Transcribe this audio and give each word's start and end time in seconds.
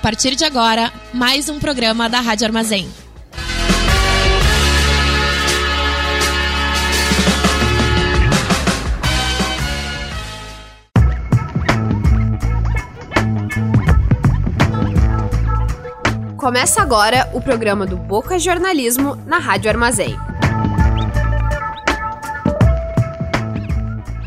partir 0.00 0.34
de 0.34 0.44
agora 0.44 0.90
mais 1.12 1.48
um 1.50 1.58
programa 1.58 2.08
da 2.08 2.20
Rádio 2.20 2.46
Armazém. 2.46 2.88
Começa 16.38 16.80
agora 16.80 17.28
o 17.34 17.40
programa 17.40 17.86
do 17.86 17.98
Boca 17.98 18.38
Jornalismo 18.38 19.16
na 19.26 19.38
Rádio 19.38 19.68
Armazém. 19.68 20.29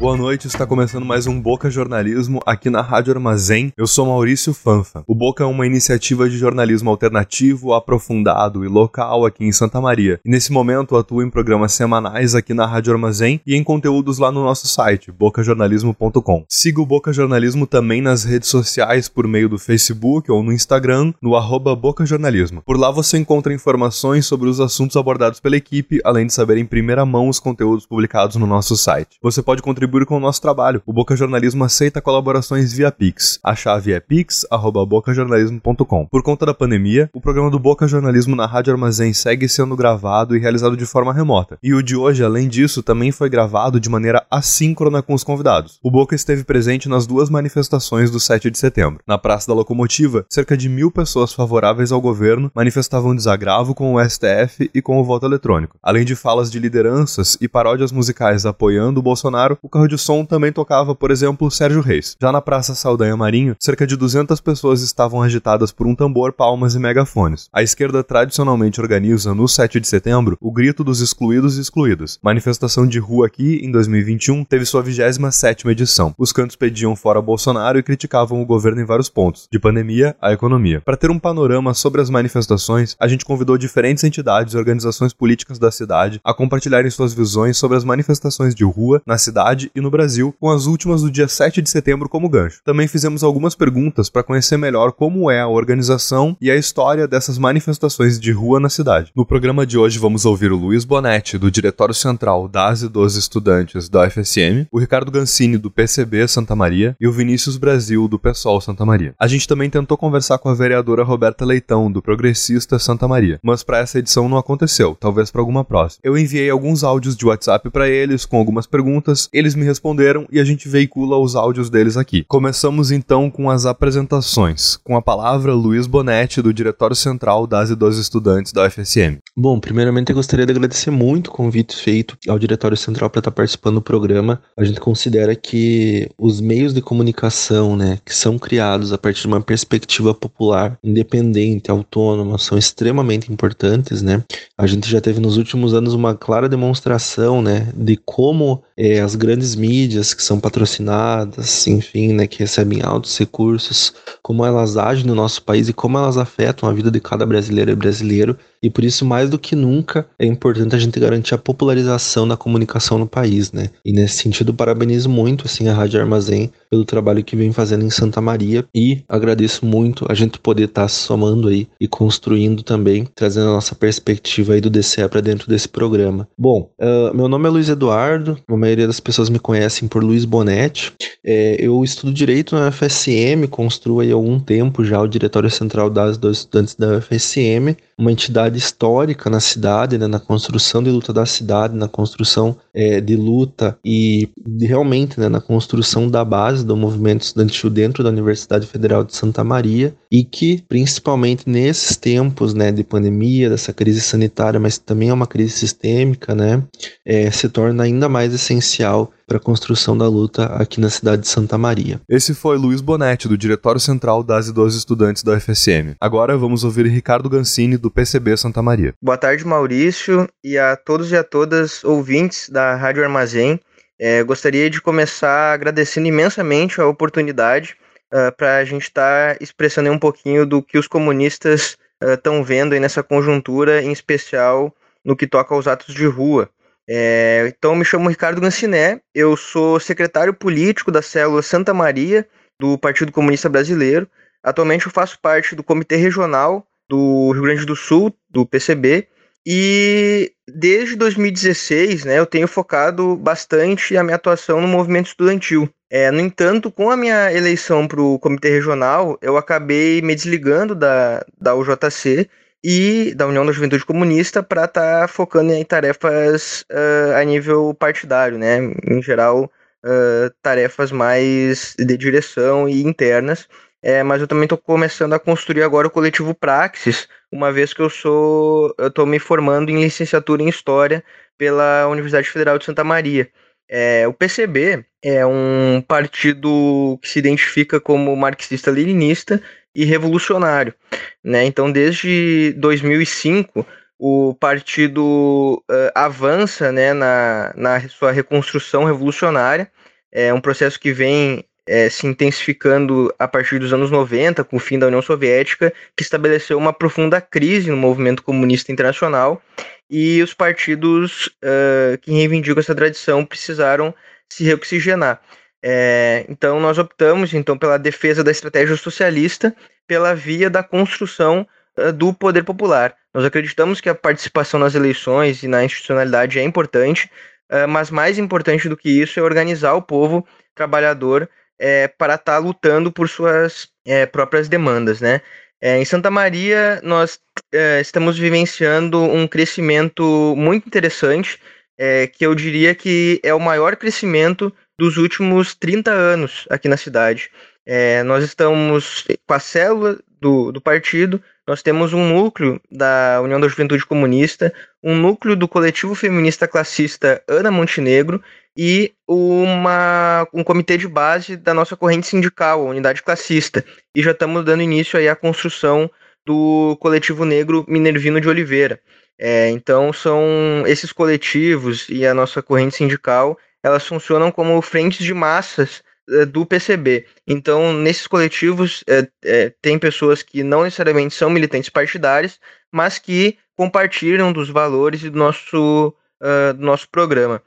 Boa 0.03 0.17
noite, 0.17 0.47
está 0.47 0.67
começando 0.67 1.05
mais 1.05 1.27
um 1.27 1.39
Boca 1.39 1.69
Jornalismo 1.69 2.41
aqui 2.45 2.69
na 2.69 2.81
Rádio 2.81 3.13
Armazém. 3.13 3.71
Eu 3.77 3.87
sou 3.87 4.05
Maurício 4.05 4.53
Fanfa. 4.53 5.01
O 5.07 5.15
Boca 5.15 5.45
é 5.45 5.47
uma 5.47 5.65
iniciativa 5.65 6.29
de 6.29 6.37
jornalismo 6.37 6.89
alternativo, 6.89 7.73
aprofundado 7.73 8.65
e 8.65 8.67
local 8.67 9.25
aqui 9.25 9.45
em 9.45 9.51
Santa 9.53 9.79
Maria. 9.79 10.19
E 10.25 10.29
nesse 10.29 10.51
momento 10.51 10.97
atuo 10.97 11.23
em 11.23 11.29
programas 11.29 11.71
semanais 11.71 12.35
aqui 12.35 12.53
na 12.53 12.65
Rádio 12.65 12.91
Armazém 12.91 13.39
e 13.47 13.55
em 13.55 13.63
conteúdos 13.63 14.17
lá 14.17 14.29
no 14.29 14.43
nosso 14.43 14.67
site, 14.67 15.09
bocajornalismo.com. 15.09 16.43
Siga 16.49 16.81
o 16.81 16.85
Boca 16.85 17.13
Jornalismo 17.13 17.65
também 17.65 18.01
nas 18.01 18.25
redes 18.25 18.49
sociais 18.49 19.07
por 19.07 19.25
meio 19.25 19.47
do 19.47 19.57
Facebook 19.57 20.29
ou 20.29 20.43
no 20.43 20.51
Instagram, 20.51 21.13
no 21.21 21.33
arroba 21.33 21.73
Boca 21.77 22.05
Jornalismo. 22.05 22.61
Por 22.65 22.77
lá 22.77 22.91
você 22.91 23.17
encontra 23.17 23.53
informações 23.53 24.25
sobre 24.25 24.49
os 24.49 24.59
assuntos 24.59 24.97
abordados 24.97 25.39
pela 25.39 25.55
equipe, 25.55 26.01
além 26.03 26.27
de 26.27 26.33
saber 26.33 26.57
em 26.57 26.65
primeira 26.65 27.05
mão 27.05 27.29
os 27.29 27.39
conteúdos 27.39 27.85
publicados 27.85 28.35
no 28.35 28.45
nosso 28.45 28.75
site. 28.75 29.17
Você 29.21 29.41
pode 29.41 29.61
contribuir 29.61 29.92
contribui 29.93 30.05
com 30.05 30.17
o 30.17 30.19
nosso 30.19 30.41
trabalho. 30.41 30.81
O 30.85 30.93
Boca 30.93 31.15
Jornalismo 31.15 31.63
aceita 31.63 32.01
colaborações 32.01 32.73
via 32.73 32.91
Pix. 32.91 33.39
A 33.43 33.55
chave 33.55 33.93
é 33.93 33.99
pix@bocajornalismo.com. 33.99 36.07
Por 36.07 36.23
conta 36.23 36.47
da 36.47 36.53
pandemia, 36.53 37.09
o 37.13 37.21
programa 37.21 37.51
do 37.51 37.59
Boca 37.59 37.87
Jornalismo 37.87 38.35
na 38.35 38.47
Rádio 38.47 38.73
Armazém 38.73 39.13
segue 39.13 39.47
sendo 39.47 39.75
gravado 39.75 40.35
e 40.35 40.39
realizado 40.39 40.75
de 40.75 40.87
forma 40.87 41.13
remota. 41.13 41.59
E 41.61 41.75
o 41.75 41.83
de 41.83 41.95
hoje, 41.95 42.23
além 42.23 42.47
disso, 42.47 42.81
também 42.81 43.11
foi 43.11 43.29
gravado 43.29 43.79
de 43.79 43.87
maneira 43.87 44.25
assíncrona 44.31 45.03
com 45.03 45.13
os 45.13 45.23
convidados. 45.23 45.77
O 45.83 45.91
Boca 45.91 46.15
esteve 46.15 46.43
presente 46.43 46.89
nas 46.89 47.05
duas 47.05 47.29
manifestações 47.29 48.09
do 48.09 48.19
7 48.19 48.49
de 48.49 48.57
setembro. 48.57 48.99
Na 49.07 49.19
Praça 49.19 49.45
da 49.47 49.53
Locomotiva, 49.53 50.25
cerca 50.27 50.57
de 50.57 50.67
mil 50.69 50.89
pessoas 50.89 51.33
favoráveis 51.33 51.91
ao 51.91 52.01
governo 52.01 52.51
manifestavam 52.55 53.15
desagravo 53.15 53.75
com 53.75 53.93
o 53.93 54.03
STF 54.03 54.71
e 54.73 54.81
com 54.81 54.99
o 54.99 55.03
voto 55.03 55.27
eletrônico. 55.27 55.77
Além 55.83 56.03
de 56.03 56.15
falas 56.15 56.49
de 56.49 56.57
lideranças 56.57 57.37
e 57.39 57.47
paródias 57.47 57.91
musicais 57.91 58.43
apoiando 58.45 58.99
o 58.99 59.03
Bolsonaro, 59.03 59.59
o 59.61 59.69
carro 59.73 59.87
de 59.87 59.97
som 59.97 60.23
também 60.23 60.51
tocava, 60.51 60.93
por 60.93 61.09
exemplo, 61.09 61.49
Sérgio 61.49 61.81
Reis. 61.81 62.15
Já 62.21 62.31
na 62.31 62.39
Praça 62.39 62.75
Saldanha 62.75 63.17
Marinho, 63.17 63.55
cerca 63.59 63.87
de 63.87 63.97
200 63.97 64.39
pessoas 64.39 64.83
estavam 64.83 65.23
agitadas 65.23 65.71
por 65.71 65.87
um 65.87 65.95
tambor, 65.95 66.31
palmas 66.31 66.75
e 66.75 66.79
megafones. 66.79 67.49
A 67.51 67.63
esquerda 67.63 68.03
tradicionalmente 68.03 68.79
organiza, 68.79 69.33
no 69.33 69.47
7 69.47 69.79
de 69.79 69.87
setembro, 69.87 70.37
o 70.39 70.51
Grito 70.51 70.83
dos 70.83 71.01
Excluídos 71.01 71.57
e 71.57 71.61
Excluídas. 71.61 72.19
Manifestação 72.21 72.85
de 72.85 72.99
rua 72.99 73.25
aqui, 73.25 73.61
em 73.63 73.71
2021, 73.71 74.45
teve 74.45 74.63
sua 74.63 74.83
27ª 74.83 75.71
edição. 75.71 76.13
Os 76.19 76.31
cantos 76.31 76.55
pediam 76.55 76.95
fora 76.95 77.19
Bolsonaro 77.19 77.79
e 77.79 77.83
criticavam 77.83 78.41
o 78.41 78.45
governo 78.45 78.79
em 78.79 78.85
vários 78.85 79.09
pontos, 79.09 79.47
de 79.51 79.57
pandemia 79.57 80.15
à 80.21 80.31
economia. 80.31 80.81
Para 80.81 80.97
ter 80.97 81.09
um 81.09 81.17
panorama 81.17 81.73
sobre 81.73 81.99
as 81.99 82.11
manifestações, 82.11 82.95
a 82.99 83.07
gente 83.07 83.25
convidou 83.25 83.57
diferentes 83.57 84.03
entidades 84.03 84.53
e 84.53 84.57
organizações 84.57 85.13
políticas 85.13 85.57
da 85.57 85.71
cidade 85.71 86.21
a 86.23 86.33
compartilharem 86.33 86.91
suas 86.91 87.13
visões 87.13 87.57
sobre 87.57 87.75
as 87.75 87.83
manifestações 87.83 88.53
de 88.53 88.63
rua 88.63 89.01
na 89.07 89.17
cidade 89.17 89.62
e 89.75 89.81
no 89.81 89.91
Brasil, 89.91 90.33
com 90.39 90.49
as 90.49 90.65
últimas 90.65 91.01
do 91.01 91.11
dia 91.11 91.27
7 91.27 91.61
de 91.61 91.69
setembro 91.69 92.09
como 92.09 92.29
gancho. 92.29 92.61
Também 92.63 92.87
fizemos 92.87 93.23
algumas 93.23 93.55
perguntas 93.55 94.09
para 94.09 94.23
conhecer 94.23 94.57
melhor 94.57 94.91
como 94.91 95.29
é 95.29 95.41
a 95.41 95.47
organização 95.47 96.35
e 96.39 96.49
a 96.49 96.55
história 96.55 97.07
dessas 97.07 97.37
manifestações 97.37 98.19
de 98.19 98.31
rua 98.31 98.59
na 98.59 98.69
cidade. 98.69 99.11
No 99.15 99.25
programa 99.25 99.65
de 99.65 99.77
hoje 99.77 99.99
vamos 99.99 100.25
ouvir 100.25 100.51
o 100.51 100.57
Luiz 100.57 100.85
Bonetti, 100.85 101.37
do 101.37 101.51
Diretório 101.51 101.93
Central 101.93 102.47
das 102.47 102.81
e 102.81 102.89
dos 102.89 103.15
Estudantes 103.15 103.89
da 103.89 104.05
UFSM, 104.05 104.67
o 104.71 104.79
Ricardo 104.79 105.11
Gancini, 105.11 105.57
do 105.57 105.71
PCB 105.71 106.27
Santa 106.27 106.55
Maria, 106.55 106.95
e 106.99 107.07
o 107.07 107.11
Vinícius 107.11 107.57
Brasil, 107.57 108.07
do 108.07 108.19
PSOL 108.19 108.61
Santa 108.61 108.85
Maria. 108.85 109.13
A 109.19 109.27
gente 109.27 109.47
também 109.47 109.69
tentou 109.69 109.97
conversar 109.97 110.37
com 110.37 110.49
a 110.49 110.53
vereadora 110.53 111.03
Roberta 111.03 111.45
Leitão, 111.45 111.91
do 111.91 112.01
Progressista 112.01 112.79
Santa 112.79 113.07
Maria, 113.07 113.39
mas 113.43 113.63
para 113.63 113.79
essa 113.79 113.99
edição 113.99 114.27
não 114.27 114.37
aconteceu, 114.37 114.95
talvez 114.99 115.31
para 115.31 115.41
alguma 115.41 115.63
próxima. 115.63 116.01
Eu 116.03 116.17
enviei 116.17 116.49
alguns 116.49 116.83
áudios 116.83 117.15
de 117.15 117.25
WhatsApp 117.25 117.69
para 117.69 117.87
eles 117.87 118.25
com 118.25 118.37
algumas 118.37 118.65
perguntas, 118.65 119.29
eles 119.31 119.52
me 119.55 119.65
responderam 119.65 120.25
e 120.31 120.39
a 120.39 120.43
gente 120.43 120.67
veicula 120.67 121.17
os 121.17 121.35
áudios 121.35 121.69
deles 121.69 121.97
aqui. 121.97 122.23
Começamos 122.27 122.91
então 122.91 123.29
com 123.29 123.49
as 123.49 123.65
apresentações. 123.65 124.77
Com 124.83 124.95
a 124.95 125.01
palavra, 125.01 125.53
Luiz 125.53 125.87
Bonetti, 125.87 126.41
do 126.41 126.53
Diretório 126.53 126.95
Central 126.95 127.45
das 127.45 127.69
e 127.69 127.75
dos 127.75 127.97
Estudantes 127.97 128.51
da 128.51 128.65
UFSM. 128.65 129.17
Bom, 129.35 129.59
primeiramente 129.59 130.09
eu 130.09 130.15
gostaria 130.15 130.45
de 130.45 130.51
agradecer 130.51 130.91
muito 130.91 131.27
o 131.27 131.31
convite 131.31 131.75
feito 131.75 132.17
ao 132.27 132.39
Diretório 132.39 132.77
Central 132.77 133.09
para 133.09 133.19
estar 133.19 133.31
participando 133.31 133.75
do 133.75 133.81
programa. 133.81 134.41
A 134.57 134.63
gente 134.63 134.79
considera 134.79 135.35
que 135.35 136.09
os 136.17 136.39
meios 136.39 136.73
de 136.73 136.81
comunicação, 136.81 137.75
né, 137.75 137.99
que 138.05 138.15
são 138.15 138.37
criados 138.37 138.93
a 138.93 138.97
partir 138.97 139.21
de 139.21 139.27
uma 139.27 139.41
perspectiva 139.41 140.13
popular, 140.13 140.77
independente, 140.83 141.69
autônoma, 141.69 142.37
são 142.37 142.57
extremamente 142.57 143.31
importantes, 143.31 144.01
né? 144.01 144.23
A 144.57 144.67
gente 144.67 144.89
já 144.89 145.01
teve 145.01 145.19
nos 145.19 145.37
últimos 145.37 145.73
anos 145.73 145.93
uma 145.93 146.15
clara 146.15 146.47
demonstração, 146.47 147.41
né, 147.41 147.67
de 147.75 147.97
como 147.97 148.63
é, 148.77 148.99
as 149.01 149.15
grandes 149.15 149.42
mídias 149.55 150.13
que 150.13 150.23
são 150.23 150.39
patrocinadas, 150.39 151.67
enfim, 151.67 152.13
né, 152.13 152.25
que 152.25 152.39
recebem 152.39 152.81
altos 152.81 153.17
recursos, 153.17 153.93
como 154.21 154.45
elas 154.45 154.77
agem 154.77 155.05
no 155.05 155.13
nosso 155.13 155.43
país 155.43 155.67
e 155.67 155.73
como 155.73 155.97
elas 155.97 156.17
afetam 156.17 156.67
a 156.67 156.73
vida 156.73 156.89
de 156.89 156.99
cada 156.99 157.25
brasileiro 157.25 157.71
e 157.71 157.75
brasileiro 157.75 158.37
e 158.63 158.69
por 158.69 158.85
isso, 158.85 159.05
mais 159.05 159.29
do 159.29 159.37
que 159.37 159.57
nunca, 159.57 160.07
é 160.17 160.25
importante 160.25 160.73
a 160.73 160.79
gente 160.79 160.97
garantir 160.97 161.35
a 161.35 161.37
popularização 161.37 162.25
da 162.25 162.37
comunicação 162.37 162.97
no 162.97 163.05
país, 163.05 163.51
né? 163.51 163.69
E 163.83 163.91
nesse 163.91 164.17
sentido, 164.17 164.53
parabenizo 164.53 165.09
muito, 165.09 165.45
assim, 165.45 165.67
a 165.67 165.73
Rádio 165.73 165.99
Armazém 165.99 166.49
pelo 166.69 166.85
trabalho 166.85 167.23
que 167.23 167.35
vem 167.35 167.51
fazendo 167.51 167.83
em 167.83 167.89
Santa 167.89 168.21
Maria 168.21 168.65
e 168.73 169.03
agradeço 169.07 169.65
muito 169.65 170.05
a 170.09 170.13
gente 170.13 170.39
poder 170.39 170.65
estar 170.65 170.83
tá 170.83 170.87
somando 170.87 171.49
aí 171.49 171.67
e 171.79 171.87
construindo 171.87 172.63
também, 172.63 173.05
trazendo 173.13 173.49
a 173.49 173.53
nossa 173.53 173.75
perspectiva 173.75 174.53
aí 174.53 174.61
do 174.61 174.69
DCE 174.69 175.07
para 175.09 175.21
dentro 175.21 175.49
desse 175.49 175.67
programa. 175.67 176.27
Bom, 176.37 176.71
uh, 176.79 177.15
meu 177.15 177.27
nome 177.27 177.47
é 177.47 177.51
Luiz 177.51 177.67
Eduardo, 177.69 178.39
a 178.47 178.55
maioria 178.55 178.87
das 178.87 178.99
pessoas 178.99 179.29
me 179.29 179.39
conhecem 179.39 179.87
por 179.89 180.03
Luiz 180.03 180.23
Bonetti. 180.23 180.93
É, 181.23 181.57
eu 181.59 181.83
estudo 181.83 182.13
Direito 182.13 182.55
na 182.55 182.69
UFSM, 182.69 183.47
construo 183.49 183.99
aí 183.99 184.11
há 184.11 184.15
algum 184.15 184.39
tempo 184.39 184.85
já 184.85 185.01
o 185.01 185.07
Diretório 185.07 185.49
Central 185.49 185.89
das 185.89 186.17
dos 186.17 186.39
Estudantes 186.39 186.75
da 186.75 186.97
UFSM, 186.97 187.75
uma 187.97 188.11
entidade 188.11 188.52
histórica 188.57 189.29
na 189.29 189.39
cidade, 189.39 189.97
né, 189.97 190.07
na 190.07 190.19
construção 190.19 190.81
de 190.83 190.89
luta 190.89 191.11
da 191.11 191.25
cidade, 191.25 191.75
na 191.75 191.87
construção 191.87 192.55
é, 192.73 192.99
de 192.99 193.15
luta 193.15 193.77
e 193.83 194.29
de, 194.45 194.65
realmente 194.65 195.19
né, 195.19 195.29
na 195.29 195.41
construção 195.41 196.09
da 196.09 196.23
base 196.23 196.65
do 196.65 196.75
movimento 196.75 197.21
estudantil 197.21 197.69
dentro 197.69 198.03
da 198.03 198.09
Universidade 198.09 198.65
Federal 198.67 199.03
de 199.03 199.15
Santa 199.15 199.43
Maria 199.43 199.95
e 200.13 200.23
que, 200.23 200.63
principalmente 200.69 201.49
nesses 201.49 201.97
tempos 201.97 202.53
né, 202.53 202.71
de 202.71 202.83
pandemia, 202.83 203.49
dessa 203.49 203.73
crise 203.73 203.99
sanitária, 203.99 204.59
mas 204.59 204.77
também 204.77 205.09
é 205.09 205.13
uma 205.13 205.25
crise 205.25 205.53
sistêmica, 205.53 206.35
né, 206.35 206.61
é, 207.03 207.31
se 207.31 207.49
torna 207.49 207.83
ainda 207.83 208.07
mais 208.07 208.31
essencial 208.31 209.11
para 209.25 209.37
a 209.37 209.39
construção 209.39 209.97
da 209.97 210.07
luta 210.07 210.45
aqui 210.53 210.79
na 210.79 210.91
cidade 210.91 211.23
de 211.23 211.27
Santa 211.27 211.57
Maria. 211.57 211.99
Esse 212.07 212.35
foi 212.35 212.59
Luiz 212.59 212.79
Bonetti, 212.79 213.27
do 213.27 213.35
Diretório 213.35 213.79
Central 213.79 214.21
das 214.21 214.49
e 214.49 214.53
dos 214.53 214.75
Estudantes 214.75 215.23
da 215.23 215.33
UFSM. 215.33 215.95
Agora 215.99 216.37
vamos 216.37 216.63
ouvir 216.63 216.85
Ricardo 216.85 217.27
Gancini, 217.27 217.75
do 217.75 217.89
PCB 217.89 218.37
Santa 218.37 218.61
Maria. 218.61 218.93
Boa 219.01 219.17
tarde, 219.17 219.43
Maurício, 219.43 220.29
e 220.43 220.59
a 220.59 220.75
todos 220.75 221.11
e 221.11 221.17
a 221.17 221.23
todas 221.23 221.83
ouvintes 221.83 222.49
da 222.49 222.75
Rádio 222.75 223.03
Armazém. 223.03 223.59
É, 223.99 224.23
gostaria 224.23 224.69
de 224.69 224.79
começar 224.79 225.53
agradecendo 225.53 226.07
imensamente 226.07 226.79
a 226.79 226.85
oportunidade 226.85 227.75
uh, 228.13 228.35
para 228.37 228.57
a 228.57 228.65
gente 228.65 228.83
estar 228.83 229.35
tá 229.35 229.37
expressando 229.41 229.91
um 229.91 229.99
pouquinho 229.99 230.45
do 230.45 230.61
que 230.61 230.77
os 230.77 230.87
comunistas 230.87 231.75
estão 232.01 232.41
uh, 232.41 232.43
vendo 232.43 232.79
nessa 232.79 233.01
conjuntura, 233.01 233.81
em 233.81 233.91
especial 233.91 234.73
no 235.03 235.15
que 235.15 235.27
toca 235.27 235.53
aos 235.53 235.67
atos 235.67 235.93
de 235.93 236.05
rua. 236.05 236.49
É, 236.87 237.45
então, 237.47 237.75
me 237.75 237.85
chamo 237.85 238.09
Ricardo 238.09 238.41
Ganciné, 238.41 238.99
eu 239.15 239.37
sou 239.37 239.79
secretário 239.79 240.33
político 240.33 240.91
da 240.91 241.01
célula 241.01 241.41
Santa 241.41 241.73
Maria 241.73 242.27
do 242.59 242.77
Partido 242.77 243.11
Comunista 243.11 243.49
Brasileiro. 243.49 244.07
Atualmente, 244.43 244.85
eu 244.85 244.91
faço 244.91 245.19
parte 245.19 245.55
do 245.55 245.63
Comitê 245.63 245.95
Regional 245.95 246.67
do 246.89 247.31
Rio 247.31 247.43
Grande 247.43 247.65
do 247.65 247.75
Sul, 247.75 248.13
do 248.29 248.45
PCB, 248.45 249.07
e 249.45 250.31
desde 250.47 250.95
2016 250.95 252.05
né, 252.05 252.19
eu 252.19 252.25
tenho 252.25 252.47
focado 252.47 253.15
bastante 253.15 253.97
a 253.97 254.03
minha 254.03 254.15
atuação 254.15 254.61
no 254.61 254.67
movimento 254.67 255.07
estudantil. 255.07 255.69
É, 255.89 256.09
no 256.09 256.19
entanto, 256.19 256.71
com 256.71 256.89
a 256.89 256.97
minha 256.97 257.31
eleição 257.31 257.87
para 257.87 258.01
o 258.01 258.17
Comitê 258.17 258.49
Regional, 258.49 259.17
eu 259.21 259.37
acabei 259.37 260.01
me 260.01 260.15
desligando 260.15 260.73
da, 260.73 261.23
da 261.39 261.55
UJC 261.55 262.27
e 262.63 263.13
da 263.15 263.27
União 263.27 263.45
da 263.45 263.51
Juventude 263.51 263.85
Comunista 263.85 264.41
para 264.41 264.65
estar 264.65 265.01
tá 265.01 265.07
focando 265.07 265.51
em 265.53 265.63
tarefas 265.63 266.65
uh, 266.71 267.15
a 267.15 267.23
nível 267.23 267.75
partidário, 267.75 268.39
né? 268.39 268.57
Em 268.89 269.01
geral, 269.03 269.51
uh, 269.85 270.33
tarefas 270.41 270.91
mais 270.91 271.75
de 271.77 271.97
direção 271.97 272.67
e 272.67 272.81
internas. 272.83 273.47
É, 273.83 274.01
mas 274.01 274.21
eu 274.21 274.27
também 274.27 274.45
estou 274.45 274.57
começando 274.57 275.11
a 275.11 275.19
construir 275.19 275.61
agora 275.61 275.87
o 275.87 275.91
coletivo 275.91 276.33
Praxis, 276.33 277.09
uma 277.29 277.51
vez 277.51 277.73
que 277.73 277.81
eu 277.81 277.89
sou, 277.89 278.73
eu 278.77 278.87
estou 278.87 279.05
me 279.05 279.19
formando 279.19 279.69
em 279.69 279.81
licenciatura 279.81 280.41
em 280.41 280.47
História 280.47 281.03
pela 281.37 281.85
Universidade 281.89 282.29
Federal 282.29 282.57
de 282.57 282.63
Santa 282.63 282.83
Maria. 282.83 283.29
É, 283.69 284.07
o 284.07 284.13
PCB 284.13 284.85
é 285.03 285.25
um 285.25 285.83
partido 285.85 286.97
que 287.01 287.09
se 287.09 287.19
identifica 287.19 287.77
como 287.79 288.15
marxista-leninista 288.15 289.41
e 289.75 289.83
revolucionário. 289.83 290.73
Né? 291.21 291.43
Então, 291.43 291.69
desde 291.69 292.53
2005, 292.57 293.65
o 293.99 294.33
partido 294.35 295.61
uh, 295.69 295.91
avança 295.93 296.71
né, 296.71 296.93
na, 296.93 297.53
na 297.57 297.81
sua 297.89 298.11
reconstrução 298.11 298.85
revolucionária. 298.85 299.69
É 300.11 300.33
um 300.33 300.39
processo 300.39 300.79
que 300.79 300.93
vem 300.93 301.43
é, 301.67 301.89
se 301.89 302.05
intensificando 302.05 303.13
a 303.17 303.27
partir 303.27 303.59
dos 303.59 303.73
anos 303.73 303.89
90, 303.89 304.43
com 304.43 304.57
o 304.57 304.59
fim 304.59 304.77
da 304.77 304.87
União 304.87 305.01
Soviética, 305.01 305.73
que 305.95 306.03
estabeleceu 306.03 306.57
uma 306.57 306.73
profunda 306.73 307.21
crise 307.21 307.69
no 307.69 307.77
movimento 307.77 308.23
comunista 308.23 308.71
internacional, 308.71 309.41
e 309.89 310.21
os 310.21 310.33
partidos 310.33 311.27
uh, 311.43 311.97
que 312.01 312.11
reivindicam 312.11 312.59
essa 312.59 312.73
tradição 312.73 313.25
precisaram 313.25 313.93
se 314.29 314.43
reoxigenar. 314.43 315.21
É, 315.63 316.25
então 316.27 316.59
nós 316.59 316.77
optamos 316.77 317.33
então 317.33 317.57
pela 317.57 317.77
defesa 317.77 318.21
da 318.21 318.31
estratégia 318.31 318.75
socialista 318.75 319.55
pela 319.87 320.13
via 320.13 320.49
da 320.49 320.61
construção 320.61 321.47
uh, 321.77 321.93
do 321.93 322.13
poder 322.13 322.43
popular. 322.43 322.95
Nós 323.13 323.23
acreditamos 323.23 323.79
que 323.79 323.89
a 323.89 323.95
participação 323.95 324.59
nas 324.59 324.75
eleições 324.75 325.43
e 325.43 325.47
na 325.47 325.63
institucionalidade 325.63 326.39
é 326.39 326.43
importante, 326.43 327.09
uh, 327.51 327.67
mas 327.67 327.91
mais 327.91 328.17
importante 328.17 328.67
do 328.67 328.75
que 328.75 328.89
isso 328.89 329.19
é 329.19 329.23
organizar 329.23 329.73
o 329.73 329.81
povo 329.81 330.25
trabalhador 330.55 331.29
é, 331.59 331.87
para 331.87 332.15
estar 332.15 332.33
tá 332.33 332.37
lutando 332.37 332.91
por 332.91 333.07
suas 333.09 333.67
é, 333.85 334.05
próprias 334.05 334.47
demandas, 334.47 335.01
né? 335.01 335.21
É, 335.61 335.79
em 335.79 335.85
Santa 335.85 336.11
Maria, 336.11 336.81
nós 336.83 337.19
é, 337.53 337.79
estamos 337.79 338.17
vivenciando 338.17 339.01
um 339.01 339.25
crescimento 339.25 340.33
muito 340.35 340.67
interessante, 340.67 341.39
é, 341.77 342.05
que 342.05 342.25
eu 342.25 342.35
diria 342.35 342.75
que 342.75 343.19
é 343.23 343.33
o 343.33 343.39
maior 343.39 343.77
crescimento 343.77 344.53
dos 344.77 344.97
últimos 344.97 345.55
30 345.55 345.89
anos 345.89 346.45
aqui 346.49 346.67
na 346.67 346.75
cidade. 346.75 347.31
É, 347.65 348.03
nós 348.03 348.25
estamos 348.25 349.05
com 349.25 349.33
a 349.33 349.39
célula 349.39 349.97
do, 350.19 350.51
do 350.51 350.59
partido, 350.59 351.23
nós 351.47 351.61
temos 351.61 351.93
um 351.93 352.07
núcleo 352.07 352.59
da 352.69 353.21
União 353.21 353.39
da 353.39 353.47
Juventude 353.47 353.85
Comunista, 353.85 354.53
um 354.83 354.95
núcleo 354.95 355.35
do 355.35 355.47
coletivo 355.47 355.95
feminista 355.95 356.47
classista 356.47 357.23
Ana 357.27 357.51
Montenegro 357.51 358.21
e 358.55 358.93
uma, 359.07 360.27
um 360.33 360.43
comitê 360.43 360.77
de 360.77 360.87
base 360.87 361.35
da 361.35 361.53
nossa 361.53 361.75
corrente 361.75 362.07
sindical, 362.07 362.61
a 362.61 362.69
unidade 362.69 363.01
classista. 363.01 363.65
E 363.95 364.01
já 364.01 364.11
estamos 364.11 364.45
dando 364.45 364.61
início 364.61 364.97
aí 364.97 365.07
à 365.07 365.15
construção 365.15 365.89
do 366.25 366.77
coletivo 366.79 367.25
negro 367.25 367.65
Minervino 367.67 368.21
de 368.21 368.29
Oliveira. 368.29 368.79
É, 369.19 369.49
então 369.49 369.93
são 369.93 370.63
esses 370.65 370.91
coletivos 370.91 371.87
e 371.89 372.05
a 372.05 372.13
nossa 372.13 372.41
corrente 372.41 372.75
sindical, 372.75 373.37
elas 373.63 373.85
funcionam 373.85 374.31
como 374.31 374.61
frentes 374.61 375.05
de 375.05 375.13
massas 375.13 375.83
é, 376.09 376.25
do 376.25 376.45
PCB. 376.45 377.05
Então, 377.27 377.73
nesses 377.73 378.07
coletivos, 378.07 378.83
é, 378.87 379.07
é, 379.23 379.53
tem 379.61 379.79
pessoas 379.79 380.21
que 380.21 380.43
não 380.43 380.63
necessariamente 380.63 381.15
são 381.15 381.29
militantes 381.29 381.69
partidários, 381.69 382.39
mas 382.71 382.97
que 382.99 383.37
compartilham 383.55 384.33
dos 384.33 384.49
valores 384.49 385.01
do 385.03 385.17
nosso, 385.17 385.93
uh, 386.21 386.53
do 386.53 386.65
nosso 386.65 386.89
programa. 386.89 387.41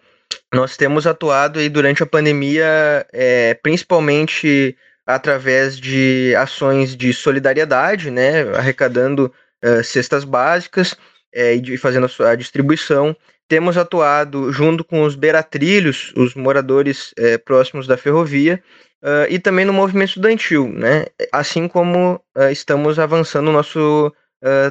Nós 0.55 0.77
temos 0.77 1.07
atuado 1.07 1.59
aí 1.59 1.69
durante 1.69 2.03
a 2.03 2.07
pandemia, 2.07 3.07
é, 3.13 3.55
principalmente 3.55 4.77
através 5.07 5.79
de 5.79 6.35
ações 6.37 6.97
de 6.97 7.13
solidariedade, 7.13 8.11
né, 8.11 8.43
arrecadando 8.57 9.33
uh, 9.65 9.85
cestas 9.85 10.25
básicas 10.25 10.97
é, 11.33 11.55
e 11.55 11.77
fazendo 11.79 12.07
a 12.07 12.09
sua 12.09 12.35
distribuição. 12.35 13.17
Temos 13.49 13.77
atuado 13.77 14.53
junto 14.53 14.83
com 14.83 15.05
os 15.05 15.15
beratrilhos, 15.15 16.13
os 16.17 16.35
moradores 16.35 17.15
é, 17.17 17.39
próximos 17.39 17.87
da 17.87 17.97
ferrovia, 17.97 18.61
uh, 19.01 19.31
e 19.31 19.39
também 19.39 19.65
no 19.65 19.73
movimento 19.73 20.09
estudantil, 20.09 20.69
né? 20.69 21.07
Assim 21.33 21.69
como 21.69 22.21
uh, 22.37 22.51
estamos 22.51 22.99
avançando 22.99 23.53
nosso, 23.53 24.13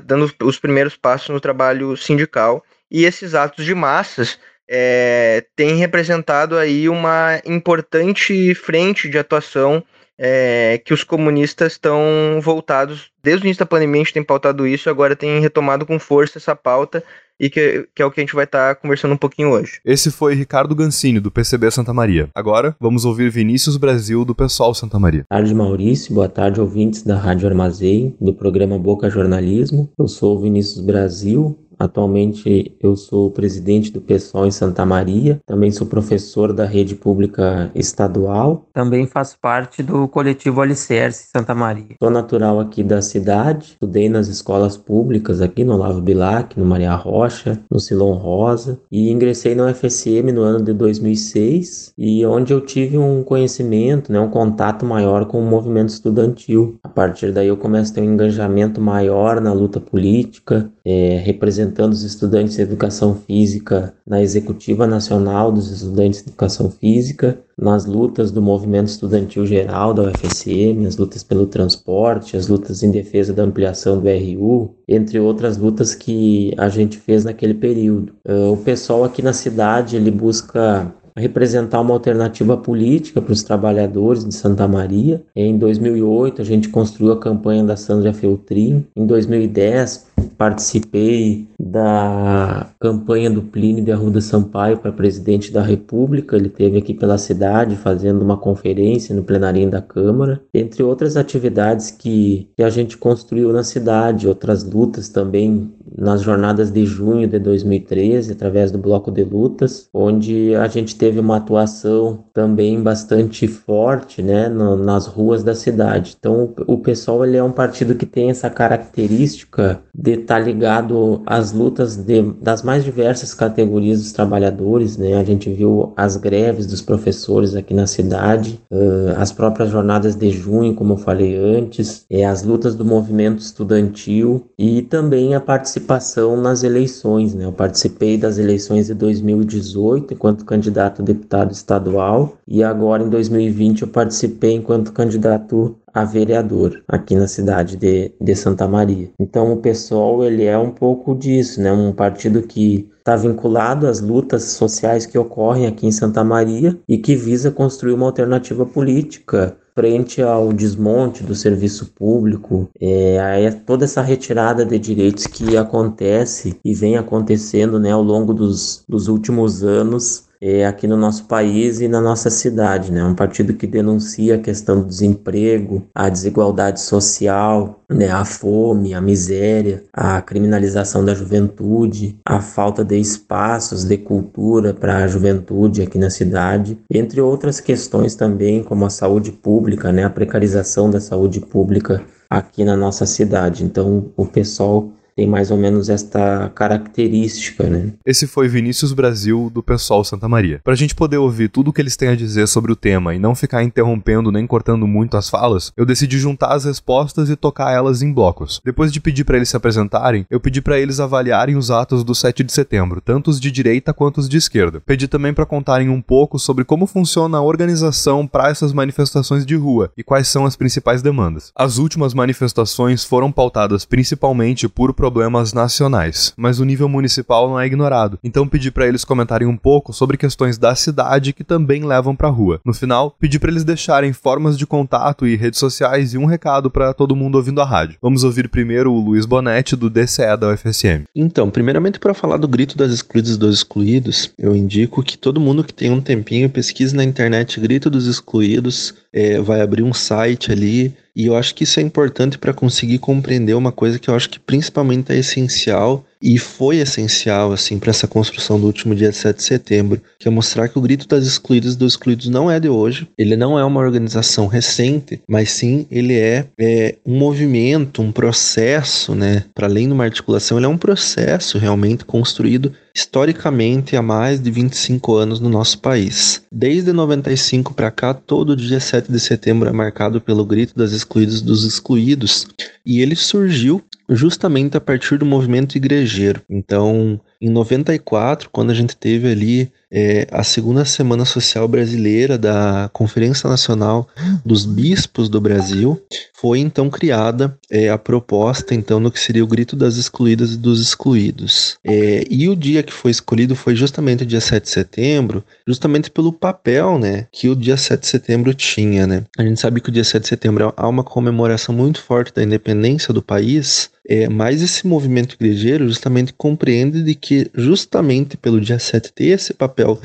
dando 0.06 0.32
os 0.44 0.60
primeiros 0.60 0.96
passos 0.96 1.30
no 1.30 1.40
trabalho 1.40 1.98
sindical. 1.98 2.64
E 2.90 3.04
esses 3.04 3.34
atos 3.34 3.66
de 3.66 3.74
massas 3.74 4.38
é, 4.70 5.46
têm 5.56 5.76
representado 5.76 6.58
aí 6.58 6.90
uma 6.90 7.42
importante 7.46 8.54
frente 8.56 9.10
de 9.10 9.18
atuação 9.18 9.84
é, 10.18 10.82
que 10.84 10.94
os 10.94 11.04
comunistas 11.04 11.74
estão 11.74 12.40
voltados, 12.42 13.12
desde 13.24 13.44
o 13.44 13.48
início 13.48 13.60
da 13.60 13.66
pandemia 13.66 14.02
a 14.02 14.04
gente 14.04 14.14
tem 14.14 14.24
pautado 14.24 14.66
isso, 14.66 14.90
agora 14.90 15.16
tem 15.16 15.40
retomado 15.40 15.86
com 15.86 16.00
força 16.00 16.38
essa 16.38 16.56
pauta 16.56 17.04
e 17.40 17.50
que, 17.50 17.88
que 17.94 18.02
é 18.02 18.06
o 18.06 18.12
que 18.12 18.20
a 18.20 18.24
gente 18.24 18.36
vai 18.36 18.46
estar 18.46 18.76
tá 18.76 18.82
conversando 18.82 19.14
um 19.14 19.18
pouquinho 19.18 19.52
hoje. 19.52 19.80
Esse 19.84 20.10
foi 20.10 20.34
Ricardo 20.34 20.74
Gancini, 20.74 21.20
do 21.20 21.32
PCB 21.32 21.70
Santa 21.70 21.94
Maria. 21.94 22.30
Agora, 22.34 22.76
vamos 22.80 23.06
ouvir 23.06 23.30
Vinícius 23.30 23.78
Brasil, 23.78 24.24
do 24.24 24.34
Pessoal 24.34 24.74
Santa 24.74 24.98
Maria. 24.98 25.26
Boa 25.30 25.40
tarde, 25.40 25.54
Maurício. 25.54 26.14
Boa 26.14 26.30
tarde, 26.30 26.62
ouvintes 26.62 27.04
da 27.04 27.18
Rádio 27.18 27.48
Armazém, 27.48 28.16
do 28.20 28.34
programa 28.34 28.80
Boca 28.80 29.10
Jornalismo. 29.10 29.92
Eu 30.00 30.08
sou 30.08 30.38
o 30.38 30.42
Vinícius 30.42 30.84
Brasil, 30.84 31.60
Atualmente 31.78 32.76
eu 32.82 32.96
sou 32.96 33.30
presidente 33.32 33.92
do 33.92 34.02
pessoal 34.02 34.46
em 34.46 34.52
Santa 34.52 34.86
Maria, 34.86 35.40
também 35.46 35.72
sou 35.72 35.88
professor 35.88 36.54
da 36.54 36.66
rede 36.66 36.96
pública 36.96 37.72
estadual, 37.76 38.68
também 38.74 39.08
faço 39.08 39.38
parte 39.42 39.84
do 39.84 40.08
coletivo 40.08 40.62
Alicerce 40.62 41.30
Santa 41.32 41.54
Maria. 41.54 41.96
Sou 42.02 42.10
natural 42.10 42.60
aqui 42.60 42.84
da 42.84 43.02
cidade, 43.02 43.72
estudei 43.72 44.10
nas 44.10 44.28
escolas 44.28 44.78
públicas 44.78 45.42
aqui 45.42 45.64
no 45.64 45.74
Olavo 45.74 46.02
Bilac, 46.02 46.58
no 46.60 46.66
Maria 46.66 46.96
Rocha, 46.96 47.60
no 47.70 47.80
Silon 47.80 48.14
Rosa 48.14 48.80
e 48.92 49.12
ingressei 49.12 49.56
na 49.56 49.66
UFSM 49.66 50.32
no 50.34 50.42
ano 50.42 50.64
de 50.64 50.74
2006 50.74 51.94
e 51.98 52.26
onde 52.26 52.54
eu 52.54 52.62
tive 52.62 52.98
um 52.98 53.24
conhecimento, 53.24 54.12
né, 54.12 54.20
um 54.20 54.30
contato 54.30 54.86
maior 54.86 55.26
com 55.26 55.40
o 55.40 55.46
movimento 55.46 55.90
estudantil. 55.90 56.80
A 56.84 56.90
partir 56.90 57.32
daí 57.32 57.48
eu 57.48 57.58
começo 57.58 57.92
a 57.92 57.96
ter 57.96 58.02
um 58.02 58.14
engajamento 58.14 58.80
maior 58.82 59.42
na 59.42 59.54
luta 59.54 59.80
política, 59.80 60.70
é, 60.84 61.18
representando 61.66 61.94
os 61.94 62.04
estudantes 62.04 62.56
de 62.56 62.62
educação 62.62 63.16
física 63.16 63.94
na 64.06 64.22
Executiva 64.22 64.86
Nacional 64.86 65.52
dos 65.52 65.72
Estudantes 65.72 66.22
de 66.22 66.30
Educação 66.30 66.70
Física, 66.70 67.40
nas 67.58 67.86
lutas 67.86 68.32
do 68.32 68.42
movimento 68.42 68.88
estudantil 68.88 69.46
geral 69.46 69.94
da 69.94 70.04
UFSM, 70.04 70.86
as 70.86 70.98
lutas 70.98 71.24
pelo 71.24 71.48
transporte, 71.48 72.38
as 72.38 72.48
lutas 72.48 72.84
em 72.84 72.92
defesa 72.92 73.34
da 73.34 73.44
ampliação 73.44 74.00
do 74.00 74.08
RU, 74.08 74.76
entre 74.88 75.20
outras 75.20 75.58
lutas 75.58 75.96
que 75.96 76.54
a 76.58 76.70
gente 76.70 76.98
fez 76.98 77.24
naquele 77.24 77.54
período. 77.54 78.14
Uh, 78.28 78.54
o 78.54 78.58
pessoal 78.58 79.04
aqui 79.04 79.22
na 79.22 79.34
cidade 79.34 79.96
ele 79.96 80.12
busca 80.12 80.94
representar 81.18 81.80
uma 81.80 81.94
alternativa 81.94 82.58
política 82.58 83.22
para 83.22 83.32
os 83.32 83.42
trabalhadores 83.42 84.26
de 84.26 84.36
Santa 84.36 84.68
Maria. 84.68 85.24
Em 85.34 85.58
2008, 85.58 86.42
a 86.42 86.46
gente 86.46 86.68
construiu 86.68 87.14
a 87.14 87.20
campanha 87.20 87.64
da 87.64 87.78
Sandra 87.78 88.12
Feltrin. 88.12 88.86
Em 88.94 89.06
2010, 89.06 90.08
participei 90.38 91.48
da 91.60 92.70
campanha 92.80 93.30
do 93.30 93.42
Plínio 93.42 93.84
de 93.84 93.92
Arruda 93.92 94.22
Sampaio 94.22 94.78
para 94.78 94.92
presidente 94.92 95.52
da 95.52 95.62
República. 95.62 96.36
Ele 96.36 96.50
teve 96.50 96.78
aqui 96.78 96.94
pela 96.94 97.18
cidade 97.18 97.76
fazendo 97.76 98.22
uma 98.22 98.38
conferência 98.38 99.16
no 99.16 99.24
plenário 99.24 99.70
da 99.70 99.82
Câmara, 99.82 100.42
entre 100.54 100.84
outras 100.84 101.16
atividades 101.16 101.92
que, 101.92 102.50
que 102.56 102.64
a 102.64 102.70
gente 102.70 102.98
construiu 102.98 103.54
na 103.54 103.64
cidade, 103.64 104.28
outras 104.28 104.64
lutas 104.64 105.08
também 105.08 105.74
nas 105.98 106.22
jornadas 106.22 106.72
de 106.72 106.86
junho 106.86 107.28
de 107.28 107.40
2013, 107.40 108.34
através 108.34 108.72
do 108.72 108.78
Bloco 108.78 109.12
de 109.12 109.24
Lutas, 109.24 109.88
onde 109.94 110.54
a 110.56 110.68
gente 110.68 110.96
teve 110.96 111.20
uma 111.20 111.38
atuação 111.38 112.26
também 112.34 112.82
bastante 112.82 113.48
forte 113.48 114.22
né, 114.22 114.50
no, 114.50 114.76
nas 114.76 115.06
ruas 115.08 115.44
da 115.44 115.56
cidade. 115.56 116.16
Então, 116.20 116.54
o, 116.68 116.74
o 116.74 116.78
pessoal 116.80 117.24
ele 117.26 117.38
é 117.38 117.44
um 117.44 117.52
partido 117.52 117.96
que 117.96 118.06
tem 118.06 118.30
essa 118.30 118.50
característica 118.50 119.82
de 120.06 120.20
estar 120.20 120.36
tá 120.36 120.40
ligado 120.40 121.22
às 121.26 121.52
lutas 121.52 121.96
de, 121.96 122.22
das 122.40 122.62
mais 122.62 122.84
diversas 122.84 123.34
categorias 123.34 124.00
dos 124.00 124.12
trabalhadores. 124.12 124.98
Né? 124.98 125.16
A 125.16 125.24
gente 125.24 125.52
viu 125.52 125.94
as 125.98 126.16
greves 126.16 126.68
dos 126.68 126.82
professores 126.82 127.56
aqui 127.56 127.74
na 127.74 127.88
cidade, 127.88 128.62
uh, 128.72 129.18
as 129.18 129.32
próprias 129.32 129.72
jornadas 129.72 130.16
de 130.16 130.30
junho, 130.30 130.76
como 130.76 130.94
eu 130.94 130.98
falei 130.98 131.36
antes, 131.36 132.06
é, 132.10 132.24
as 132.24 132.44
lutas 132.44 132.76
do 132.76 132.86
movimento 132.86 133.40
estudantil 133.40 134.46
e 134.58 134.84
também 134.84 135.34
a 135.34 135.42
participação 135.42 136.40
nas 136.40 136.64
eleições. 136.64 137.34
Né? 137.34 137.46
Eu 137.46 137.52
participei 137.52 138.18
das 138.18 138.38
eleições 138.38 138.88
de 138.88 138.94
2018 138.94 140.14
enquanto 140.14 140.46
candidato 140.46 141.02
a 141.02 141.06
deputado 141.06 141.52
estadual 141.52 142.38
e 142.48 142.64
agora 142.64 143.04
em 143.04 143.10
2020 143.10 143.82
eu 143.82 143.88
participei 143.88 144.54
enquanto 144.54 144.94
candidato 144.94 145.76
a 145.96 146.04
vereador 146.04 146.84
aqui 146.86 147.16
na 147.16 147.26
cidade 147.26 147.78
de, 147.78 148.12
de 148.20 148.36
Santa 148.36 148.68
Maria. 148.68 149.10
Então 149.18 149.54
o 149.54 149.58
PSOL 149.58 150.26
ele 150.26 150.44
é 150.44 150.58
um 150.58 150.70
pouco 150.70 151.16
disso, 151.16 151.62
né? 151.62 151.72
Um 151.72 151.94
partido 151.94 152.42
que 152.42 152.90
está 152.98 153.16
vinculado 153.16 153.88
às 153.88 154.02
lutas 154.02 154.44
sociais 154.44 155.06
que 155.06 155.18
ocorrem 155.18 155.68
aqui 155.68 155.88
em 155.88 155.92
Santa 155.92 156.22
Maria 156.22 156.78
e 156.90 156.98
que 156.98 157.16
visa 157.16 157.50
construir 157.50 157.94
uma 157.94 158.08
alternativa 158.08 158.66
política 158.66 159.56
frente 159.74 160.22
ao 160.22 160.54
desmonte 160.54 161.22
do 161.22 161.36
serviço 161.36 161.92
público, 161.94 162.70
é, 162.80 163.52
toda 163.66 163.84
essa 163.84 164.02
retirada 164.02 164.66
de 164.66 164.80
direitos 164.80 165.28
que 165.28 165.58
acontece 165.58 166.58
e 166.64 166.74
vem 166.74 166.96
acontecendo 166.96 167.78
né, 167.78 167.92
ao 167.92 168.02
longo 168.02 168.34
dos, 168.34 168.84
dos 168.88 169.10
últimos 169.10 169.64
anos 169.64 170.25
é, 170.42 170.66
aqui 170.66 170.88
no 170.88 170.98
nosso 170.98 171.26
país 171.26 171.80
e 171.80 171.88
na 171.88 172.02
nossa 172.02 172.30
cidade. 172.30 172.92
Né? 172.92 173.04
Um 173.04 173.16
partido 173.16 173.54
que 173.54 173.68
denuncia 173.68 174.36
a 174.36 174.40
questão 174.40 174.82
do 174.82 174.88
desemprego, 174.88 175.84
a 175.94 176.10
desigualdade 176.10 176.82
social, 176.82 177.84
né? 177.90 178.10
a 178.12 178.26
fome, 178.26 178.94
a 178.94 179.02
miséria, 179.02 179.84
a 179.94 180.22
criminalização 180.22 181.04
da 181.04 181.14
juventude, 181.14 182.18
a 182.26 182.42
falta 182.42 182.84
de 182.84 182.98
espaços 182.98 183.84
de 183.84 183.98
cultura 183.98 184.74
para 184.74 184.98
a 184.98 185.08
juventude 185.08 185.82
aqui 185.82 185.98
na 185.98 186.10
cidade, 186.10 186.78
entre 186.90 187.22
outras 187.22 187.60
questões 187.60 188.16
também, 188.16 188.64
como 188.64 188.86
a 188.86 188.90
saúde 188.90 189.32
pública, 189.32 189.92
né? 189.92 190.04
a 190.04 190.10
precarização 190.10 190.90
da 190.90 191.00
saúde 191.00 191.40
pública 191.40 192.04
aqui 192.30 192.64
na 192.64 192.76
nossa 192.76 193.06
cidade. 193.06 193.64
Então, 193.64 194.12
o 194.16 194.26
pessoal 194.26 194.90
tem 195.16 195.26
mais 195.28 195.50
ou 195.50 195.58
menos 195.58 195.88
esta 195.88 196.52
característica, 196.54 197.64
né? 197.64 197.94
Esse 198.06 198.28
foi 198.28 198.50
Vinícius 198.50 198.92
Brasil 198.92 199.50
do 199.54 199.64
Pessoal 199.64 200.04
Santa 200.04 200.28
Maria. 200.28 200.60
Pra 200.62 200.76
gente 200.76 200.94
poder 200.94 201.18
ouvir 201.18 201.50
tudo 201.50 201.70
o 201.70 201.74
que 201.74 201.82
eles 201.82 201.96
têm 201.96 202.10
a 202.10 202.16
dizer 202.16 202.48
sobre 202.48 202.72
o 202.72 202.76
tema 202.76 203.16
e 203.16 203.20
não 203.20 203.34
ficar 203.34 203.64
interrompendo 203.64 204.32
nem 204.32 204.46
cortando 204.46 204.86
muito 204.86 205.16
as 205.16 205.30
falas, 205.30 205.72
eu 205.78 205.86
decidi 205.86 206.20
juntar 206.20 206.54
as 206.54 206.66
respostas 206.66 207.30
e 207.30 207.36
tocar 207.38 207.72
elas 207.72 208.02
em 208.02 208.12
blocos. 208.12 208.60
Depois 208.66 208.92
de 208.92 209.00
pedir 209.00 209.24
para 209.24 209.38
eles 209.38 209.48
se 209.48 209.56
apresentarem, 209.56 210.26
eu 210.30 210.40
pedi 210.40 210.62
para 210.62 210.78
eles 210.78 211.00
avaliarem 211.00 211.56
os 211.56 211.72
atos 211.72 212.04
do 212.04 212.14
7 212.14 212.44
de 212.44 212.52
setembro, 212.52 213.00
tanto 213.00 213.30
os 213.30 213.40
de 213.40 213.50
direita 213.50 213.94
quanto 213.94 214.18
os 214.18 214.28
de 214.28 214.36
esquerda. 214.36 214.82
Pedi 214.86 215.08
também 215.08 215.34
para 215.34 215.46
contarem 215.46 215.88
um 215.88 216.02
pouco 216.02 216.38
sobre 216.38 216.66
como 216.66 216.86
funciona 216.86 217.38
a 217.38 217.42
organização 217.42 218.28
para 218.28 218.50
essas 218.50 218.74
manifestações 218.74 219.46
de 219.46 219.56
rua 219.56 219.90
e 219.98 220.04
quais 220.04 220.28
são 220.28 220.46
as 220.46 220.58
principais 220.58 221.02
demandas. 221.02 221.54
As 221.56 221.78
últimas 221.78 222.14
manifestações 222.14 223.06
foram 223.06 223.32
pautadas 223.32 223.86
principalmente 223.86 224.68
por 224.68 224.94
problemas 225.06 225.54
nacionais, 225.54 226.34
mas 226.36 226.60
o 226.60 226.66
nível 226.66 226.90
municipal 226.90 227.48
não 227.48 227.60
é 227.60 227.68
ignorado. 227.68 228.18
Então 228.24 228.48
pedi 228.48 228.72
para 228.72 228.88
eles 228.88 229.06
comentarem 229.06 229.48
um 229.48 229.56
pouco 229.56 229.94
sobre 229.94 230.18
questões 230.18 230.58
da 230.58 230.74
cidade 230.74 231.32
que 231.32 231.44
também 231.44 231.86
levam 231.86 232.16
para 232.16 232.28
rua. 232.28 232.60
No 232.66 232.74
final, 232.74 233.16
pedi 233.20 233.38
para 233.38 233.52
eles 233.52 233.64
deixarem 233.64 234.12
formas 234.14 234.58
de 234.58 234.66
contato 234.66 235.28
e 235.28 235.36
redes 235.36 235.60
sociais 235.60 236.16
e 236.16 236.18
um 236.18 236.26
recado 236.26 236.72
para 236.72 236.92
todo 236.92 237.16
mundo 237.16 237.36
ouvindo 237.36 237.62
a 237.62 237.66
rádio. 237.66 238.00
Vamos 238.02 238.24
ouvir 238.24 238.50
primeiro 238.50 238.92
o 238.92 239.00
Luiz 239.00 239.28
Bonetti 239.28 239.76
do 239.76 239.92
DCE 239.92 240.36
da 240.40 240.50
UFSM. 240.50 241.04
Então, 241.16 241.52
primeiramente 241.52 242.00
para 242.00 242.16
falar 242.16 242.38
do 242.38 242.48
grito 242.48 242.76
das 242.76 242.92
excluídas 242.92 243.36
e 243.36 243.38
dos 243.38 243.58
excluídos, 243.58 244.32
eu 244.40 244.56
indico 244.56 245.04
que 245.04 245.20
todo 245.20 245.40
mundo 245.40 245.64
que 245.64 245.74
tem 245.74 245.92
um 245.92 246.02
tempinho 246.02 246.50
pesquise 246.50 246.96
na 246.96 247.04
internet 247.04 247.60
grito 247.60 247.92
dos 247.92 248.08
excluídos, 248.08 248.96
é, 249.14 249.40
vai 249.40 249.62
abrir 249.62 249.84
um 249.84 249.94
site 249.94 250.52
ali 250.52 250.96
e 251.16 251.26
eu 251.28 251.36
acho 251.36 251.56
que 251.56 251.64
isso 251.64 251.80
é 251.80 251.84
importante 251.84 252.38
para 252.38 252.54
conseguir 252.54 253.00
compreender 253.00 253.54
uma 253.54 253.72
coisa 253.72 253.98
que 253.98 254.10
eu 254.10 254.16
acho 254.16 254.30
que 254.30 254.40
principalmente 254.40 255.12
é 255.12 255.18
essencial 255.18 256.06
e 256.22 256.38
foi 256.38 256.78
essencial 256.78 257.52
assim 257.52 257.78
para 257.78 257.90
essa 257.90 258.08
construção 258.08 258.60
do 258.60 258.66
último 258.66 258.96
dia 258.96 259.12
7 259.12 259.38
de 259.38 259.44
setembro, 259.44 260.02
que 260.20 260.28
é 260.28 260.32
mostrar 260.32 260.68
que 260.68 260.78
o 260.78 260.82
grito 260.82 261.08
das 261.08 261.26
excluídas 261.26 261.76
dos 261.76 261.94
excluídos 261.94 262.28
não 262.28 262.50
é 262.50 262.60
de 262.60 262.70
hoje, 262.70 263.08
ele 263.18 263.36
não 263.36 263.58
é 263.58 263.64
uma 263.64 263.80
organização 263.80 264.48
recente, 264.48 265.22
mas 265.28 265.52
sim 265.52 265.86
ele 265.90 266.14
é, 266.14 266.46
é 266.60 266.96
um 267.06 267.18
movimento, 267.18 268.02
um 268.02 268.12
processo, 268.12 269.14
né? 269.14 269.44
Para 269.54 269.68
além 269.68 269.88
de 269.88 269.94
uma 269.94 270.04
articulação, 270.04 270.58
ele 270.58 270.66
é 270.66 270.70
um 270.70 270.78
processo 270.78 271.58
realmente 271.58 272.06
construído 272.06 272.74
historicamente 272.96 273.98
há 273.98 274.02
mais 274.02 274.40
de 274.40 274.50
25 274.50 275.16
anos 275.16 275.40
no 275.42 275.50
nosso 275.50 275.80
país. 275.80 276.42
Desde 276.50 276.94
95 276.94 277.74
para 277.74 277.92
cá, 277.92 278.14
todo 278.14 278.56
dia 278.56 278.80
7 278.80 279.12
de 279.12 279.20
setembro 279.20 279.68
é 279.68 279.74
marcado 279.74 280.22
pelo 280.22 280.46
grito 280.46 280.74
das 280.76 280.94
excluídas 280.94 281.42
dos 281.42 281.66
excluídos, 281.66 282.48
e 282.86 283.02
ele 283.02 283.16
surgiu 283.16 283.84
justamente 284.10 284.78
a 284.78 284.82
partir 284.82 285.18
do 285.18 285.26
movimento 285.26 285.76
igrejeiro. 285.76 286.42
Então, 286.50 287.20
em 287.42 287.50
94, 287.50 288.50
quando 288.50 288.72
a 288.72 288.74
gente 288.74 288.96
teve 288.96 289.30
ali 289.30 289.72
é, 289.92 290.28
a 290.32 290.44
segunda 290.44 290.84
semana 290.84 291.26
social 291.26 291.68
brasileira 291.68 292.38
da 292.38 292.90
Conferência 292.92 293.50
Nacional 293.50 294.08
dos 294.46 294.66
Bispos 294.66 295.30
do 295.30 295.40
Brasil, 295.40 296.02
foi 296.34 296.60
então 296.60 296.90
criada 296.90 297.58
é, 297.70 297.90
a 297.90 297.98
proposta 297.98 298.74
então 298.76 299.00
no 299.00 299.12
que 299.12 299.20
seria 299.20 299.44
o 299.44 299.48
grito 299.48 299.76
das 299.76 299.96
excluídas 299.98 300.54
e 300.54 300.58
dos 300.58 300.82
excluídos. 300.82 301.78
É, 301.84 302.24
e 302.30 302.50
o 302.50 302.56
dia 302.56 302.84
que 302.84 302.94
foi 302.94 303.12
escolhido 303.12 303.56
foi 303.56 303.76
justamente 303.76 304.24
o 304.24 304.26
dia 304.28 304.42
7 304.42 304.64
de 304.64 304.70
setembro, 304.70 305.44
justamente 305.68 306.12
pelo 306.12 306.34
papel 306.34 306.98
né, 306.98 307.28
que 307.32 307.48
o 307.48 307.56
dia 307.56 307.78
7 307.78 308.02
de 308.02 308.08
setembro 308.08 308.54
tinha. 308.54 309.06
Né? 309.08 309.24
A 309.38 309.44
gente 309.44 309.60
sabe 309.60 309.82
que 309.82 309.90
o 309.90 309.94
dia 309.94 310.04
7 310.04 310.24
de 310.24 310.30
setembro 310.30 310.74
há 310.76 310.88
uma 310.88 311.04
comemoração 311.04 311.74
muito 311.74 312.02
forte 312.02 312.34
da 312.34 312.44
independência 312.44 313.14
do 313.14 313.22
país, 313.22 313.90
é, 314.08 314.30
mas 314.30 314.62
esse 314.62 314.86
movimento 314.86 315.34
igrejeiro 315.34 315.88
justamente 315.88 316.34
compreende 316.34 317.02
de 317.02 317.16
que 317.16 317.50
justamente 317.54 318.38
pelo 318.38 318.62
dia 318.62 318.78
7 318.78 319.12
ter 319.12 319.26
esse 319.26 319.54
papel 319.54 320.00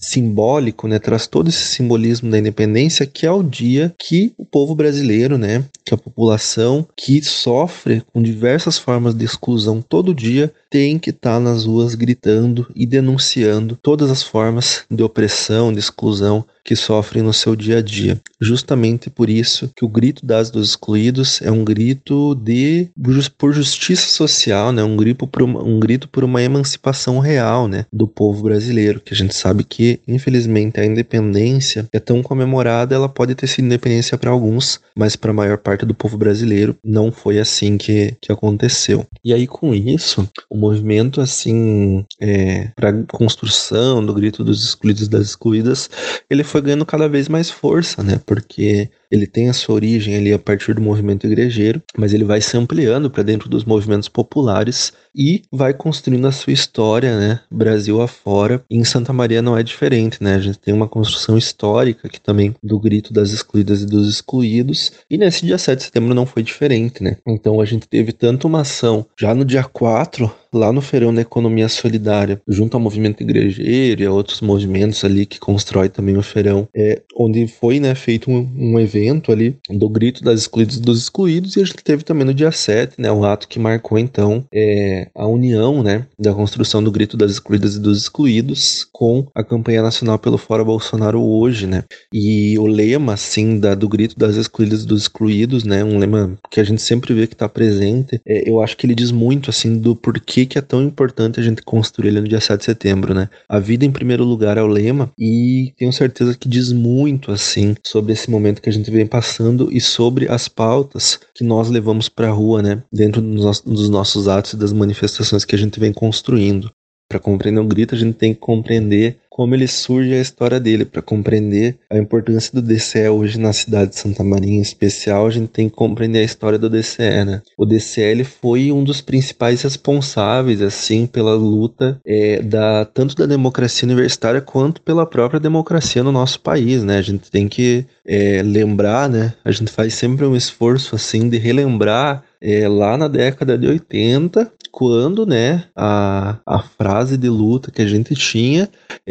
simbólico, 0.00 0.86
né, 0.86 0.98
traz 0.98 1.26
todo 1.26 1.48
esse 1.48 1.64
simbolismo 1.64 2.30
da 2.30 2.38
independência, 2.38 3.06
que 3.06 3.26
é 3.26 3.30
o 3.30 3.42
dia 3.42 3.94
que 3.98 4.32
o 4.36 4.44
povo 4.44 4.74
brasileiro, 4.74 5.38
né, 5.38 5.64
que 5.84 5.94
a 5.94 5.98
população 5.98 6.86
que 6.96 7.22
sofre 7.22 8.02
com 8.12 8.22
diversas 8.22 8.78
formas 8.78 9.14
de 9.14 9.24
exclusão 9.24 9.80
todo 9.80 10.14
dia, 10.14 10.52
tem 10.70 10.98
que 10.98 11.10
estar 11.10 11.34
tá 11.34 11.40
nas 11.40 11.64
ruas 11.64 11.96
gritando 11.96 12.66
e 12.74 12.86
denunciando 12.86 13.76
todas 13.82 14.10
as 14.10 14.22
formas 14.22 14.84
de 14.88 15.02
opressão, 15.02 15.72
de 15.72 15.80
exclusão 15.80 16.44
que 16.64 16.76
sofrem 16.76 17.22
no 17.22 17.32
seu 17.32 17.56
dia 17.56 17.78
a 17.78 17.82
dia. 17.82 18.20
Justamente 18.40 19.10
por 19.10 19.28
isso 19.28 19.70
que 19.74 19.84
o 19.84 19.88
grito 19.88 20.24
das 20.24 20.50
dos 20.50 20.70
excluídos 20.70 21.42
é 21.42 21.50
um 21.50 21.64
grito 21.64 22.34
de 22.34 22.88
por 23.36 23.52
justiça 23.52 24.08
social, 24.08 24.70
né? 24.70 24.84
Um 24.84 24.96
grito 24.96 25.26
por 25.26 25.42
uma, 25.42 25.62
um 25.62 25.80
grito 25.80 26.08
por 26.08 26.22
uma 26.22 26.42
emancipação 26.42 27.18
real, 27.18 27.66
né, 27.66 27.86
do 27.92 28.06
povo 28.06 28.44
brasileiro, 28.44 29.00
que 29.00 29.12
a 29.12 29.16
gente 29.16 29.34
sabe 29.34 29.64
que 29.64 30.00
infelizmente 30.06 30.78
a 30.78 30.86
independência 30.86 31.88
é 31.92 31.98
tão 31.98 32.22
comemorada, 32.22 32.94
ela 32.94 33.08
pode 33.08 33.34
ter 33.34 33.46
sido 33.46 33.64
independência 33.64 34.16
para 34.16 34.30
alguns, 34.30 34.80
mas 34.96 35.16
para 35.16 35.30
a 35.30 35.34
maior 35.34 35.58
parte 35.58 35.84
do 35.84 35.94
povo 35.94 36.16
brasileiro 36.16 36.76
não 36.84 37.10
foi 37.10 37.38
assim 37.38 37.76
que, 37.76 38.14
que 38.20 38.30
aconteceu. 38.30 39.06
E 39.24 39.34
aí 39.34 39.46
com 39.46 39.74
isso, 39.74 40.28
o 40.48 40.56
movimento 40.60 41.20
assim 41.20 42.04
é, 42.20 42.70
para 42.76 42.92
construção 43.04 44.04
do 44.04 44.14
grito 44.14 44.44
dos 44.44 44.64
excluídos 44.64 45.08
das 45.08 45.26
excluídas, 45.28 45.90
ele 46.28 46.44
foi 46.44 46.60
ganhando 46.60 46.86
cada 46.86 47.08
vez 47.08 47.28
mais 47.28 47.50
força, 47.50 48.02
né? 48.02 48.20
Porque 48.24 48.90
ele 49.10 49.26
tem 49.26 49.48
a 49.48 49.52
sua 49.52 49.74
origem 49.74 50.16
ali 50.16 50.32
a 50.32 50.38
partir 50.38 50.74
do 50.74 50.80
movimento 50.80 51.26
igrejeiro, 51.26 51.82
mas 51.96 52.14
ele 52.14 52.24
vai 52.24 52.40
se 52.40 52.56
ampliando 52.56 53.10
para 53.10 53.22
dentro 53.22 53.48
dos 53.48 53.64
movimentos 53.64 54.08
populares 54.08 54.92
e 55.14 55.42
vai 55.50 55.74
construindo 55.74 56.26
a 56.26 56.32
sua 56.32 56.52
história, 56.52 57.18
né, 57.18 57.40
Brasil 57.50 58.00
afora. 58.00 58.62
E 58.70 58.76
em 58.76 58.84
Santa 58.84 59.12
Maria 59.12 59.42
não 59.42 59.56
é 59.56 59.62
diferente, 59.62 60.22
né? 60.22 60.34
A 60.34 60.40
gente 60.40 60.58
tem 60.58 60.72
uma 60.72 60.88
construção 60.88 61.36
histórica 61.36 62.06
aqui 62.06 62.20
também 62.20 62.54
do 62.62 62.78
grito 62.78 63.12
das 63.12 63.30
excluídas 63.30 63.82
e 63.82 63.86
dos 63.86 64.08
excluídos. 64.08 64.92
E 65.10 65.18
nesse 65.18 65.44
dia 65.44 65.58
7 65.58 65.78
de 65.78 65.84
setembro 65.84 66.14
não 66.14 66.26
foi 66.26 66.42
diferente, 66.42 67.02
né? 67.02 67.16
Então 67.26 67.60
a 67.60 67.64
gente 67.64 67.88
teve 67.88 68.12
tanto 68.12 68.46
uma 68.46 68.60
ação 68.60 69.06
já 69.18 69.34
no 69.34 69.44
dia 69.44 69.64
4 69.64 70.30
lá 70.52 70.72
no 70.72 70.80
Feirão 70.80 71.14
da 71.14 71.22
Economia 71.22 71.68
Solidária, 71.68 72.40
junto 72.46 72.76
ao 72.76 72.80
movimento 72.80 73.22
igrejeiro 73.22 74.02
e 74.02 74.06
a 74.06 74.12
outros 74.12 74.40
movimentos 74.40 75.04
ali 75.04 75.24
que 75.24 75.38
constrói 75.38 75.88
também 75.88 76.16
o 76.16 76.22
Feirão, 76.22 76.68
é, 76.74 77.02
onde 77.16 77.46
foi 77.46 77.78
né, 77.78 77.94
feito 77.94 78.30
um, 78.30 78.48
um 78.56 78.80
evento 78.80 78.99
ali 79.28 79.56
do 79.68 79.88
grito 79.88 80.22
das 80.22 80.40
excluídas 80.40 80.78
dos 80.78 81.02
excluídos, 81.02 81.56
e 81.56 81.62
a 81.62 81.64
gente 81.64 81.82
teve 81.82 82.02
também 82.02 82.24
no 82.24 82.34
dia 82.34 82.52
7, 82.52 82.94
né, 82.98 83.10
um 83.10 83.24
ato 83.24 83.48
que 83.48 83.58
marcou 83.58 83.98
então 83.98 84.44
é, 84.52 85.08
a 85.14 85.26
união 85.26 85.82
né, 85.82 86.06
da 86.18 86.34
construção 86.34 86.82
do 86.82 86.90
grito 86.90 87.16
das 87.16 87.30
excluídas 87.30 87.76
e 87.76 87.80
dos 87.80 87.98
excluídos 88.02 88.86
com 88.92 89.26
a 89.34 89.42
campanha 89.42 89.82
nacional 89.82 90.18
pelo 90.18 90.38
Fora 90.38 90.64
Bolsonaro 90.64 91.22
hoje, 91.22 91.66
né? 91.66 91.84
E 92.12 92.58
o 92.58 92.66
lema, 92.66 93.14
assim, 93.14 93.58
da, 93.58 93.74
do 93.74 93.88
grito 93.88 94.18
das 94.18 94.36
excluídas 94.36 94.82
e 94.82 94.86
dos 94.86 95.02
excluídos, 95.02 95.64
né? 95.64 95.84
Um 95.84 95.98
lema 95.98 96.38
que 96.50 96.60
a 96.60 96.64
gente 96.64 96.82
sempre 96.82 97.14
vê 97.14 97.26
que 97.26 97.34
está 97.34 97.48
presente, 97.48 98.20
é, 98.26 98.48
eu 98.48 98.60
acho 98.60 98.76
que 98.76 98.86
ele 98.86 98.94
diz 98.94 99.10
muito, 99.10 99.50
assim, 99.50 99.78
do 99.78 99.94
porquê 99.94 100.44
que 100.46 100.58
é 100.58 100.60
tão 100.60 100.82
importante 100.82 101.40
a 101.40 101.42
gente 101.42 101.62
construir 101.62 102.08
ele 102.08 102.20
no 102.20 102.28
dia 102.28 102.40
7 102.40 102.58
de 102.58 102.64
setembro, 102.64 103.14
né? 103.14 103.28
A 103.48 103.58
vida 103.58 103.84
em 103.84 103.90
primeiro 103.90 104.24
lugar 104.24 104.56
é 104.56 104.62
o 104.62 104.66
lema 104.66 105.10
e 105.18 105.72
tenho 105.76 105.92
certeza 105.92 106.36
que 106.36 106.48
diz 106.48 106.72
muito 106.72 107.32
assim 107.32 107.74
sobre 107.84 108.12
esse 108.12 108.30
momento 108.30 108.60
que 108.60 108.68
a 108.68 108.72
gente 108.72 108.89
vem 108.90 109.06
passando 109.06 109.72
e 109.72 109.80
sobre 109.80 110.28
as 110.28 110.48
pautas 110.48 111.18
que 111.34 111.44
nós 111.44 111.70
levamos 111.70 112.08
para 112.08 112.28
a 112.28 112.32
rua, 112.32 112.62
né? 112.62 112.82
Dentro 112.92 113.22
dos 113.22 113.88
nossos 113.88 114.28
atos 114.28 114.52
e 114.52 114.56
das 114.56 114.72
manifestações 114.72 115.44
que 115.44 115.54
a 115.54 115.58
gente 115.58 115.80
vem 115.80 115.92
construindo. 115.92 116.70
Para 117.08 117.18
compreender 117.18 117.60
o 117.60 117.66
grito, 117.66 117.94
a 117.94 117.98
gente 117.98 118.14
tem 118.14 118.32
que 118.32 118.40
compreender 118.40 119.18
como 119.30 119.54
ele 119.54 119.68
surge 119.68 120.12
a 120.12 120.20
história 120.20 120.58
dele, 120.58 120.84
para 120.84 121.00
compreender 121.00 121.78
a 121.88 121.96
importância 121.96 122.52
do 122.52 122.60
DCE 122.60 123.08
hoje 123.08 123.38
na 123.38 123.52
cidade 123.52 123.90
de 123.90 123.96
Santa 123.96 124.24
Maria 124.24 124.52
em 124.52 124.60
especial, 124.60 125.26
a 125.26 125.30
gente 125.30 125.48
tem 125.48 125.68
que 125.68 125.76
compreender 125.76 126.18
a 126.18 126.24
história 126.24 126.58
do 126.58 126.68
DCE, 126.68 127.24
né? 127.24 127.40
O 127.56 127.64
DCE 127.64 128.00
ele 128.02 128.24
foi 128.24 128.72
um 128.72 128.82
dos 128.82 129.00
principais 129.00 129.62
responsáveis, 129.62 130.60
assim, 130.60 131.06
pela 131.06 131.34
luta 131.34 132.00
é, 132.04 132.42
da 132.42 132.84
tanto 132.84 133.14
da 133.14 133.24
democracia 133.24 133.86
universitária 133.86 134.40
quanto 134.40 134.82
pela 134.82 135.06
própria 135.06 135.38
democracia 135.38 136.02
no 136.02 136.10
nosso 136.10 136.40
país, 136.40 136.82
né? 136.82 136.98
A 136.98 137.02
gente 137.02 137.30
tem 137.30 137.48
que 137.48 137.86
é, 138.04 138.42
lembrar, 138.42 139.08
né? 139.08 139.32
A 139.44 139.52
gente 139.52 139.70
faz 139.70 139.94
sempre 139.94 140.26
um 140.26 140.34
esforço, 140.34 140.96
assim, 140.96 141.28
de 141.28 141.38
relembrar 141.38 142.24
é, 142.42 142.66
lá 142.66 142.96
na 142.96 143.06
década 143.06 143.56
de 143.56 143.66
80, 143.68 144.50
quando 144.70 145.26
né, 145.26 145.64
a, 145.76 146.38
a 146.46 146.62
frase 146.62 147.16
de 147.16 147.28
luta 147.28 147.70
que 147.70 147.82
a 147.82 147.86
gente 147.86 148.14
tinha 148.14 148.68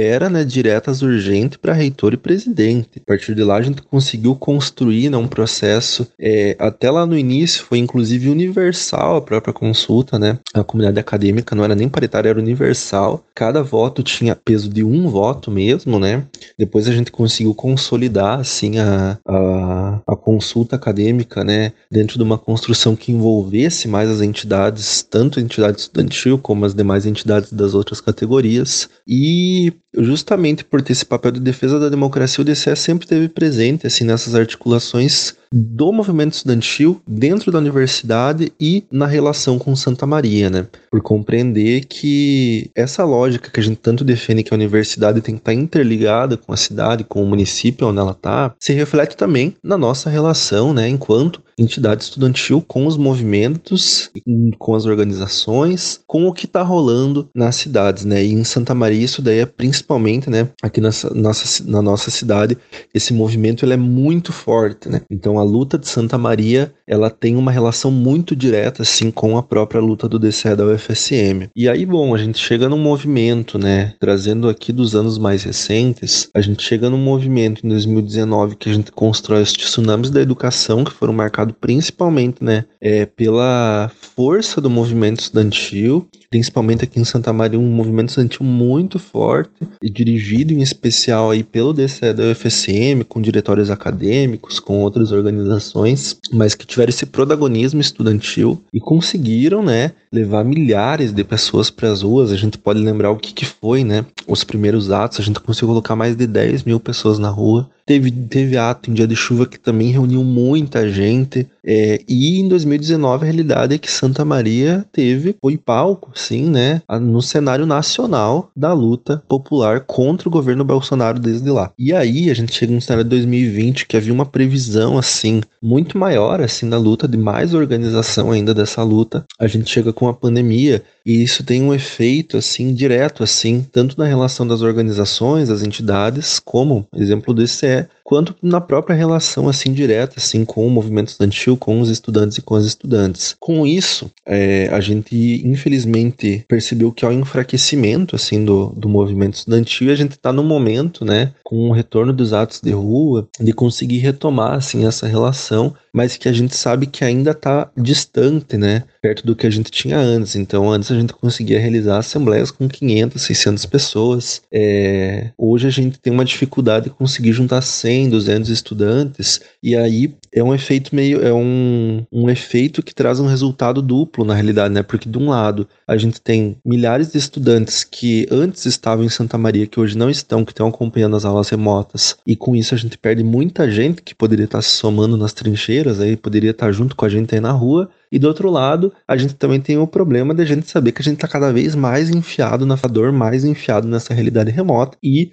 era 0.10 0.30
né, 0.30 0.44
diretas 0.44 1.02
urgente 1.02 1.58
para 1.58 1.74
reitor 1.74 2.14
e 2.14 2.18
presidente. 2.18 3.00
A 3.00 3.06
partir 3.06 3.36
de 3.36 3.44
lá 3.44 3.58
a 3.58 3.62
gente 3.62 3.82
conseguiu 3.82 4.36
construir 4.36 5.10
né, 5.10 5.18
um 5.18 5.28
processo, 5.28 6.08
é, 6.20 6.56
até 6.60 6.90
lá 6.90 7.06
no 7.06 7.18
início 7.18 7.64
foi 7.64 7.78
inclusive 7.78 8.30
universal 8.30 9.18
a 9.18 9.22
própria 9.22 9.54
consulta, 9.54 10.18
né? 10.18 10.40
A 10.54 10.64
comunidade 10.64 11.00
acadêmica 11.00 11.56
não 11.56 11.64
era 11.64 11.76
nem 11.76 11.88
paritária, 11.88 12.30
era 12.30 12.40
universal. 12.40 13.24
Cada 13.36 13.62
voto 13.62 14.04
tinha 14.04 14.36
peso 14.36 14.70
de 14.70 14.84
um 14.84 15.10
voto 15.10 15.52
mesmo, 15.52 16.00
né? 16.00 16.26
Depois 16.58 16.88
a 16.88 16.92
gente 16.92 17.12
conseguiu 17.12 17.54
consolidar 17.54 18.40
assim 18.40 18.80
a, 18.80 19.18
a, 19.28 20.02
a 20.08 20.16
consulta 20.16 20.76
acadêmica, 20.76 21.44
né? 21.44 21.72
Dentro 21.92 22.18
de 22.18 22.24
uma 22.24 22.38
construção 22.38 22.96
que 22.96 23.12
envolvesse 23.12 23.88
mais 23.88 24.10
as 24.10 24.22
entidades, 24.22 25.04
tanto 25.04 25.40
a 25.40 25.42
entidade 25.42 25.82
estudantil 25.82 26.38
como 26.38 26.66
as 26.66 26.74
demais 26.74 27.06
entidades 27.06 27.52
das 27.54 27.74
outras 27.74 28.02
categorias. 28.02 28.90
E 29.08 29.74
justamente 29.96 30.64
por 30.64 30.82
ter 30.82 30.94
esse 30.94 31.06
papel 31.06 31.32
de 31.32 31.40
defesa 31.40 31.80
da 31.80 31.90
democracia, 31.90 32.42
o 32.42 32.46
DCE 32.46 32.76
sempre 32.76 33.06
esteve 33.06 33.28
presente 33.28 33.88
assim 33.88 34.04
nessas 34.04 34.36
articulações 34.36 35.36
do 35.52 35.92
movimento 35.92 36.34
estudantil 36.34 37.02
dentro 37.08 37.52
da 37.52 37.58
universidade 37.58 38.52
e 38.60 38.84
na 38.92 39.08
relação 39.08 39.58
com 39.58 39.76
Santa 39.76 40.06
Maria, 40.06 40.50
né? 40.50 40.68
Por 40.92 41.02
compreender 41.02 41.86
que 41.86 42.70
essa 42.76 43.04
lógica 43.04 43.50
que 43.50 43.60
a 43.60 43.64
gente 43.64 43.78
tanto 43.78 44.04
defende 44.04 44.44
que 44.44 44.54
a 44.54 44.58
universidade 44.58 45.22
tem 45.22 45.36
que 45.36 45.42
estar 45.42 45.54
interligada 45.54 46.38
com 46.38 46.54
a 46.54 46.58
cidade, 46.58 47.04
com 47.04 47.24
o 47.24 47.28
município 47.28 47.88
onde 47.88 48.00
ela 48.00 48.12
está, 48.12 48.54
se 48.60 48.74
reflete 48.74 49.18
também 49.18 49.56
na 49.64 49.78
nossa 49.78 50.10
relação, 50.10 50.74
né, 50.74 50.88
enquanto 50.88 51.42
entidade 51.58 52.04
estudantil 52.04 52.64
com 52.66 52.86
os 52.86 52.96
movimentos, 52.96 54.10
com 54.58 54.76
as 54.76 54.86
organizações, 54.86 56.00
com 56.08 56.26
o 56.28 56.34
que 56.34 56.46
está 56.46 56.62
rolando 56.62 57.30
nas 57.36 57.56
cidades, 57.56 58.06
né? 58.06 58.24
E 58.24 58.32
em 58.32 58.44
Santa 58.44 58.74
Maria 58.74 59.04
isso 59.04 59.22
daí 59.22 59.40
é 59.40 59.46
principalmente, 59.46 60.30
né, 60.30 60.50
aqui 60.62 60.80
nessa, 60.80 61.14
nossa, 61.14 61.64
na 61.70 61.82
nossa 61.82 62.10
cidade, 62.10 62.58
esse 62.94 63.14
movimento 63.14 63.66
ele 63.66 63.74
é 63.74 63.78
muito 63.78 64.32
forte, 64.32 64.88
né? 64.88 65.02
Então 65.10 65.39
a 65.40 65.44
luta 65.44 65.78
de 65.78 65.88
Santa 65.88 66.18
Maria, 66.18 66.74
ela 66.90 67.12
tem 67.12 67.36
uma 67.36 67.52
relação 67.52 67.92
muito 67.92 68.36
direta, 68.36 68.82
assim, 68.82 69.12
com 69.12 69.38
a 69.38 69.44
própria 69.44 69.80
luta 69.80 70.10
do 70.10 70.18
DCE 70.18 70.56
da 70.56 70.66
UFSM. 70.66 71.48
E 71.56 71.70
aí, 71.70 71.86
bom, 71.86 72.16
a 72.16 72.18
gente 72.18 72.40
chega 72.40 72.68
num 72.68 72.80
movimento, 72.80 73.60
né, 73.60 73.94
trazendo 74.00 74.50
aqui 74.50 74.74
dos 74.74 74.96
anos 74.96 75.20
mais 75.20 75.44
recentes, 75.44 76.30
a 76.34 76.42
gente 76.42 76.64
chega 76.64 76.90
num 76.90 76.98
movimento 76.98 77.64
em 77.64 77.70
2019 77.70 78.56
que 78.56 78.70
a 78.70 78.74
gente 78.74 78.92
constrói 78.92 79.44
os 79.44 79.54
tsunamis 79.54 80.10
da 80.10 80.20
educação, 80.20 80.84
que 80.84 80.92
foram 80.92 81.14
marcados 81.14 81.54
principalmente, 81.62 82.44
né, 82.44 82.66
é, 82.82 83.06
pela 83.06 83.92
força 84.16 84.60
do 84.60 84.70
movimento 84.70 85.20
estudantil, 85.20 86.08
principalmente 86.30 86.84
aqui 86.84 87.00
em 87.00 87.06
Santa 87.06 87.32
Maria, 87.32 87.60
um 87.60 87.70
movimento 87.70 88.10
estudantil 88.10 88.46
muito 88.46 88.98
forte 88.98 89.52
e 89.82 89.90
dirigido 89.90 90.54
em 90.54 90.62
especial 90.62 91.30
aí 91.30 91.44
pelo 91.44 91.74
DCE 91.74 92.14
da 92.14 92.24
UFSM, 92.24 93.04
com 93.08 93.22
diretórios 93.22 93.70
acadêmicos, 93.70 94.60
com 94.60 94.80
outras 94.80 95.12
organizações, 95.12 96.18
mas 96.32 96.56
que 96.56 96.66
esse 96.88 97.06
protagonismo 97.06 97.82
estudantil 97.82 98.64
e 98.72 98.80
conseguiram, 98.80 99.64
né, 99.64 99.92
levar 100.12 100.46
milhares 100.46 101.12
de 101.12 101.24
pessoas 101.24 101.70
para 101.70 101.92
as 101.92 102.04
ruas. 102.04 102.32
A 102.32 102.38
gente 102.38 102.58
pode 102.58 102.80
lembrar 102.80 103.12
o 103.12 103.18
que, 103.18 103.34
que 103.34 103.46
foi, 103.46 103.84
né, 103.84 104.06
os 104.28 104.44
primeiros 104.44 104.92
atos, 104.92 105.20
a 105.20 105.24
gente 105.24 105.40
conseguiu 105.40 105.70
colocar 105.70 105.96
mais 105.96 106.16
de 106.16 106.28
10 106.28 106.64
mil 106.64 106.80
pessoas 106.80 107.20
na 107.20 107.30
rua 107.30 107.70
Teve, 107.90 108.12
teve 108.12 108.56
ato 108.56 108.92
em 108.92 108.94
dia 108.94 109.08
de 109.08 109.16
chuva 109.16 109.48
que 109.48 109.60
também 109.60 109.90
reuniu 109.90 110.24
muita 110.24 110.88
gente. 110.88 111.48
É, 111.66 112.00
e 112.08 112.40
em 112.40 112.48
2019 112.48 113.24
a 113.24 113.26
realidade 113.26 113.74
é 113.74 113.80
que 113.80 113.92
Santa 113.92 114.24
Maria 114.24 114.86
teve, 114.92 115.36
foi 115.42 115.58
palco, 115.58 116.12
sim, 116.14 116.52
né? 116.52 116.84
No 117.02 117.20
cenário 117.20 117.66
nacional 117.66 118.52
da 118.56 118.74
luta 118.74 119.24
popular 119.28 119.80
contra 119.80 120.30
o 120.30 120.32
governo 120.32 120.64
Bolsonaro 120.64 121.20
desde 121.20 121.50
lá. 121.50 121.72
E 121.80 121.92
aí 121.92 122.30
a 122.30 122.34
gente 122.36 122.54
chega 122.54 122.72
no 122.72 122.80
cenário 122.80 123.04
de 123.04 123.10
2020 123.10 123.88
que 123.88 123.98
havia 123.98 124.14
uma 124.14 124.26
previsão, 124.26 124.96
assim, 124.96 125.42
muito 125.60 125.98
maior, 125.98 126.42
assim, 126.42 126.70
da 126.70 126.78
luta, 126.78 127.08
de 127.08 127.18
mais 127.18 127.56
organização 127.56 128.32
ainda 128.32 128.54
dessa 128.54 128.84
luta. 128.84 129.26
A 129.40 129.48
gente 129.48 129.68
chega 129.68 129.92
com 129.92 130.08
a 130.08 130.14
pandemia 130.14 130.84
e 131.06 131.24
isso 131.24 131.44
tem 131.44 131.64
um 131.64 131.74
efeito 131.74 132.38
assim 132.38 132.74
direto 132.74 133.24
assim, 133.24 133.66
tanto 133.72 133.98
na 133.98 134.06
relação 134.06 134.48
das 134.48 134.62
organizações, 134.62 135.50
das 135.50 135.64
entidades, 135.64 136.40
como 136.40 136.88
exemplo 136.96 137.34
desse 137.34 137.66
é 137.66 137.88
quanto 138.10 138.36
na 138.42 138.60
própria 138.60 138.96
relação 138.96 139.48
assim 139.48 139.72
direta 139.72 140.16
assim 140.18 140.44
com 140.44 140.66
o 140.66 140.70
movimento 140.72 141.10
estudantil, 141.10 141.56
com 141.56 141.80
os 141.80 141.92
estudantes 141.92 142.40
e 142.40 142.42
com 142.42 142.56
as 142.56 142.66
estudantes. 142.66 143.36
Com 143.40 143.68
isso, 143.68 144.10
é, 144.26 144.68
a 144.72 144.80
gente 144.80 145.16
infelizmente 145.46 146.44
percebeu 146.48 146.92
que 146.92 147.06
há 147.06 147.10
um 147.10 147.20
enfraquecimento 147.20 148.16
assim 148.16 148.44
do, 148.44 148.74
do 148.76 148.90
movimento 148.90 149.36
estudantil 149.36 149.90
e 149.90 149.92
a 149.92 149.96
gente 149.96 150.14
está 150.14 150.34
no 150.34 150.44
momento, 150.44 151.06
né, 151.06 151.34
com 151.44 151.70
o 151.70 151.72
retorno 151.72 152.12
dos 152.12 152.34
atos 152.34 152.60
de 152.62 152.72
rua, 152.72 153.28
de 153.40 153.54
conseguir 153.54 154.00
retomar 154.00 154.54
assim 154.54 154.88
essa 154.88 155.06
relação, 155.06 155.76
mas 155.94 156.18
que 156.18 156.28
a 156.28 156.34
gente 156.34 156.56
sabe 156.56 156.88
que 156.88 157.04
ainda 157.04 157.32
está 157.32 157.70
distante, 157.78 158.58
né, 158.58 158.86
perto 159.04 159.26
do 159.26 159.36
que 159.36 159.46
a 159.46 159.50
gente 159.50 159.70
tinha 159.70 159.98
antes. 159.98 160.36
Então, 160.36 160.72
antes 160.72 160.92
a 160.92 161.00
gente 161.00 161.14
conseguia 161.14 161.60
realizar 161.60 162.00
assembleias 162.00 162.50
com 162.52 162.68
500, 162.68 163.22
600 163.22 163.66
pessoas. 163.66 164.42
É, 164.52 165.30
hoje 165.38 165.68
a 165.68 165.72
gente 165.72 166.00
tem 166.00 166.12
uma 166.12 166.26
dificuldade 166.26 166.86
de 166.86 166.92
conseguir 166.92 167.34
juntar 167.34 167.62
100 167.62 167.99
100, 168.00 168.10
200 168.10 168.50
estudantes, 168.50 169.42
e 169.62 169.76
aí 169.76 170.16
é 170.34 170.44
um 170.44 170.54
efeito 170.54 170.96
meio 170.96 171.22
é 171.26 171.34
um, 171.34 172.06
um 172.12 172.30
efeito 172.30 172.84
que 172.84 172.94
traz 172.94 173.20
um 173.20 173.28
resultado 173.28 173.82
duplo 173.82 174.26
na 174.26 174.34
realidade, 174.34 174.74
né? 174.74 174.84
Porque 174.84 175.10
de 175.10 175.18
um 175.18 175.30
lado 175.30 175.68
a 175.88 175.98
gente 175.98 176.22
tem 176.22 176.58
milhares 176.66 177.12
de 177.12 177.18
estudantes 177.18 177.84
que 177.84 178.28
antes 178.32 178.66
estavam 178.66 179.04
em 179.06 179.10
Santa 179.10 179.38
Maria 179.38 179.68
que 179.68 179.80
hoje 179.80 179.98
não 179.98 180.10
estão, 180.10 180.46
que 180.46 180.52
estão 180.52 180.68
acompanhando 180.68 181.16
as 181.16 181.26
aulas 181.26 181.50
remotas, 181.50 182.18
e 182.26 182.36
com 182.36 182.56
isso 182.56 182.74
a 182.74 182.78
gente 182.78 182.98
perde 182.98 183.24
muita 183.24 183.70
gente 183.70 184.02
que 184.02 184.16
poderia 184.16 184.46
estar 184.46 184.62
se 184.62 184.70
somando 184.70 185.18
nas 185.18 185.34
trincheiras, 185.34 186.00
aí 186.00 186.16
poderia 186.16 186.52
estar 186.52 186.72
junto 186.72 186.96
com 186.96 187.06
a 187.06 187.10
gente 187.10 187.34
aí 187.34 187.42
na 187.42 187.52
rua, 187.52 187.90
e 188.12 188.18
do 188.18 188.28
outro 188.28 188.50
lado, 188.50 188.92
a 189.08 189.16
gente 189.16 189.36
também 189.36 189.62
tem 189.62 189.78
o 189.78 189.86
problema 189.86 190.34
de 190.34 190.42
a 190.42 190.46
gente 190.46 190.70
saber 190.70 190.92
que 190.92 191.02
a 191.02 191.04
gente 191.04 191.16
está 191.16 191.28
cada 191.28 191.54
vez 191.54 191.76
mais 191.76 192.10
enfiado 192.10 192.66
na 192.66 192.76
dor, 192.76 193.12
mais 193.12 193.46
enfiado 193.46 193.88
nessa 193.88 194.16
realidade 194.16 194.50
remota 194.50 194.98
e 195.04 195.32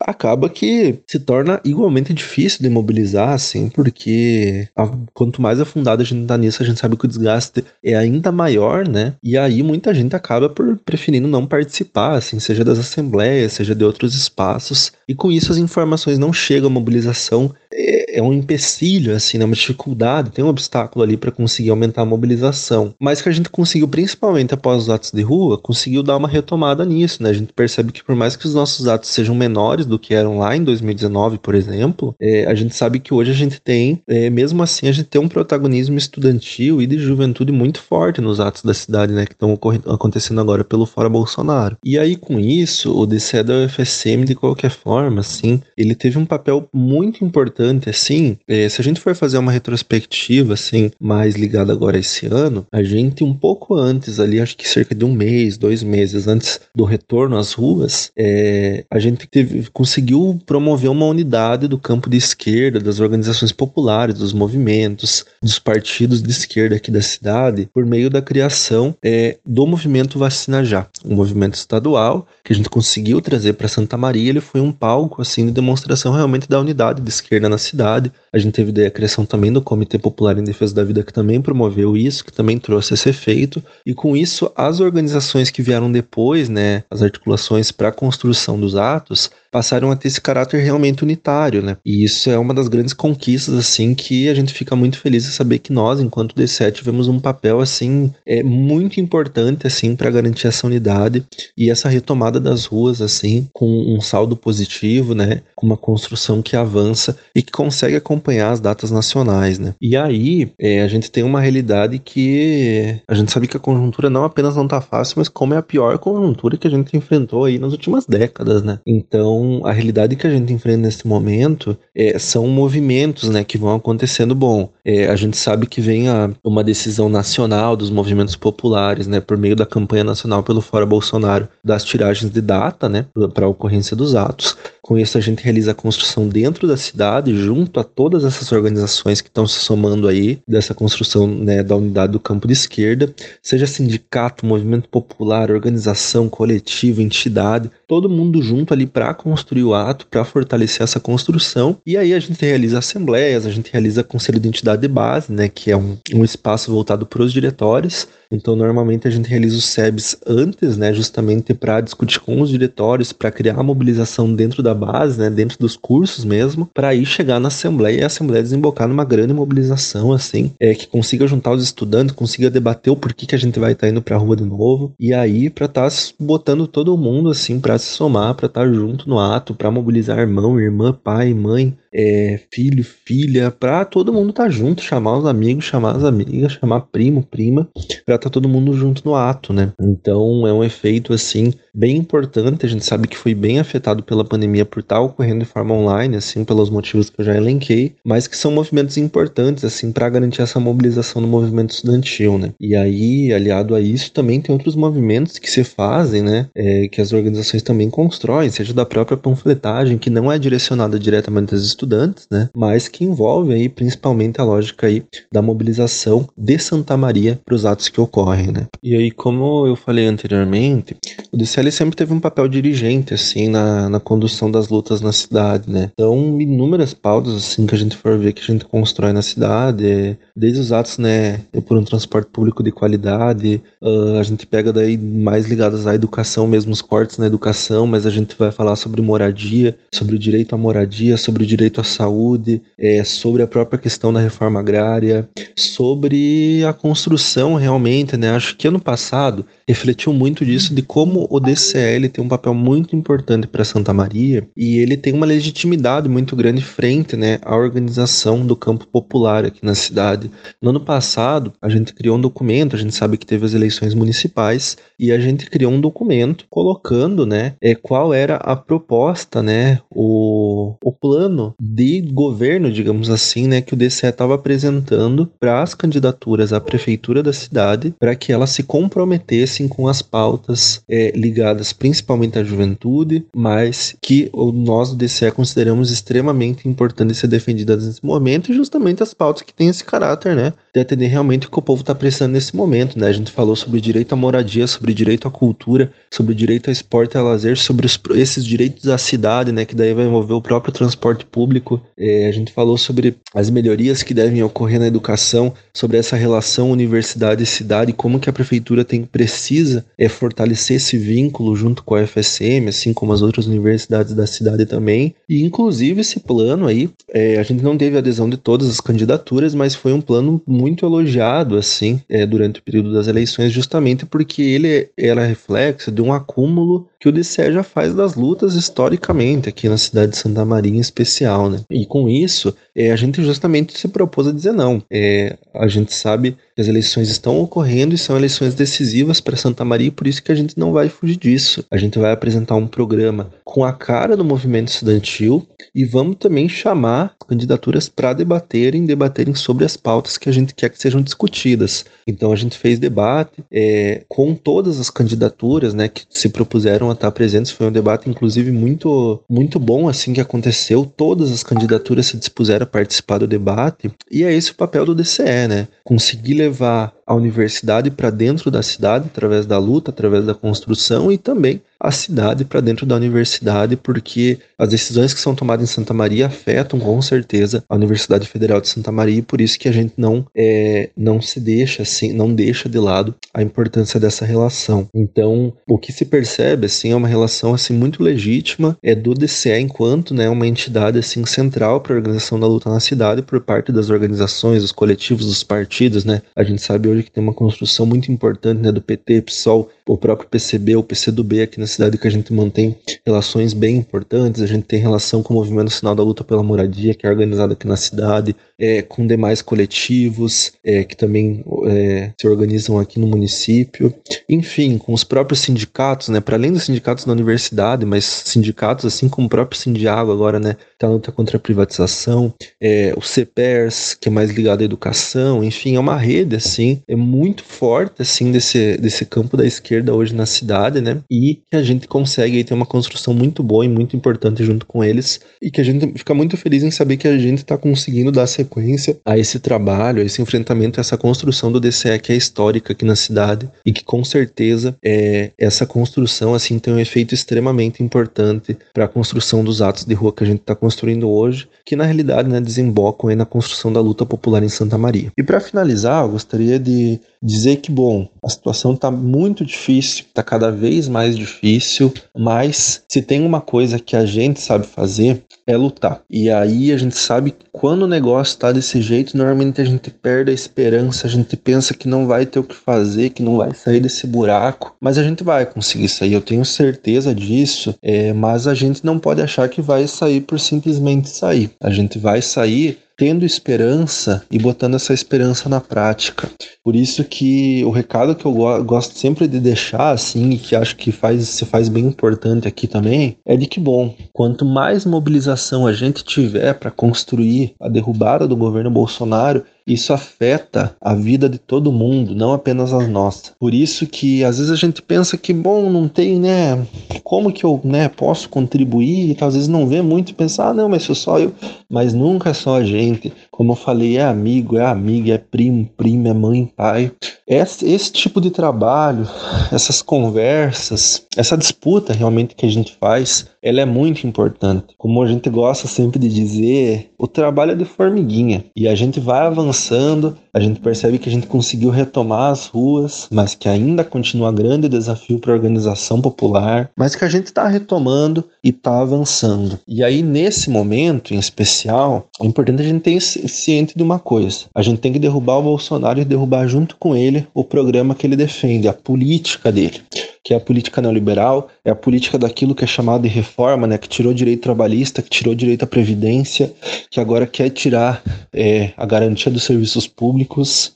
acaba 0.00 0.48
que 0.48 1.00
se 1.06 1.18
torna 1.18 1.60
igualmente 1.64 2.14
difícil 2.14 2.60
de 2.62 2.70
mobilizar, 2.70 3.30
assim, 3.30 3.68
porque 3.68 4.33
a, 4.76 4.88
quanto 5.12 5.40
mais 5.40 5.60
afundado 5.60 6.02
a 6.02 6.04
gente 6.04 6.26
tá 6.26 6.36
nisso, 6.36 6.62
a 6.62 6.66
gente 6.66 6.80
sabe 6.80 6.96
que 6.96 7.04
o 7.04 7.08
desgaste 7.08 7.64
é 7.82 7.94
ainda 7.94 8.32
maior, 8.32 8.86
né? 8.88 9.14
E 9.22 9.36
aí 9.36 9.62
muita 9.62 9.94
gente 9.94 10.14
acaba 10.14 10.48
por 10.48 10.76
preferindo 10.84 11.28
não 11.28 11.46
participar, 11.46 12.16
assim, 12.16 12.38
seja 12.38 12.64
das 12.64 12.78
assembleias, 12.78 13.52
seja 13.52 13.74
de 13.74 13.84
outros 13.84 14.14
espaços, 14.14 14.92
e 15.08 15.14
com 15.14 15.30
isso 15.30 15.52
as 15.52 15.58
informações 15.58 16.18
não 16.18 16.32
chegam 16.32 16.68
à 16.68 16.72
mobilização 16.72 17.52
é, 17.74 18.18
é 18.18 18.22
um 18.22 18.32
empecilho, 18.32 19.14
assim, 19.14 19.36
né? 19.36 19.44
uma 19.44 19.54
dificuldade, 19.54 20.30
tem 20.30 20.44
um 20.44 20.48
obstáculo 20.48 21.04
ali 21.04 21.16
para 21.16 21.32
conseguir 21.32 21.70
aumentar 21.70 22.02
a 22.02 22.06
mobilização. 22.06 22.94
Mas 23.00 23.20
que 23.20 23.28
a 23.28 23.32
gente 23.32 23.48
conseguiu, 23.48 23.88
principalmente 23.88 24.54
após 24.54 24.84
os 24.84 24.90
atos 24.90 25.10
de 25.10 25.22
rua, 25.22 25.58
conseguiu 25.58 26.02
dar 26.02 26.16
uma 26.16 26.28
retomada 26.28 26.84
nisso, 26.84 27.22
né? 27.22 27.30
A 27.30 27.34
gente 27.34 27.52
percebe 27.52 27.92
que 27.92 28.04
por 28.04 28.14
mais 28.14 28.36
que 28.36 28.46
os 28.46 28.54
nossos 28.54 28.86
atos 28.86 29.10
sejam 29.10 29.34
menores 29.34 29.84
do 29.84 29.98
que 29.98 30.14
eram 30.14 30.38
lá 30.38 30.56
em 30.56 30.62
2019, 30.62 31.38
por 31.38 31.54
exemplo, 31.54 32.14
é, 32.20 32.46
a 32.46 32.54
gente 32.54 32.74
sabe 32.74 33.00
que 33.00 33.12
hoje 33.12 33.32
a 33.32 33.34
gente 33.34 33.60
tem, 33.60 34.02
é, 34.08 34.23
mesmo 34.30 34.62
assim, 34.62 34.88
a 34.88 34.92
gente 34.92 35.08
tem 35.08 35.20
um 35.20 35.28
protagonismo 35.28 35.96
estudantil 35.96 36.80
e 36.80 36.86
de 36.86 36.98
juventude 36.98 37.52
muito 37.52 37.80
forte 37.80 38.20
nos 38.20 38.40
atos 38.40 38.62
da 38.62 38.74
cidade, 38.74 39.12
né? 39.12 39.26
Que 39.26 39.32
estão 39.32 39.58
acontecendo 39.86 40.40
agora 40.40 40.64
pelo 40.64 40.86
Fora 40.86 41.08
Bolsonaro. 41.08 41.76
E 41.84 41.98
aí, 41.98 42.16
com 42.16 42.38
isso, 42.40 42.96
o 42.96 43.06
DCE 43.06 43.42
da 43.42 43.64
UFSM, 43.64 44.24
de 44.24 44.34
qualquer 44.34 44.70
forma, 44.70 45.20
assim, 45.20 45.60
ele 45.76 45.94
teve 45.94 46.18
um 46.18 46.24
papel 46.24 46.68
muito 46.72 47.24
importante 47.24 47.44
importante 47.54 47.90
assim, 47.90 48.36
é, 48.48 48.68
se 48.68 48.80
a 48.80 48.84
gente 48.84 49.00
for 49.00 49.14
fazer 49.14 49.38
uma 49.38 49.52
retrospectiva, 49.52 50.54
assim, 50.54 50.90
mais 51.00 51.34
ligada 51.34 51.72
agora 51.72 51.96
a 51.96 52.00
esse 52.00 52.26
ano, 52.26 52.66
a 52.72 52.82
gente 52.82 53.22
um 53.24 53.34
pouco 53.34 53.74
antes 53.74 54.20
ali, 54.20 54.40
acho 54.40 54.56
que 54.56 54.68
cerca 54.68 54.94
de 54.94 55.04
um 55.04 55.12
mês, 55.12 55.58
dois 55.58 55.82
meses 55.82 56.26
antes 56.26 56.60
do 56.74 56.84
retorno 56.84 57.36
às 57.36 57.52
ruas, 57.52 58.10
é, 58.16 58.84
a 58.90 58.98
gente 58.98 59.26
teve, 59.26 59.68
conseguiu 59.72 60.38
promover 60.46 60.90
uma 60.90 61.06
unidade 61.06 61.68
do 61.68 61.78
campo 61.78 62.08
de 62.08 62.16
esquerda, 62.16 62.80
das 62.80 63.00
organizações 63.00 63.52
populares, 63.52 64.13
dos 64.18 64.32
movimentos, 64.32 65.24
dos 65.42 65.58
partidos 65.58 66.22
de 66.22 66.30
esquerda 66.30 66.76
aqui 66.76 66.90
da 66.90 67.02
cidade, 67.02 67.68
por 67.72 67.84
meio 67.84 68.08
da 68.10 68.22
criação 68.22 68.94
é, 69.02 69.38
do 69.44 69.66
movimento 69.66 70.18
Vacina 70.18 70.64
Já, 70.64 70.86
um 71.04 71.14
movimento 71.14 71.54
estadual 71.54 72.26
que 72.44 72.52
a 72.52 72.56
gente 72.56 72.68
conseguiu 72.68 73.20
trazer 73.20 73.54
para 73.54 73.68
Santa 73.68 73.96
Maria. 73.96 74.28
Ele 74.28 74.40
foi 74.40 74.60
um 74.60 74.70
palco 74.70 75.22
assim 75.22 75.46
de 75.46 75.52
demonstração 75.52 76.12
realmente 76.12 76.48
da 76.48 76.60
unidade 76.60 77.00
de 77.00 77.08
esquerda 77.08 77.48
na 77.48 77.56
cidade. 77.56 78.12
A 78.32 78.38
gente 78.38 78.52
teve 78.52 78.70
daí 78.70 78.86
a 78.86 78.90
criação 78.90 79.24
também 79.24 79.50
do 79.50 79.62
Comitê 79.62 79.98
Popular 79.98 80.36
em 80.38 80.44
Defesa 80.44 80.74
da 80.74 80.84
Vida, 80.84 81.02
que 81.02 81.12
também 81.12 81.40
promoveu 81.40 81.96
isso, 81.96 82.24
que 82.24 82.32
também 82.32 82.58
trouxe 82.58 82.94
esse 82.94 83.08
efeito. 83.08 83.62
E 83.86 83.94
com 83.94 84.14
isso, 84.14 84.52
as 84.54 84.80
organizações 84.80 85.50
que 85.50 85.62
vieram 85.62 85.90
depois, 85.90 86.48
né, 86.48 86.84
as 86.90 87.02
articulações 87.02 87.72
para 87.72 87.88
a 87.88 87.92
construção 87.92 88.60
dos 88.60 88.76
atos, 88.76 89.30
passaram 89.54 89.92
a 89.92 89.94
ter 89.94 90.08
esse 90.08 90.20
caráter 90.20 90.60
realmente 90.60 91.04
unitário, 91.04 91.62
né? 91.62 91.76
E 91.86 92.02
isso 92.02 92.28
é 92.28 92.36
uma 92.36 92.52
das 92.52 92.66
grandes 92.66 92.92
conquistas, 92.92 93.54
assim, 93.54 93.94
que 93.94 94.28
a 94.28 94.34
gente 94.34 94.52
fica 94.52 94.74
muito 94.74 94.98
feliz 94.98 95.22
de 95.22 95.30
saber 95.30 95.60
que 95.60 95.72
nós, 95.72 96.00
enquanto 96.00 96.34
D7, 96.34 96.72
tivemos 96.72 97.06
um 97.06 97.20
papel, 97.20 97.60
assim, 97.60 98.12
é 98.26 98.42
muito 98.42 98.98
importante, 98.98 99.64
assim, 99.64 99.94
para 99.94 100.10
garantir 100.10 100.48
essa 100.48 100.66
unidade 100.66 101.24
e 101.56 101.70
essa 101.70 101.88
retomada 101.88 102.40
das 102.40 102.64
ruas, 102.64 103.00
assim, 103.00 103.46
com 103.52 103.94
um 103.96 104.00
saldo 104.00 104.34
positivo, 104.34 105.14
né? 105.14 105.42
Com 105.54 105.66
uma 105.66 105.76
construção 105.76 106.42
que 106.42 106.56
avança 106.56 107.16
e 107.32 107.40
que 107.40 107.52
consegue 107.52 107.94
acompanhar 107.94 108.50
as 108.50 108.58
datas 108.58 108.90
nacionais, 108.90 109.60
né? 109.60 109.72
E 109.80 109.96
aí, 109.96 110.50
é, 110.58 110.82
a 110.82 110.88
gente 110.88 111.12
tem 111.12 111.22
uma 111.22 111.40
realidade 111.40 112.00
que 112.00 113.00
a 113.06 113.14
gente 113.14 113.30
sabe 113.30 113.46
que 113.46 113.56
a 113.56 113.60
conjuntura 113.60 114.10
não 114.10 114.24
apenas 114.24 114.56
não 114.56 114.66
tá 114.66 114.80
fácil, 114.80 115.14
mas 115.18 115.28
como 115.28 115.54
é 115.54 115.58
a 115.58 115.62
pior 115.62 115.96
conjuntura 115.98 116.56
que 116.56 116.66
a 116.66 116.70
gente 116.70 116.96
enfrentou 116.96 117.44
aí 117.44 117.56
nas 117.56 117.70
últimas 117.70 118.04
décadas, 118.04 118.60
né? 118.64 118.80
Então, 118.84 119.43
então, 119.44 119.66
a 119.66 119.72
realidade 119.72 120.16
que 120.16 120.26
a 120.26 120.30
gente 120.30 120.52
enfrenta 120.52 120.78
nesse 120.78 121.06
momento 121.06 121.76
é, 121.94 122.18
são 122.18 122.46
movimentos 122.48 123.28
né, 123.28 123.44
que 123.44 123.58
vão 123.58 123.74
acontecendo. 123.74 124.34
Bom, 124.34 124.72
é, 124.84 125.08
a 125.08 125.16
gente 125.16 125.36
sabe 125.36 125.66
que 125.66 125.80
vem 125.80 126.08
a, 126.08 126.30
uma 126.44 126.62
decisão 126.62 127.08
nacional 127.08 127.76
dos 127.76 127.90
movimentos 127.90 128.36
populares, 128.36 129.06
né, 129.06 129.20
por 129.20 129.36
meio 129.38 129.56
da 129.56 129.64
campanha 129.64 130.04
nacional 130.04 130.42
pelo 130.42 130.60
Fora 130.60 130.84
Bolsonaro, 130.84 131.48
das 131.64 131.84
tiragens 131.84 132.30
de 132.30 132.40
data 132.40 132.88
né, 132.88 133.06
para 133.32 133.46
a 133.46 133.48
ocorrência 133.48 133.96
dos 133.96 134.14
atos. 134.14 134.56
Com 134.82 134.98
isso, 134.98 135.16
a 135.16 135.20
gente 135.20 135.42
realiza 135.42 135.70
a 135.70 135.74
construção 135.74 136.28
dentro 136.28 136.68
da 136.68 136.76
cidade, 136.76 137.34
junto 137.34 137.80
a 137.80 137.84
todas 137.84 138.22
essas 138.22 138.52
organizações 138.52 139.22
que 139.22 139.28
estão 139.28 139.46
se 139.46 139.58
somando 139.60 140.06
aí, 140.06 140.38
dessa 140.46 140.74
construção 140.74 141.26
né, 141.26 141.62
da 141.62 141.74
unidade 141.74 142.12
do 142.12 142.20
campo 142.20 142.46
de 142.46 142.52
esquerda, 142.52 143.14
seja 143.42 143.66
sindicato, 143.66 144.44
movimento 144.44 144.86
popular, 144.90 145.50
organização, 145.50 146.28
coletivo, 146.28 147.00
entidade, 147.00 147.70
todo 147.88 148.10
mundo 148.10 148.42
junto 148.42 148.74
ali 148.74 148.86
para 148.86 149.14
construir 149.14 149.64
o 149.64 149.74
ato, 149.74 150.06
para 150.06 150.22
fortalecer 150.22 150.82
essa 150.82 151.00
construção. 151.00 151.78
E 151.86 151.96
aí 151.96 152.12
a 152.12 152.20
gente 152.20 152.44
realiza 152.44 152.78
assembleias, 152.78 153.46
a 153.46 153.50
gente 153.50 153.72
realiza 153.72 154.04
conselho 154.04 154.38
de 154.38 154.48
entidade 154.48 154.73
de 154.76 154.88
base, 154.88 155.32
né, 155.32 155.48
que 155.48 155.70
é 155.70 155.76
um, 155.76 155.96
um 156.14 156.24
espaço 156.24 156.70
voltado 156.70 157.06
para 157.06 157.22
os 157.22 157.32
diretórios 157.32 158.08
então, 158.34 158.56
normalmente 158.56 159.06
a 159.06 159.10
gente 159.10 159.28
realiza 159.28 159.56
os 159.56 159.66
SEBs 159.66 160.16
antes, 160.26 160.76
né, 160.76 160.92
justamente 160.92 161.54
para 161.54 161.80
discutir 161.80 162.20
com 162.20 162.40
os 162.40 162.50
diretórios, 162.50 163.12
para 163.12 163.30
criar 163.30 163.58
a 163.58 163.62
mobilização 163.62 164.32
dentro 164.34 164.62
da 164.62 164.74
base, 164.74 165.18
né, 165.18 165.30
dentro 165.30 165.58
dos 165.58 165.76
cursos 165.76 166.24
mesmo, 166.24 166.68
para 166.72 166.88
aí 166.88 167.06
chegar 167.06 167.38
na 167.40 167.48
assembleia 167.48 168.00
e 168.00 168.02
a 168.02 168.06
assembleia 168.06 168.42
desembocar 168.42 168.88
numa 168.88 169.04
grande 169.04 169.32
mobilização 169.32 170.12
assim, 170.12 170.52
é 170.60 170.74
que 170.74 170.86
consiga 170.86 171.26
juntar 171.26 171.52
os 171.52 171.62
estudantes, 171.62 172.14
consiga 172.14 172.50
debater 172.50 172.92
o 172.92 172.96
porquê 172.96 173.26
que 173.26 173.34
a 173.34 173.38
gente 173.38 173.58
vai 173.58 173.72
estar 173.72 173.86
tá 173.86 173.90
indo 173.90 174.02
para 174.02 174.16
a 174.16 174.18
rua 174.18 174.36
de 174.36 174.44
novo 174.44 174.92
e 174.98 175.12
aí 175.12 175.48
para 175.50 175.66
estar 175.66 175.90
tá 175.90 175.96
botando 176.18 176.66
todo 176.66 176.96
mundo 176.96 177.30
assim 177.30 177.60
para 177.60 177.78
se 177.78 177.86
somar, 177.86 178.34
para 178.34 178.46
estar 178.46 178.66
tá 178.66 178.72
junto 178.72 179.08
no 179.08 179.18
ato, 179.18 179.54
para 179.54 179.70
mobilizar 179.70 180.18
irmão, 180.18 180.58
irmã, 180.60 180.92
pai, 180.92 181.32
mãe, 181.34 181.76
é, 181.94 182.40
filho, 182.50 182.82
filha, 182.82 183.50
para 183.52 183.84
todo 183.84 184.12
mundo 184.12 184.30
estar 184.30 184.44
tá 184.44 184.50
junto, 184.50 184.82
chamar 184.82 185.18
os 185.18 185.26
amigos, 185.26 185.64
chamar 185.64 185.96
as 185.96 186.04
amigas, 186.04 186.52
chamar 186.52 186.80
primo, 186.80 187.22
prima, 187.22 187.68
para 188.04 188.18
tá 188.24 188.30
todo 188.30 188.48
mundo 188.48 188.72
junto 188.72 189.02
no 189.04 189.14
ato, 189.14 189.52
né? 189.52 189.72
Então 189.80 190.46
é 190.46 190.52
um 190.52 190.64
efeito 190.64 191.12
assim 191.12 191.52
bem 191.74 191.96
importante. 191.96 192.64
A 192.64 192.68
gente 192.68 192.84
sabe 192.84 193.08
que 193.08 193.16
foi 193.16 193.34
bem 193.34 193.58
afetado 193.58 194.02
pela 194.02 194.24
pandemia 194.24 194.64
por 194.64 194.80
estar 194.80 195.00
ocorrendo 195.00 195.40
de 195.40 195.50
forma 195.50 195.74
online, 195.74 196.16
assim, 196.16 196.44
pelos 196.44 196.70
motivos 196.70 197.10
que 197.10 197.20
eu 197.20 197.24
já 197.24 197.36
elenquei, 197.36 197.96
mas 198.04 198.26
que 198.26 198.36
são 198.36 198.52
movimentos 198.52 198.96
importantes, 198.96 199.64
assim, 199.64 199.90
para 199.90 200.08
garantir 200.08 200.40
essa 200.40 200.60
mobilização 200.60 201.20
no 201.20 201.28
movimento 201.28 201.70
estudantil, 201.70 202.38
né? 202.38 202.52
E 202.60 202.76
aí, 202.76 203.32
aliado 203.32 203.74
a 203.74 203.80
isso, 203.80 204.12
também 204.12 204.40
tem 204.40 204.52
outros 204.52 204.76
movimentos 204.76 205.38
que 205.38 205.50
se 205.50 205.64
fazem, 205.64 206.22
né? 206.22 206.46
É, 206.54 206.88
que 206.88 207.00
as 207.00 207.12
organizações 207.12 207.62
também 207.62 207.90
constroem, 207.90 208.50
seja 208.50 208.72
da 208.72 208.86
própria 208.86 209.16
panfletagem, 209.16 209.98
que 209.98 210.10
não 210.10 210.30
é 210.30 210.38
direcionada 210.38 210.98
diretamente 210.98 211.54
aos 211.54 211.64
estudantes, 211.64 212.26
né? 212.30 212.48
Mas 212.54 212.86
que 212.86 213.04
envolve 213.04 213.52
aí 213.52 213.68
principalmente 213.68 214.40
a 214.40 214.44
lógica 214.44 214.86
aí 214.86 215.02
da 215.32 215.42
mobilização 215.42 216.28
de 216.36 216.58
Santa 216.58 216.96
Maria 216.96 217.40
para 217.44 217.54
os 217.54 217.64
atos 217.64 217.88
que 217.88 218.00
ocorrem, 218.04 218.52
né? 218.52 218.66
E 218.82 218.94
aí, 218.94 219.10
como 219.10 219.66
eu 219.66 219.76
falei 219.76 220.06
anteriormente, 220.06 220.96
o 221.32 221.36
DCL 221.36 221.70
sempre 221.72 221.96
teve 221.96 222.12
um 222.12 222.20
papel 222.20 222.46
dirigente, 222.48 223.14
assim, 223.14 223.48
na, 223.48 223.88
na 223.88 224.00
condução 224.00 224.50
das 224.50 224.68
lutas 224.68 225.00
na 225.00 225.12
cidade, 225.12 225.70
né? 225.70 225.90
Então, 225.92 226.40
inúmeras 226.40 226.94
pautas, 226.94 227.34
assim, 227.34 227.66
que 227.66 227.74
a 227.74 227.78
gente 227.78 227.96
for 227.96 228.18
ver 228.18 228.32
que 228.32 228.42
a 228.42 228.52
gente 228.52 228.64
constrói 228.64 229.12
na 229.12 229.22
cidade, 229.22 230.16
desde 230.36 230.60
os 230.60 230.72
atos, 230.72 230.98
né, 230.98 231.40
por 231.66 231.76
um 231.76 231.84
transporte 231.84 232.28
público 232.30 232.62
de 232.62 232.70
qualidade, 232.70 233.60
uh, 233.82 234.18
a 234.18 234.22
gente 234.22 234.46
pega 234.46 234.72
daí 234.72 234.96
mais 234.96 235.46
ligadas 235.46 235.86
à 235.86 235.94
educação, 235.94 236.46
mesmo 236.46 236.72
os 236.72 236.82
cortes 236.82 237.18
na 237.18 237.26
educação, 237.26 237.86
mas 237.86 238.06
a 238.06 238.10
gente 238.10 238.34
vai 238.38 238.50
falar 238.50 238.76
sobre 238.76 239.00
moradia, 239.02 239.76
sobre 239.94 240.16
o 240.16 240.18
direito 240.18 240.54
à 240.54 240.58
moradia, 240.58 241.16
sobre 241.16 241.42
o 241.42 241.46
direito 241.46 241.80
à 241.80 241.84
saúde, 241.84 242.60
é, 242.78 243.02
sobre 243.04 243.42
a 243.42 243.46
própria 243.46 243.78
questão 243.78 244.12
da 244.12 244.20
reforma 244.20 244.60
agrária, 244.60 245.28
sobre 245.56 246.64
a 246.64 246.72
construção 246.72 247.54
realmente, 247.54 247.93
né? 248.16 248.30
Acho 248.30 248.56
que 248.56 248.66
ano 248.66 248.80
passado 248.80 249.46
refletiu 249.68 250.12
muito 250.12 250.44
disso 250.44 250.74
de 250.74 250.82
como 250.82 251.26
o 251.30 251.38
DCL 251.38 252.08
tem 252.08 252.24
um 252.24 252.28
papel 252.28 252.52
muito 252.52 252.96
importante 252.96 253.46
para 253.46 253.64
Santa 253.64 253.92
Maria 253.92 254.48
e 254.56 254.78
ele 254.78 254.96
tem 254.96 255.12
uma 255.12 255.26
legitimidade 255.26 256.08
muito 256.08 256.34
grande 256.34 256.62
frente, 256.62 257.16
né, 257.16 257.38
à 257.42 257.56
organização 257.56 258.44
do 258.44 258.56
campo 258.56 258.86
popular 258.86 259.44
aqui 259.44 259.64
na 259.64 259.74
cidade. 259.74 260.30
No 260.60 260.70
ano 260.70 260.80
passado, 260.80 261.52
a 261.60 261.68
gente 261.68 261.94
criou 261.94 262.16
um 262.16 262.20
documento, 262.20 262.74
a 262.74 262.78
gente 262.78 262.94
sabe 262.94 263.16
que 263.16 263.26
teve 263.26 263.44
as 263.44 263.54
eleições 263.54 263.94
municipais 263.94 264.76
e 264.98 265.12
a 265.12 265.18
gente 265.18 265.48
criou 265.48 265.72
um 265.72 265.80
documento 265.80 266.46
colocando, 266.50 267.26
né, 267.26 267.54
é, 267.60 267.74
qual 267.74 268.12
era 268.12 268.36
a 268.36 268.56
proposta, 268.56 269.42
né, 269.42 269.80
o, 269.90 270.74
o 270.82 270.92
plano 270.92 271.54
de 271.60 272.00
governo, 272.00 272.70
digamos 272.70 273.10
assim, 273.10 273.46
né, 273.46 273.60
que 273.60 273.74
o 273.74 273.76
DCE 273.76 274.06
estava 274.06 274.34
apresentando 274.34 275.30
para 275.38 275.62
as 275.62 275.74
candidaturas 275.74 276.52
à 276.52 276.60
prefeitura 276.60 277.22
da 277.22 277.32
cidade, 277.32 277.83
para 277.90 278.14
que 278.14 278.32
ela 278.32 278.46
se 278.46 278.62
comprometesse 278.62 279.66
com 279.68 279.88
as 279.88 280.02
pautas 280.02 280.82
é, 280.88 281.12
ligadas 281.14 281.72
principalmente 281.72 282.38
à 282.38 282.44
juventude, 282.44 283.26
mas 283.34 283.96
que 284.00 284.30
nós 284.52 284.90
do 284.90 284.96
DCE 284.96 285.30
consideramos 285.30 285.90
extremamente 285.90 286.68
importante 286.68 287.14
ser 287.14 287.28
defendidas 287.28 287.86
nesse 287.86 288.04
momento, 288.04 288.52
justamente 288.52 289.02
as 289.02 289.14
pautas 289.14 289.42
que 289.42 289.54
têm 289.54 289.68
esse 289.68 289.84
caráter, 289.84 290.34
né? 290.34 290.52
De 290.74 290.80
atender 290.80 291.06
realmente 291.06 291.46
o 291.46 291.50
que 291.50 291.58
o 291.58 291.62
povo 291.62 291.82
está 291.82 291.94
precisando 291.94 292.32
nesse 292.32 292.56
momento, 292.56 292.98
né? 292.98 293.06
A 293.06 293.12
gente 293.12 293.30
falou 293.30 293.54
sobre 293.54 293.80
direito 293.80 294.12
à 294.12 294.16
moradia, 294.16 294.66
sobre 294.66 294.92
direito 294.92 295.28
à 295.28 295.30
cultura, 295.30 295.92
sobre 296.12 296.34
direito 296.34 296.68
ao 296.68 296.72
esporte 296.72 297.14
e 297.14 297.18
ao 297.18 297.24
lazer, 297.24 297.56
sobre 297.56 297.86
os, 297.86 297.96
esses 298.16 298.44
direitos 298.44 298.88
à 298.88 298.98
cidade, 298.98 299.52
né? 299.52 299.64
Que 299.64 299.74
daí 299.76 299.94
vai 299.94 300.04
envolver 300.04 300.32
o 300.32 300.42
próprio 300.42 300.72
transporte 300.72 301.24
público. 301.24 301.80
É, 301.96 302.26
a 302.26 302.32
gente 302.32 302.52
falou 302.52 302.76
sobre 302.76 303.16
as 303.32 303.50
melhorias 303.50 304.02
que 304.02 304.12
devem 304.12 304.42
ocorrer 304.42 304.80
na 304.80 304.88
educação, 304.88 305.54
sobre 305.72 305.96
essa 305.96 306.16
relação 306.16 306.72
universidade 306.72 307.44
e 307.44 307.46
cidade, 307.46 307.92
como 307.92 308.18
que 308.18 308.28
a 308.28 308.32
prefeitura 308.32 308.84
tem 308.84 309.04
precisa 309.04 309.86
é 309.96 310.08
fortalecer 310.08 310.78
esse 310.78 310.98
vínculo 310.98 311.54
junto 311.54 311.84
com 311.84 311.94
a 311.94 312.04
FSM, 312.04 312.68
assim 312.68 312.92
como 312.92 313.12
as 313.12 313.22
outras 313.22 313.46
universidades 313.46 314.12
da 314.12 314.26
cidade 314.26 314.66
também. 314.66 315.14
E 315.28 315.44
inclusive 315.44 316.00
esse 316.00 316.18
plano 316.18 316.66
aí, 316.66 316.90
é, 317.12 317.38
a 317.38 317.44
gente 317.44 317.62
não 317.62 317.78
teve 317.78 317.96
adesão 317.96 318.28
de 318.28 318.36
todas 318.36 318.68
as 318.68 318.80
candidaturas, 318.80 319.54
mas 319.54 319.76
foi 319.76 319.92
um 319.92 320.00
plano 320.00 320.42
muito 320.44 320.63
elogiado 320.84 321.56
assim 321.56 322.00
é, 322.08 322.24
durante 322.26 322.60
o 322.60 322.62
período 322.62 322.92
das 322.92 323.06
eleições, 323.06 323.52
justamente 323.52 324.06
porque 324.06 324.42
ele 324.42 324.88
era 324.96 325.24
reflexo 325.24 325.90
de 325.90 326.00
um 326.00 326.12
acúmulo 326.12 326.88
que 326.98 327.08
o 327.08 327.12
DCE 327.12 327.52
já 327.52 327.62
faz 327.62 327.94
das 327.94 328.14
lutas 328.14 328.54
historicamente 328.54 329.48
aqui 329.48 329.68
na 329.68 329.76
cidade 329.76 330.12
de 330.12 330.18
Santa 330.18 330.44
Maria 330.44 330.74
em 330.74 330.80
especial, 330.80 331.50
né? 331.50 331.60
E 331.70 331.84
com 331.84 332.08
isso, 332.08 332.54
é, 332.76 332.90
a 332.90 332.96
gente 332.96 333.22
justamente 333.22 333.78
se 333.78 333.88
propôs 333.88 334.26
a 334.26 334.32
dizer 334.32 334.52
não. 334.52 334.82
É, 334.90 335.36
a 335.54 335.68
gente 335.68 335.94
sabe 335.94 336.36
que 336.54 336.60
as 336.60 336.68
eleições 336.68 337.08
estão 337.08 337.40
ocorrendo 337.40 337.94
e 337.94 337.98
são 337.98 338.16
eleições 338.16 338.54
decisivas 338.54 339.20
para 339.20 339.36
Santa 339.36 339.64
Maria, 339.64 339.92
por 339.92 340.06
isso 340.06 340.22
que 340.22 340.32
a 340.32 340.34
gente 340.34 340.58
não 340.58 340.72
vai 340.72 340.88
fugir 340.88 341.16
disso. 341.16 341.64
A 341.70 341.76
gente 341.76 341.98
vai 341.98 342.12
apresentar 342.12 342.56
um 342.56 342.66
programa 342.66 343.30
com 343.44 343.64
a 343.64 343.72
cara 343.72 344.16
do 344.16 344.24
movimento 344.24 344.68
estudantil 344.68 345.46
e 345.74 345.84
vamos 345.84 346.16
também 346.16 346.48
chamar 346.48 347.14
candidaturas 347.28 347.88
para 347.88 348.12
debaterem, 348.12 348.84
debaterem 348.84 349.34
sobre 349.34 349.64
as 349.64 349.76
pautas 349.76 350.18
que 350.18 350.28
a 350.28 350.32
gente 350.32 350.54
quer 350.54 350.68
que 350.68 350.80
sejam 350.80 351.00
discutidas. 351.00 351.84
Então 352.06 352.32
a 352.32 352.36
gente 352.36 352.58
fez 352.58 352.78
debate 352.78 353.44
é, 353.50 354.04
com 354.08 354.34
todas 354.34 354.78
as 354.78 354.90
candidaturas, 354.90 355.74
né, 355.74 355.88
que 355.88 356.04
se 356.10 356.28
propuseram 356.28 356.90
a 356.90 356.92
estar 356.92 357.10
presentes. 357.10 357.50
Foi 357.50 357.66
um 357.66 357.72
debate, 357.72 358.08
inclusive, 358.08 358.50
muito, 358.50 359.22
muito 359.28 359.58
bom 359.58 359.88
assim 359.88 360.12
que 360.12 360.20
aconteceu. 360.20 360.84
Todas 360.84 361.32
as 361.32 361.42
candidaturas 361.42 362.06
se 362.06 362.16
dispuseram 362.16 362.63
participar 362.66 363.18
do 363.18 363.26
debate 363.26 363.90
e 364.10 364.24
é 364.24 364.32
esse 364.32 364.52
o 364.52 364.54
papel 364.54 364.84
do 364.84 364.94
DCE, 364.94 365.48
né? 365.48 365.68
Conseguir 365.82 366.34
levar 366.34 366.92
a 367.06 367.14
universidade 367.14 367.90
para 367.90 368.10
dentro 368.10 368.50
da 368.50 368.62
cidade 368.62 369.06
através 369.06 369.46
da 369.46 369.58
luta, 369.58 369.90
através 369.90 370.24
da 370.24 370.34
construção 370.34 371.12
e 371.12 371.18
também 371.18 371.60
a 371.84 371.90
cidade 371.90 372.46
para 372.46 372.62
dentro 372.62 372.86
da 372.86 372.96
universidade, 372.96 373.76
porque 373.76 374.38
as 374.58 374.70
decisões 374.70 375.12
que 375.12 375.20
são 375.20 375.34
tomadas 375.34 375.68
em 375.68 375.72
Santa 375.72 375.92
Maria 375.92 376.26
afetam 376.26 376.80
com 376.80 377.00
certeza 377.02 377.62
a 377.68 377.74
Universidade 377.74 378.26
Federal 378.26 378.58
de 378.58 378.68
Santa 378.68 378.90
Maria 378.90 379.18
e 379.18 379.22
por 379.22 379.38
isso 379.38 379.58
que 379.58 379.68
a 379.68 379.72
gente 379.72 379.92
não 379.98 380.24
é, 380.34 380.88
não 380.96 381.20
se 381.20 381.38
deixa 381.38 381.82
assim, 381.82 382.14
não 382.14 382.34
deixa 382.34 382.70
de 382.70 382.78
lado 382.78 383.14
a 383.34 383.42
importância 383.42 384.00
dessa 384.00 384.24
relação. 384.24 384.88
Então, 384.94 385.52
o 385.68 385.76
que 385.76 385.92
se 385.92 386.06
percebe 386.06 386.66
assim 386.66 386.92
é 386.92 386.96
uma 386.96 387.08
relação 387.08 387.52
assim 387.52 387.74
muito 387.74 388.02
legítima 388.02 388.78
é 388.82 388.94
do 388.94 389.12
DCE 389.12 389.60
enquanto 389.60 390.14
né, 390.14 390.28
uma 390.30 390.46
entidade 390.46 390.98
assim 390.98 391.26
central 391.26 391.82
para 391.82 391.92
a 391.92 391.96
organização 391.96 392.40
da 392.40 392.46
luta 392.46 392.70
na 392.70 392.80
cidade 392.80 393.20
por 393.20 393.40
parte 393.40 393.70
das 393.70 393.90
organizações, 393.90 394.62
dos 394.62 394.72
coletivos, 394.72 395.26
dos 395.26 395.42
partidos, 395.42 396.04
né? 396.04 396.22
A 396.34 396.42
gente 396.42 396.62
sabe 396.62 396.88
hoje 396.88 397.02
que 397.02 397.10
tem 397.10 397.22
uma 397.22 397.34
construção 397.34 397.84
muito 397.84 398.10
importante 398.10 398.62
né, 398.62 398.72
do 398.72 398.80
PT, 398.80 399.20
PSOL, 399.22 399.68
o 399.86 399.98
próprio 399.98 400.28
PCB, 400.28 400.76
o 400.76 400.82
PCdoB 400.82 401.42
aqui 401.42 401.60
na 401.60 401.66
cidade 401.66 401.98
que 401.98 402.08
a 402.08 402.10
gente 402.10 402.32
mantém 402.32 402.76
relações 403.04 403.52
bem 403.52 403.76
importantes. 403.76 404.40
A 404.40 404.46
gente 404.46 404.64
tem 404.64 404.80
relação 404.80 405.22
com 405.22 405.34
o 405.34 405.36
Movimento 405.36 405.64
Nacional 405.64 405.94
da 405.94 406.02
Luta 406.02 406.24
pela 406.24 406.42
Moradia, 406.42 406.94
que 406.94 407.06
é 407.06 407.10
organizado 407.10 407.52
aqui 407.52 407.66
na 407.66 407.76
cidade, 407.76 408.34
é, 408.58 408.80
com 408.80 409.06
demais 409.06 409.42
coletivos 409.42 410.52
é, 410.64 410.84
que 410.84 410.96
também 410.96 411.44
é, 411.66 412.12
se 412.18 412.26
organizam 412.26 412.78
aqui 412.78 412.98
no 412.98 413.06
município. 413.06 413.94
Enfim, 414.28 414.78
com 414.78 414.94
os 414.94 415.04
próprios 415.04 415.40
sindicatos, 415.40 416.08
né, 416.08 416.18
para 416.18 416.36
além 416.36 416.52
dos 416.52 416.64
sindicatos 416.64 417.04
da 417.04 417.12
universidade, 417.12 417.84
mas 417.84 418.04
sindicatos 418.04 418.86
assim 418.86 419.08
como 419.08 419.26
o 419.26 419.30
próprio 419.30 419.60
Sindiago 419.60 420.10
agora, 420.10 420.40
né, 420.40 420.56
está 420.72 420.88
luta 420.88 421.12
contra 421.12 421.36
a 421.36 421.40
privatização, 421.40 422.32
é, 422.60 422.94
o 422.96 423.02
CPERS, 423.02 423.94
que 423.94 424.08
é 424.08 424.12
mais 424.12 424.30
ligado 424.30 424.62
à 424.62 424.64
educação, 424.64 425.44
enfim, 425.44 425.76
é 425.76 425.80
uma 425.80 425.96
rede 425.96 426.36
assim, 426.36 426.80
é 426.88 426.96
muito 426.96 427.44
forte 427.44 428.00
assim 428.00 428.32
desse, 428.32 428.78
desse 428.78 429.04
campo 429.04 429.36
da 429.36 429.44
esquerda 429.44 429.73
esquerda 429.74 429.94
hoje 429.94 430.14
na 430.14 430.26
cidade, 430.26 430.80
né? 430.80 430.98
E 431.10 431.40
que 431.50 431.56
a 431.56 431.62
gente 431.62 431.88
consegue 431.88 432.42
ter 432.44 432.54
uma 432.54 432.66
construção 432.66 433.12
muito 433.12 433.42
boa 433.42 433.64
e 433.64 433.68
muito 433.68 433.96
importante 433.96 434.44
junto 434.44 434.66
com 434.66 434.84
eles. 434.84 435.20
E 435.42 435.50
que 435.50 435.60
a 435.60 435.64
gente 435.64 435.98
fica 435.98 436.14
muito 436.14 436.36
feliz 436.36 436.62
em 436.62 436.70
saber 436.70 436.96
que 436.96 437.08
a 437.08 437.18
gente 437.18 437.38
está 437.38 437.56
conseguindo 437.56 438.12
dar 438.12 438.26
sequência 438.26 438.98
a 439.04 439.18
esse 439.18 439.38
trabalho, 439.38 440.02
a 440.02 440.04
esse 440.04 440.22
enfrentamento, 440.22 440.78
a 440.78 440.82
essa 440.82 440.96
construção 440.96 441.50
do 441.50 441.60
DCE 441.60 441.98
que 441.98 442.12
é 442.12 442.16
histórica 442.16 442.72
aqui 442.72 442.84
na 442.84 442.96
cidade. 442.96 443.48
E 443.66 443.72
que 443.72 443.84
com 443.84 444.04
certeza 444.04 444.76
é, 444.84 445.32
essa 445.38 445.66
construção 445.66 446.34
assim 446.34 446.58
tem 446.58 446.72
um 446.72 446.78
efeito 446.78 447.14
extremamente 447.14 447.82
importante 447.82 448.56
para 448.72 448.84
a 448.84 448.88
construção 448.88 449.42
dos 449.42 449.60
atos 449.60 449.84
de 449.84 449.94
rua 449.94 450.12
que 450.12 450.22
a 450.22 450.26
gente 450.26 450.40
está 450.40 450.54
construindo 450.54 451.08
hoje, 451.08 451.48
que 451.64 451.76
na 451.76 451.84
realidade 451.84 452.28
né, 452.28 452.40
desembocam 452.40 453.10
aí 453.10 453.16
na 453.16 453.24
construção 453.24 453.72
da 453.72 453.80
luta 453.80 454.06
popular 454.06 454.42
em 454.42 454.48
Santa 454.48 454.78
Maria. 454.78 455.10
E 455.16 455.22
para 455.22 455.40
finalizar, 455.40 456.04
eu 456.04 456.10
gostaria 456.10 456.58
de 456.58 457.00
dizer 457.24 457.56
que, 457.56 457.70
bom, 457.70 458.06
a 458.24 458.28
situação 458.28 458.72
está 458.72 458.90
muito 458.90 459.44
difícil, 459.44 460.04
está 460.08 460.22
cada 460.22 460.50
vez 460.50 460.88
mais 460.88 461.16
difícil, 461.16 461.92
mas 462.16 462.82
se 462.88 463.02
tem 463.02 463.24
uma 463.24 463.40
coisa 463.40 463.78
que 463.78 463.94
a 463.94 464.06
gente 464.06 464.40
sabe 464.40 464.66
fazer 464.66 465.22
é 465.46 465.56
lutar. 465.56 466.00
E 466.08 466.30
aí 466.30 466.72
a 466.72 466.76
gente 466.76 466.96
sabe 466.96 467.32
que 467.32 467.44
quando 467.52 467.82
o 467.82 467.88
negócio 467.88 468.32
está 468.32 468.50
desse 468.50 468.80
jeito, 468.80 469.16
normalmente 469.16 469.60
a 469.60 469.64
gente 469.64 469.90
perde 469.90 470.30
a 470.30 470.34
esperança, 470.34 471.06
a 471.06 471.10
gente 471.10 471.36
pensa 471.36 471.74
que 471.74 471.86
não 471.86 472.06
vai 472.06 472.24
ter 472.24 472.38
o 472.38 472.44
que 472.44 472.54
fazer, 472.54 473.10
que 473.10 473.22
não 473.22 473.36
vai 473.36 473.54
sair 473.54 473.80
desse 473.80 474.06
buraco, 474.06 474.74
mas 474.80 474.96
a 474.96 475.02
gente 475.02 475.22
vai 475.22 475.44
conseguir 475.44 475.88
sair, 475.88 476.14
eu 476.14 476.22
tenho 476.22 476.44
certeza 476.44 477.14
disso, 477.14 477.74
é, 477.82 478.12
mas 478.12 478.46
a 478.46 478.54
gente 478.54 478.84
não 478.84 478.98
pode 478.98 479.20
achar 479.20 479.48
que 479.48 479.60
vai 479.60 479.86
sair 479.86 480.22
por 480.22 480.40
simplesmente 480.40 481.10
sair. 481.10 481.50
A 481.60 481.70
gente 481.70 481.98
vai 481.98 482.22
sair 482.22 482.78
tendo 482.96 483.24
esperança 483.24 484.24
e 484.30 484.38
botando 484.38 484.74
essa 484.74 484.92
esperança 484.92 485.48
na 485.48 485.60
prática. 485.60 486.30
Por 486.62 486.74
isso 486.76 487.04
que 487.04 487.64
o 487.64 487.70
recado 487.70 488.14
que 488.14 488.24
eu 488.24 488.32
gosto 488.64 488.98
sempre 488.98 489.26
de 489.26 489.40
deixar, 489.40 489.90
assim, 489.90 490.30
e 490.30 490.38
que 490.38 490.56
acho 490.56 490.76
que 490.76 490.92
faz, 490.92 491.28
se 491.28 491.44
faz 491.44 491.68
bem 491.68 491.84
importante 491.84 492.48
aqui 492.48 492.66
também, 492.66 493.16
é 493.24 493.36
de 493.36 493.46
que, 493.46 493.60
bom, 493.60 493.94
quanto 494.12 494.44
mais 494.44 494.84
mobilização 494.84 495.66
a 495.66 495.72
gente 495.72 496.04
tiver 496.04 496.54
para 496.54 496.70
construir 496.70 497.54
a 497.60 497.68
derrubada 497.68 498.26
do 498.26 498.36
governo 498.36 498.70
Bolsonaro, 498.70 499.44
isso 499.66 499.92
afeta 499.92 500.76
a 500.80 500.94
vida 500.94 501.28
de 501.28 501.38
todo 501.38 501.72
mundo, 501.72 502.14
não 502.14 502.34
apenas 502.34 502.72
a 502.72 502.86
nossa. 502.86 503.32
Por 503.38 503.54
isso 503.54 503.86
que 503.86 504.22
às 504.22 504.36
vezes 504.36 504.52
a 504.52 504.56
gente 504.56 504.82
pensa 504.82 505.16
que, 505.16 505.32
bom, 505.32 505.70
não 505.70 505.88
tem, 505.88 506.20
né? 506.20 506.66
Como 507.02 507.32
que 507.32 507.44
eu 507.44 507.60
né, 507.64 507.88
posso 507.88 508.28
contribuir? 508.28 509.16
Às 509.20 509.34
vezes 509.34 509.48
não 509.48 509.66
vê 509.66 509.80
muito 509.80 510.10
e 510.10 510.14
pensa, 510.14 510.44
ah, 510.44 510.54
não, 510.54 510.68
mas 510.68 510.82
sou 510.82 510.94
só 510.94 511.18
eu. 511.18 511.32
Mas 511.70 511.94
nunca 511.94 512.30
é 512.30 512.34
só 512.34 512.56
a 512.56 512.64
gente. 512.64 513.12
Como 513.34 513.50
eu 513.50 513.56
falei, 513.56 513.96
é 513.96 514.04
amigo, 514.04 514.56
é 514.56 514.64
amiga, 514.64 515.14
é 515.14 515.18
primo, 515.18 515.68
prima, 515.76 516.10
é 516.10 516.12
mãe, 516.12 516.48
pai. 516.56 516.92
Esse, 517.26 517.66
esse 517.66 517.90
tipo 517.90 518.20
de 518.20 518.30
trabalho, 518.30 519.08
essas 519.50 519.82
conversas, 519.82 521.04
essa 521.16 521.36
disputa 521.36 521.92
realmente 521.92 522.36
que 522.36 522.46
a 522.46 522.50
gente 522.50 522.76
faz, 522.78 523.26
ela 523.42 523.60
é 523.60 523.64
muito 523.64 524.06
importante. 524.06 524.74
Como 524.78 525.02
a 525.02 525.06
gente 525.06 525.28
gosta 525.28 525.66
sempre 525.66 525.98
de 525.98 526.08
dizer, 526.08 526.90
o 526.98 527.08
trabalho 527.08 527.52
é 527.52 527.54
de 527.54 527.64
formiguinha. 527.64 528.44
E 528.54 528.68
a 528.68 528.74
gente 528.74 529.00
vai 529.00 529.26
avançando, 529.26 530.16
a 530.32 530.40
gente 530.40 530.60
percebe 530.60 530.98
que 530.98 531.08
a 531.08 531.12
gente 531.12 531.26
conseguiu 531.26 531.70
retomar 531.70 532.30
as 532.30 532.46
ruas, 532.46 533.08
mas 533.10 533.34
que 533.34 533.48
ainda 533.48 533.84
continua 533.84 534.32
grande 534.32 534.68
desafio 534.68 535.18
para 535.18 535.32
a 535.32 535.36
organização 535.36 536.00
popular, 536.00 536.70
mas 536.76 536.94
que 536.94 537.04
a 537.04 537.08
gente 537.08 537.26
está 537.26 537.48
retomando 537.48 538.24
e 538.42 538.50
está 538.50 538.80
avançando. 538.80 539.58
E 539.66 539.82
aí, 539.82 540.02
nesse 540.02 540.48
momento 540.48 541.12
em 541.12 541.18
especial, 541.18 542.08
é 542.20 542.26
importante 542.26 542.62
a 542.62 542.66
gente 542.66 542.80
ter 542.80 542.92
ciente 543.28 543.76
de 543.76 543.82
uma 543.82 543.98
coisa: 543.98 544.46
a 544.54 544.62
gente 544.62 544.80
tem 544.80 544.92
que 544.92 544.98
derrubar 544.98 545.38
o 545.38 545.42
Bolsonaro 545.42 546.00
e 546.00 546.04
derrubar 546.04 546.46
junto 546.46 546.76
com 546.76 546.96
ele 546.96 547.26
o 547.34 547.44
programa 547.44 547.94
que 547.94 548.06
ele 548.06 548.16
defende, 548.16 548.68
a 548.68 548.72
política 548.72 549.50
dele 549.50 549.82
que 550.24 550.32
é 550.32 550.36
a 550.38 550.40
política 550.40 550.80
neoliberal, 550.80 551.48
é 551.62 551.70
a 551.70 551.74
política 551.74 552.16
daquilo 552.16 552.54
que 552.54 552.64
é 552.64 552.66
chamado 552.66 553.02
de 553.02 553.08
reforma, 553.08 553.66
né, 553.66 553.76
que 553.76 553.88
tirou 553.88 554.14
direito 554.14 554.42
trabalhista, 554.42 555.02
que 555.02 555.10
tirou 555.10 555.34
direito 555.34 555.64
à 555.64 555.66
previdência, 555.66 556.50
que 556.90 556.98
agora 556.98 557.26
quer 557.26 557.50
tirar 557.50 558.02
é, 558.32 558.72
a 558.74 558.86
garantia 558.86 559.30
dos 559.30 559.44
serviços 559.44 559.86
públicos. 559.86 560.72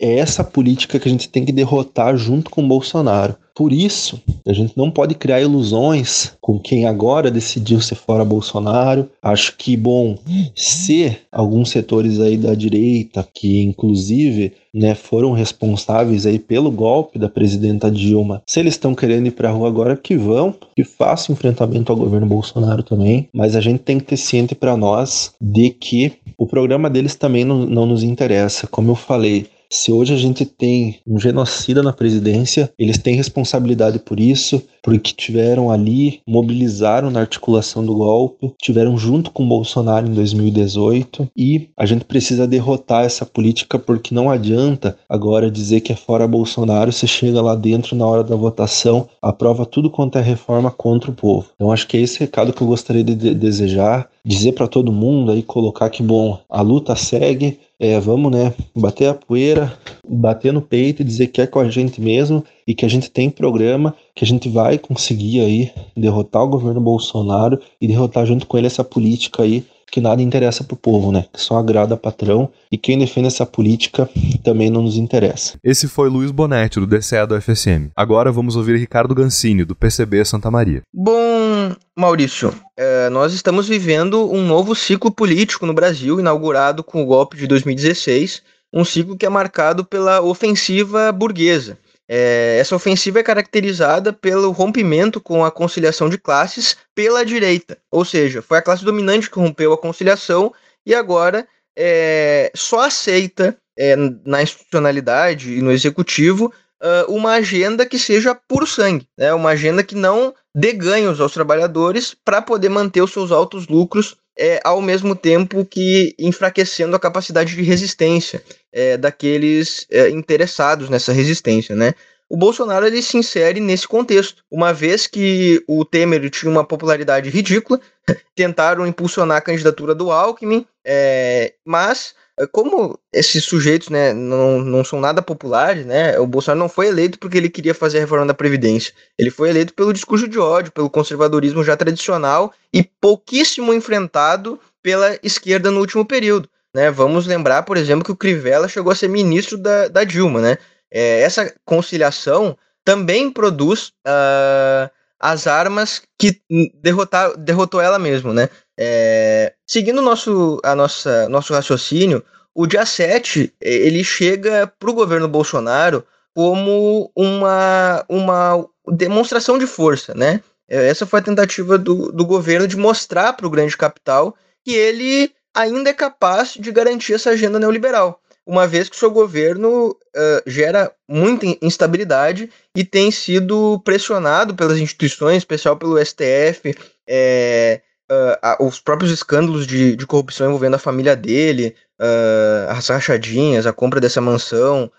É 0.00 0.18
essa 0.18 0.44
política 0.44 0.98
que 0.98 1.08
a 1.08 1.10
gente 1.10 1.28
tem 1.28 1.44
que 1.44 1.52
derrotar 1.52 2.16
junto 2.16 2.50
com 2.50 2.62
o 2.62 2.68
Bolsonaro. 2.68 3.36
Por 3.54 3.72
isso, 3.72 4.20
a 4.46 4.52
gente 4.52 4.76
não 4.76 4.90
pode 4.90 5.14
criar 5.14 5.40
ilusões 5.40 6.32
com 6.40 6.58
quem 6.58 6.86
agora 6.86 7.30
decidiu 7.30 7.80
ser 7.80 7.94
fora 7.94 8.24
Bolsonaro. 8.24 9.08
Acho 9.22 9.56
que, 9.56 9.76
bom, 9.76 10.18
se 10.56 11.16
alguns 11.30 11.70
setores 11.70 12.18
aí 12.20 12.36
da 12.36 12.54
direita, 12.54 13.26
que 13.32 13.62
inclusive 13.62 14.52
né, 14.74 14.94
foram 14.94 15.32
responsáveis 15.32 16.26
aí 16.26 16.38
pelo 16.38 16.70
golpe 16.70 17.18
da 17.18 17.28
presidenta 17.28 17.90
Dilma, 17.90 18.42
se 18.46 18.58
eles 18.58 18.74
estão 18.74 18.94
querendo 18.94 19.28
ir 19.28 19.30
para 19.30 19.48
a 19.48 19.52
rua 19.52 19.68
agora, 19.68 19.96
que 19.96 20.16
vão, 20.16 20.54
que 20.74 20.82
façam 20.82 21.32
enfrentamento 21.32 21.92
ao 21.92 21.98
governo 21.98 22.26
Bolsonaro 22.26 22.82
também. 22.82 23.28
Mas 23.32 23.54
a 23.54 23.60
gente 23.60 23.80
tem 23.80 23.98
que 23.98 24.06
ter 24.06 24.16
ciente 24.16 24.54
para 24.54 24.76
nós 24.76 25.32
de 25.40 25.70
que 25.70 26.12
o 26.36 26.46
programa 26.46 26.90
deles 26.90 27.14
também 27.14 27.44
não, 27.44 27.64
não 27.64 27.86
nos 27.86 28.02
interessa. 28.02 28.66
Como 28.66 28.90
eu 28.90 28.96
falei, 28.96 29.46
se 29.74 29.90
hoje 29.90 30.14
a 30.14 30.16
gente 30.16 30.46
tem 30.46 31.00
um 31.04 31.18
genocida 31.18 31.82
na 31.82 31.92
presidência, 31.92 32.72
eles 32.78 32.96
têm 32.96 33.16
responsabilidade 33.16 33.98
por 33.98 34.20
isso, 34.20 34.62
porque 34.80 35.12
tiveram 35.12 35.70
ali, 35.70 36.20
mobilizaram 36.26 37.10
na 37.10 37.20
articulação 37.20 37.84
do 37.84 37.94
golpe, 37.94 38.54
tiveram 38.62 38.96
junto 38.96 39.32
com 39.32 39.48
Bolsonaro 39.48 40.06
em 40.06 40.14
2018 40.14 41.28
e 41.36 41.70
a 41.76 41.86
gente 41.86 42.04
precisa 42.04 42.46
derrotar 42.46 43.04
essa 43.04 43.26
política 43.26 43.76
porque 43.76 44.14
não 44.14 44.30
adianta 44.30 44.96
agora 45.08 45.50
dizer 45.50 45.80
que 45.80 45.92
é 45.92 45.96
fora 45.96 46.28
Bolsonaro, 46.28 46.92
você 46.92 47.06
chega 47.06 47.42
lá 47.42 47.56
dentro 47.56 47.96
na 47.96 48.06
hora 48.06 48.22
da 48.22 48.36
votação, 48.36 49.08
aprova 49.20 49.66
tudo 49.66 49.90
quanto 49.90 50.18
é 50.18 50.20
reforma 50.20 50.70
contra 50.70 51.10
o 51.10 51.14
povo. 51.14 51.48
Então 51.56 51.72
acho 51.72 51.88
que 51.88 51.96
é 51.96 52.00
esse 52.00 52.20
recado 52.20 52.52
que 52.52 52.62
eu 52.62 52.68
gostaria 52.68 53.02
de 53.02 53.34
desejar, 53.34 54.08
dizer 54.24 54.52
para 54.52 54.68
todo 54.68 54.92
mundo 54.92 55.32
aí, 55.32 55.42
colocar 55.42 55.90
que 55.90 56.02
bom, 56.02 56.38
a 56.48 56.62
luta 56.62 56.94
segue, 56.94 57.58
é, 57.78 57.98
vamos, 57.98 58.30
né, 58.30 58.54
bater 58.74 59.08
a 59.08 59.14
poeira, 59.14 59.76
bater 60.08 60.52
no 60.52 60.62
peito 60.62 61.02
e 61.02 61.04
dizer 61.04 61.28
que 61.28 61.40
é 61.40 61.46
com 61.46 61.58
a 61.58 61.68
gente 61.68 62.00
mesmo 62.00 62.44
e 62.66 62.74
que 62.74 62.84
a 62.84 62.88
gente 62.88 63.10
tem 63.10 63.28
programa, 63.28 63.94
que 64.14 64.24
a 64.24 64.26
gente 64.26 64.48
vai 64.48 64.78
conseguir 64.78 65.40
aí 65.40 65.72
derrotar 65.96 66.42
o 66.42 66.48
governo 66.48 66.80
Bolsonaro 66.80 67.60
e 67.80 67.86
derrotar 67.86 68.26
junto 68.26 68.46
com 68.46 68.56
ele 68.56 68.66
essa 68.66 68.84
política 68.84 69.42
aí 69.42 69.64
que 69.90 70.00
nada 70.00 70.22
interessa 70.22 70.64
pro 70.64 70.76
povo, 70.76 71.12
né? 71.12 71.24
Que 71.32 71.40
só 71.40 71.58
agrada 71.58 71.96
patrão 71.96 72.50
e 72.70 72.76
quem 72.76 72.98
defende 72.98 73.28
essa 73.28 73.46
política 73.46 74.08
também 74.42 74.70
não 74.70 74.82
nos 74.82 74.96
interessa. 74.96 75.54
Esse 75.62 75.88
foi 75.88 76.08
Luiz 76.08 76.30
Bonetti, 76.30 76.80
do 76.80 76.86
DCE 76.86 77.26
do 77.26 77.40
FSM. 77.40 77.90
Agora 77.96 78.32
vamos 78.32 78.56
ouvir 78.56 78.76
Ricardo 78.76 79.14
Gancini, 79.14 79.64
do 79.64 79.74
PCB 79.74 80.24
Santa 80.24 80.50
Maria. 80.50 80.82
Bom, 80.92 81.74
Maurício, 81.96 82.52
é, 82.76 83.08
nós 83.08 83.32
estamos 83.32 83.68
vivendo 83.68 84.30
um 84.30 84.46
novo 84.46 84.74
ciclo 84.74 85.10
político 85.10 85.66
no 85.66 85.72
Brasil, 85.72 86.18
inaugurado 86.18 86.82
com 86.82 87.02
o 87.02 87.06
golpe 87.06 87.36
de 87.36 87.46
2016, 87.46 88.42
um 88.72 88.84
ciclo 88.84 89.16
que 89.16 89.24
é 89.24 89.28
marcado 89.28 89.84
pela 89.84 90.20
ofensiva 90.20 91.12
burguesa. 91.12 91.78
É, 92.08 92.58
essa 92.60 92.76
ofensiva 92.76 93.20
é 93.20 93.22
caracterizada 93.22 94.12
pelo 94.12 94.50
rompimento 94.50 95.20
com 95.20 95.44
a 95.44 95.50
conciliação 95.50 96.08
de 96.08 96.18
classes 96.18 96.76
pela 96.94 97.24
direita, 97.24 97.78
ou 97.90 98.04
seja, 98.04 98.42
foi 98.42 98.58
a 98.58 98.62
classe 98.62 98.84
dominante 98.84 99.30
que 99.30 99.38
rompeu 99.38 99.72
a 99.72 99.78
conciliação 99.78 100.52
e 100.84 100.94
agora 100.94 101.48
é, 101.76 102.52
só 102.54 102.80
aceita 102.80 103.56
é, 103.78 103.96
na 104.24 104.42
institucionalidade 104.42 105.54
e 105.54 105.62
no 105.62 105.72
executivo 105.72 106.52
uh, 106.82 107.10
uma 107.12 107.32
agenda 107.32 107.86
que 107.86 107.98
seja 107.98 108.34
puro 108.34 108.66
sangue, 108.66 109.08
né? 109.18 109.32
uma 109.32 109.50
agenda 109.50 109.82
que 109.82 109.94
não 109.94 110.34
dê 110.54 110.72
ganhos 110.72 111.20
aos 111.20 111.32
trabalhadores 111.32 112.14
para 112.24 112.42
poder 112.42 112.68
manter 112.68 113.02
os 113.02 113.12
seus 113.12 113.32
altos 113.32 113.66
lucros 113.66 114.16
é, 114.38 114.60
ao 114.64 114.82
mesmo 114.82 115.14
tempo 115.14 115.64
que 115.64 116.14
enfraquecendo 116.18 116.94
a 116.94 117.00
capacidade 117.00 117.54
de 117.54 117.62
resistência 117.62 118.42
é, 118.74 118.96
daqueles 118.96 119.86
é, 119.88 120.10
interessados 120.10 120.90
nessa 120.90 121.12
resistência, 121.12 121.76
né? 121.76 121.94
O 122.28 122.36
Bolsonaro 122.36 122.86
ele 122.86 123.00
se 123.00 123.16
insere 123.16 123.60
nesse 123.60 123.86
contexto, 123.86 124.42
uma 124.50 124.72
vez 124.72 125.06
que 125.06 125.62
o 125.68 125.84
Temer 125.84 126.28
tinha 126.30 126.50
uma 126.50 126.64
popularidade 126.64 127.30
ridícula, 127.30 127.80
tentaram 128.34 128.86
impulsionar 128.86 129.36
a 129.36 129.42
candidatura 129.42 129.94
do 129.94 130.10
Alckmin, 130.10 130.66
é, 130.84 131.54
mas 131.64 132.14
é, 132.40 132.46
como 132.46 132.98
esses 133.12 133.44
sujeitos 133.44 133.88
né, 133.90 134.12
não, 134.12 134.58
não 134.58 134.82
são 134.82 135.00
nada 135.00 135.22
populares, 135.22 135.86
né, 135.86 136.18
o 136.18 136.26
Bolsonaro 136.26 136.58
não 136.58 136.68
foi 136.68 136.88
eleito 136.88 137.18
porque 137.18 137.38
ele 137.38 137.48
queria 137.48 137.74
fazer 137.74 137.98
a 137.98 138.00
reforma 138.00 138.26
da 138.26 138.34
Previdência. 138.34 138.92
Ele 139.16 139.30
foi 139.30 139.50
eleito 139.50 139.72
pelo 139.72 139.92
discurso 139.92 140.26
de 140.26 140.38
ódio, 140.38 140.72
pelo 140.72 140.90
conservadorismo 140.90 141.62
já 141.62 141.76
tradicional 141.76 142.52
e 142.72 142.82
pouquíssimo 142.82 143.72
enfrentado 143.72 144.58
pela 144.82 145.16
esquerda 145.22 145.70
no 145.70 145.78
último 145.78 146.04
período. 146.04 146.48
Né? 146.74 146.90
Vamos 146.90 147.26
lembrar, 147.26 147.62
por 147.62 147.76
exemplo, 147.76 148.04
que 148.04 148.12
o 148.12 148.16
Crivella 148.16 148.68
chegou 148.68 148.90
a 148.90 148.96
ser 148.96 149.08
ministro 149.08 149.56
da, 149.56 149.88
da 149.88 150.04
Dilma. 150.04 150.40
Né? 150.40 150.58
É, 150.90 151.20
essa 151.20 151.54
conciliação 151.64 152.56
também 152.84 153.30
produz 153.30 153.92
uh, 154.06 154.90
as 155.20 155.46
armas 155.46 156.02
que 156.18 156.40
derrotar, 156.82 157.36
derrotou 157.36 157.80
ela 157.80 157.98
mesmo. 157.98 158.34
Né? 158.34 158.48
É, 158.78 159.54
seguindo 159.66 160.02
nosso, 160.02 160.60
a 160.64 160.74
nossa, 160.74 161.28
nosso 161.28 161.54
raciocínio, 161.54 162.22
o 162.54 162.66
dia 162.66 162.84
7 162.84 163.52
ele 163.60 164.04
chega 164.04 164.66
para 164.66 164.90
o 164.90 164.94
governo 164.94 165.28
Bolsonaro 165.28 166.04
como 166.34 167.10
uma, 167.16 168.04
uma 168.08 168.66
demonstração 168.92 169.58
de 169.58 169.66
força, 169.66 170.14
né? 170.14 170.40
É, 170.68 170.88
essa 170.88 171.06
foi 171.06 171.20
a 171.20 171.22
tentativa 171.22 171.76
do, 171.76 172.10
do 172.10 172.24
governo 172.24 172.66
de 172.66 172.76
mostrar 172.76 173.32
para 173.32 173.46
o 173.46 173.50
grande 173.50 173.76
capital 173.76 174.36
que 174.64 174.72
ele 174.72 175.32
ainda 175.54 175.90
é 175.90 175.94
capaz 175.94 176.54
de 176.58 176.72
garantir 176.72 177.14
essa 177.14 177.30
agenda 177.30 177.58
neoliberal, 177.58 178.20
uma 178.46 178.66
vez 178.66 178.88
que 178.88 178.96
seu 178.96 179.10
governo 179.10 179.90
uh, 179.90 180.42
gera 180.46 180.92
muita 181.08 181.46
instabilidade 181.62 182.50
e 182.76 182.84
tem 182.84 183.10
sido 183.10 183.80
pressionado 183.84 184.54
pelas 184.54 184.78
instituições, 184.78 185.38
especial 185.38 185.76
pelo 185.76 185.98
STF, 186.04 186.74
é, 187.08 187.80
uh, 188.10 188.66
os 188.66 188.80
próprios 188.80 189.10
escândalos 189.10 189.66
de, 189.66 189.96
de 189.96 190.06
corrupção 190.06 190.48
envolvendo 190.48 190.74
a 190.74 190.78
família 190.78 191.16
dele, 191.16 191.74
uh, 192.00 192.70
as 192.70 192.88
rachadinhas, 192.88 193.66
a 193.66 193.72
compra 193.72 194.00
dessa 194.00 194.20
mansão, 194.20 194.90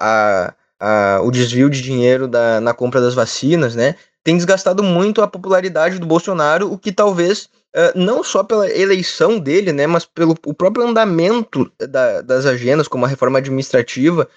a, 0.00 0.52
a, 0.78 1.20
o 1.22 1.30
desvio 1.30 1.70
de 1.70 1.80
dinheiro 1.80 2.26
da, 2.28 2.60
na 2.60 2.74
compra 2.74 3.00
das 3.00 3.14
vacinas, 3.14 3.74
né? 3.74 3.94
Tem 4.24 4.36
desgastado 4.36 4.82
muito 4.82 5.22
a 5.22 5.28
popularidade 5.28 5.98
do 5.98 6.06
Bolsonaro, 6.06 6.70
o 6.70 6.76
que 6.76 6.92
talvez, 6.92 7.48
não 7.94 8.22
só 8.22 8.44
pela 8.44 8.70
eleição 8.70 9.38
dele, 9.38 9.72
né, 9.72 9.86
mas 9.86 10.04
pelo 10.04 10.36
o 10.44 10.52
próprio 10.52 10.86
andamento 10.86 11.70
da, 11.78 12.20
das 12.20 12.44
agendas, 12.44 12.86
como 12.86 13.04
a 13.04 13.08
reforma 13.08 13.38
administrativa, 13.38 14.28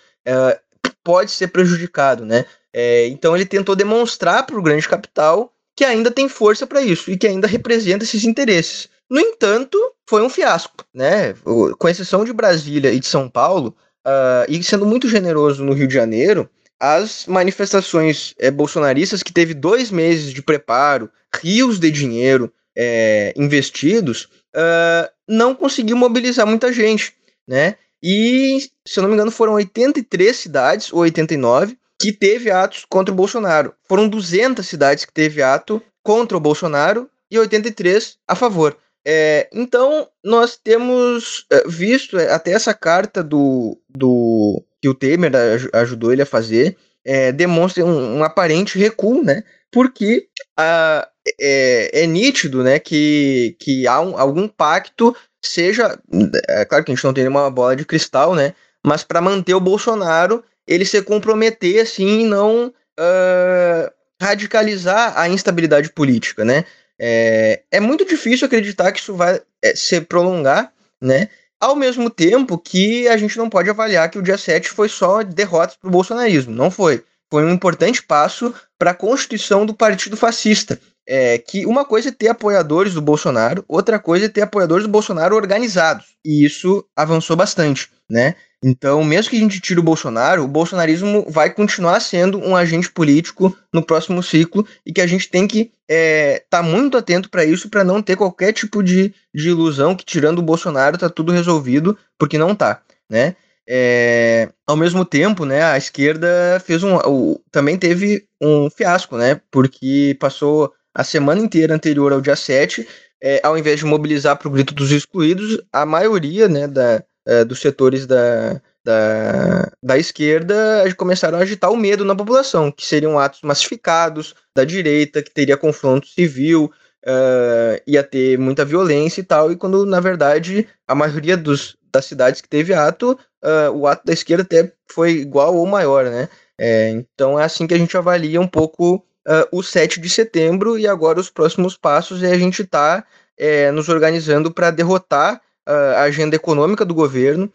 pode 1.03 1.31
ser 1.31 1.47
prejudicado, 1.47 2.25
né? 2.25 2.45
É, 2.73 3.07
então 3.07 3.35
ele 3.35 3.45
tentou 3.45 3.75
demonstrar 3.75 4.45
para 4.45 4.57
o 4.57 4.61
grande 4.61 4.89
capital 4.89 5.53
que 5.77 5.85
ainda 5.85 6.09
tem 6.09 6.27
força 6.27 6.65
para 6.65 6.81
isso 6.81 7.11
e 7.11 7.17
que 7.17 7.27
ainda 7.27 7.47
representa 7.47 8.03
esses 8.03 8.23
interesses. 8.23 8.89
No 9.09 9.19
entanto, 9.19 9.77
foi 10.09 10.21
um 10.21 10.29
fiasco, 10.29 10.83
né? 10.93 11.35
Com 11.77 11.87
exceção 11.87 12.25
de 12.25 12.33
Brasília 12.33 12.91
e 12.91 12.99
de 12.99 13.05
São 13.05 13.29
Paulo, 13.29 13.75
uh, 14.05 14.49
e 14.49 14.61
sendo 14.63 14.85
muito 14.85 15.07
generoso 15.07 15.63
no 15.63 15.73
Rio 15.73 15.87
de 15.87 15.93
Janeiro, 15.93 16.49
as 16.79 17.25
manifestações 17.27 18.33
é, 18.39 18.49
bolsonaristas 18.49 19.21
que 19.21 19.31
teve 19.31 19.53
dois 19.53 19.91
meses 19.91 20.33
de 20.33 20.41
preparo, 20.41 21.09
rios 21.41 21.79
de 21.79 21.91
dinheiro 21.91 22.51
é, 22.77 23.33
investidos, 23.35 24.23
uh, 24.55 25.09
não 25.27 25.55
conseguiu 25.55 25.95
mobilizar 25.95 26.45
muita 26.45 26.71
gente, 26.71 27.13
né? 27.47 27.75
E, 28.03 28.59
se 28.85 28.99
eu 28.99 29.01
não 29.01 29.09
me 29.09 29.15
engano, 29.15 29.31
foram 29.31 29.53
83 29.53 30.35
cidades, 30.35 30.93
ou 30.93 30.99
89, 30.99 31.77
que 31.99 32.11
teve 32.11 32.51
atos 32.51 32.85
contra 32.87 33.11
o 33.11 33.15
Bolsonaro. 33.15 33.73
Foram 33.87 34.07
200 34.07 34.65
cidades 34.65 35.05
que 35.05 35.13
teve 35.13 35.41
ato 35.41 35.81
contra 36.03 36.37
o 36.37 36.39
Bolsonaro 36.39 37.09
e 37.31 37.39
83 37.39 38.17
a 38.27 38.35
favor. 38.35 38.77
É, 39.07 39.47
então, 39.53 40.07
nós 40.23 40.57
temos 40.57 41.45
é, 41.51 41.63
visto 41.67 42.17
é, 42.17 42.31
até 42.31 42.51
essa 42.51 42.73
carta 42.73 43.23
do, 43.23 43.77
do 43.89 44.63
que 44.81 44.89
o 44.89 44.95
Temer 44.95 45.31
ajudou 45.73 46.11
ele 46.11 46.23
a 46.23 46.27
fazer, 46.27 46.75
é, 47.03 47.31
demonstra 47.31 47.85
um, 47.85 48.17
um, 48.17 48.23
aparente 48.23 48.79
recuo, 48.79 49.23
né? 49.23 49.43
Porque 49.71 50.27
a, 50.57 51.07
é, 51.39 52.03
é, 52.03 52.07
nítido 52.07 52.63
né, 52.63 52.79
que, 52.79 53.55
que 53.59 53.87
há 53.87 53.99
um, 54.01 54.17
algum 54.17 54.47
pacto, 54.47 55.15
seja. 55.43 55.99
É 56.47 56.65
claro 56.65 56.83
que 56.83 56.91
a 56.91 56.95
gente 56.95 57.03
não 57.03 57.13
tem 57.13 57.23
nenhuma 57.23 57.49
bola 57.49 57.75
de 57.75 57.85
cristal, 57.85 58.35
né? 58.35 58.53
Mas 58.85 59.03
para 59.03 59.21
manter 59.21 59.53
o 59.53 59.59
Bolsonaro 59.59 60.43
ele 60.67 60.85
se 60.85 61.01
comprometer 61.01 61.81
assim 61.81 62.21
e 62.21 62.25
não 62.25 62.67
uh, 62.67 63.91
radicalizar 64.21 65.17
a 65.17 65.29
instabilidade 65.29 65.91
política, 65.91 66.43
né? 66.43 66.65
É, 66.99 67.61
é 67.71 67.79
muito 67.79 68.05
difícil 68.05 68.47
acreditar 68.47 68.91
que 68.91 68.99
isso 68.99 69.15
vai 69.15 69.41
é, 69.63 69.75
se 69.75 69.99
prolongar, 70.01 70.71
né? 71.01 71.29
Ao 71.59 71.75
mesmo 71.75 72.09
tempo 72.09 72.57
que 72.57 73.07
a 73.07 73.17
gente 73.17 73.37
não 73.37 73.49
pode 73.49 73.69
avaliar 73.69 74.09
que 74.09 74.19
o 74.19 74.21
dia 74.21 74.37
7 74.37 74.69
foi 74.69 74.89
só 74.89 75.23
derrotas 75.23 75.75
para 75.75 75.87
o 75.87 75.91
bolsonarismo. 75.91 76.53
Não 76.53 76.69
foi. 76.69 77.03
Foi 77.31 77.43
um 77.43 77.51
importante 77.51 78.03
passo 78.03 78.53
para 78.77 78.91
a 78.91 78.95
constituição 78.95 79.65
do 79.65 79.73
Partido 79.73 80.15
Fascista. 80.15 80.79
É, 81.07 81.37
que 81.37 81.65
uma 81.65 81.85
coisa 81.85 82.09
é 82.09 82.11
ter 82.11 82.29
apoiadores 82.29 82.93
do 82.93 83.01
Bolsonaro, 83.01 83.63
outra 83.67 83.99
coisa 83.99 84.25
é 84.25 84.29
ter 84.29 84.41
apoiadores 84.41 84.85
do 84.85 84.91
Bolsonaro 84.91 85.35
organizados. 85.35 86.15
E 86.25 86.45
isso 86.45 86.83
avançou 86.95 87.35
bastante, 87.35 87.89
né? 88.09 88.35
Então, 88.67 89.03
mesmo 89.03 89.29
que 89.29 89.37
a 89.37 89.39
gente 89.39 89.59
tire 89.59 89.79
o 89.79 89.83
Bolsonaro, 89.83 90.43
o 90.43 90.47
bolsonarismo 90.47 91.23
vai 91.29 91.51
continuar 91.51 91.99
sendo 91.99 92.39
um 92.39 92.55
agente 92.55 92.89
político 92.89 93.55
no 93.71 93.85
próximo 93.85 94.23
ciclo 94.23 94.65
e 94.83 94.91
que 94.91 95.01
a 95.01 95.05
gente 95.05 95.29
tem 95.29 95.47
que 95.47 95.59
estar 95.59 95.73
é, 95.87 96.43
tá 96.49 96.63
muito 96.63 96.97
atento 96.97 97.29
para 97.29 97.45
isso, 97.45 97.69
para 97.69 97.83
não 97.83 98.01
ter 98.01 98.15
qualquer 98.15 98.53
tipo 98.53 98.81
de, 98.81 99.13
de 99.31 99.49
ilusão 99.49 99.95
que 99.95 100.03
tirando 100.03 100.39
o 100.39 100.43
Bolsonaro 100.43 100.97
tá 100.97 101.07
tudo 101.07 101.31
resolvido, 101.31 101.95
porque 102.17 102.39
não 102.39 102.55
tá, 102.55 102.81
né? 103.07 103.35
É, 103.67 104.49
ao 104.65 104.75
mesmo 104.75 105.05
tempo, 105.05 105.45
né, 105.45 105.63
a 105.63 105.77
esquerda 105.77 106.59
fez 106.63 106.83
um, 106.83 106.95
o, 106.97 107.39
também 107.51 107.77
teve 107.77 108.25
um 108.41 108.69
fiasco, 108.69 109.17
né, 109.17 109.41
porque 109.51 110.15
passou 110.19 110.71
a 110.95 111.03
semana 111.03 111.41
inteira 111.41 111.75
anterior 111.75 112.13
ao 112.13 112.21
dia 112.21 112.35
7, 112.35 112.87
é, 113.21 113.41
ao 113.43 113.57
invés 113.57 113.79
de 113.79 113.85
mobilizar 113.85 114.37
para 114.37 114.47
o 114.47 114.51
grito 114.51 114.73
dos 114.73 114.91
excluídos, 114.91 115.61
a 115.71 115.85
maioria, 115.85 116.47
né, 116.47 116.67
da, 116.67 117.03
é, 117.27 117.43
dos 117.43 117.59
setores 117.59 118.07
da, 118.07 118.61
da, 118.83 119.71
da 119.83 119.97
esquerda 119.97 120.55
começaram 120.95 121.37
a 121.37 121.41
agitar 121.41 121.71
o 121.71 121.77
medo 121.77 122.05
na 122.05 122.15
população, 122.15 122.71
que 122.71 122.85
seriam 122.85 123.19
atos 123.19 123.41
massificados 123.41 124.33
da 124.55 124.63
direita, 124.63 125.21
que 125.21 125.31
teria 125.31 125.57
confronto 125.57 126.07
civil, 126.07 126.71
uh, 127.05 127.81
ia 127.85 128.03
ter 128.03 128.37
muita 128.37 128.63
violência 128.63 129.21
e 129.21 129.23
tal, 129.23 129.51
e 129.51 129.55
quando, 129.55 129.85
na 129.85 129.99
verdade, 129.99 130.67
a 130.87 130.95
maioria 130.95 131.35
dos, 131.35 131.75
das 131.91 132.05
cidades 132.05 132.41
que 132.41 132.47
teve 132.47 132.73
ato, 132.73 133.19
uh, 133.43 133.71
o 133.73 133.87
ato 133.87 134.05
da 134.05 134.13
esquerda 134.13 134.43
até 134.43 134.71
foi 134.91 135.11
igual 135.11 135.55
ou 135.55 135.65
maior, 135.65 136.05
né? 136.05 136.29
É, 136.57 136.89
então 136.89 137.37
é 137.39 137.43
assim 137.43 137.67
que 137.67 137.73
a 137.73 137.77
gente 137.77 137.97
avalia 137.97 138.39
um 138.39 138.47
pouco 138.47 139.05
uh, 139.27 139.47
o 139.51 139.63
7 139.63 139.99
de 139.99 140.09
setembro 140.09 140.77
e 140.77 140.87
agora 140.87 141.19
os 141.19 141.29
próximos 141.29 141.77
passos 141.77 142.23
é 142.23 142.31
a 142.31 142.37
gente 142.37 142.61
estar 142.61 143.01
tá, 143.01 143.07
é, 143.37 143.71
nos 143.71 143.89
organizando 143.89 144.51
para 144.51 144.71
derrotar 144.71 145.41
a 145.67 146.03
agenda 146.03 146.35
econômica 146.35 146.85
do 146.85 146.93
governo, 146.93 147.51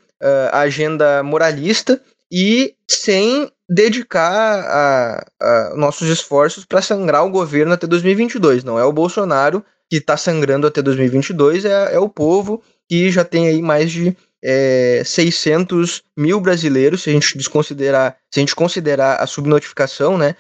a 0.51 0.63
agenda 0.63 1.23
moralista 1.23 2.03
e 2.29 2.75
sem 2.89 3.49
dedicar 3.69 4.65
a, 4.67 5.27
a 5.41 5.77
nossos 5.77 6.09
esforços 6.09 6.65
para 6.65 6.83
sangrar 6.83 7.25
o 7.25 7.31
governo 7.31 7.73
até 7.73 7.87
2022. 7.87 8.65
Não 8.65 8.77
é 8.77 8.85
o 8.85 8.93
Bolsonaro 8.93 9.65
que 9.89 9.99
está 9.99 10.17
sangrando 10.17 10.67
até 10.67 10.83
2022 10.83 11.65
é, 11.65 11.95
é 11.95 11.99
o 11.99 12.09
povo 12.09 12.63
que 12.89 13.11
já 13.11 13.25
tem 13.25 13.49
aí 13.49 13.63
mais 13.63 13.91
de 13.91 14.17
é, 14.43 15.03
600 15.05 16.03
mil 16.17 16.41
brasileiros, 16.41 17.03
se 17.03 17.11
a 17.11 17.13
gente 17.13 17.37
desconsiderar, 17.37 18.17
se 18.31 18.41
a 18.41 18.43
gente 18.43 18.55
considerar 18.55 19.17
a 19.17 19.27
subnotificação, 19.27 20.17
né, 20.17 20.35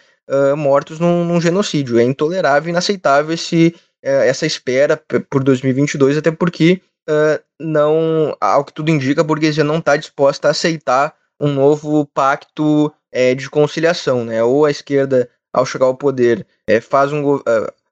mortos 0.56 0.98
num, 0.98 1.24
num, 1.24 1.40
genocídio. 1.40 1.98
É 1.98 2.02
intolerável, 2.02 2.70
inaceitável 2.70 3.32
esse, 3.34 3.74
uh, 4.04 4.22
essa 4.24 4.46
espera 4.46 5.00
por 5.28 5.42
2022, 5.42 6.18
até 6.18 6.30
porque 6.30 6.80
uh, 7.08 7.42
não, 7.58 8.36
ao 8.40 8.64
que 8.64 8.72
tudo 8.72 8.90
indica, 8.90 9.20
a 9.20 9.24
burguesia 9.24 9.64
não 9.64 9.78
está 9.78 9.96
disposta 9.96 10.48
a 10.48 10.50
aceitar 10.52 11.14
um 11.40 11.52
novo 11.52 12.06
pacto 12.06 12.92
é, 13.10 13.34
de 13.34 13.48
conciliação, 13.48 14.24
né? 14.24 14.42
Ou 14.42 14.66
a 14.66 14.70
esquerda, 14.70 15.28
ao 15.52 15.66
chegar 15.66 15.86
ao 15.86 15.96
poder, 15.96 16.46
é, 16.68 16.80
faz 16.80 17.12
um 17.12 17.40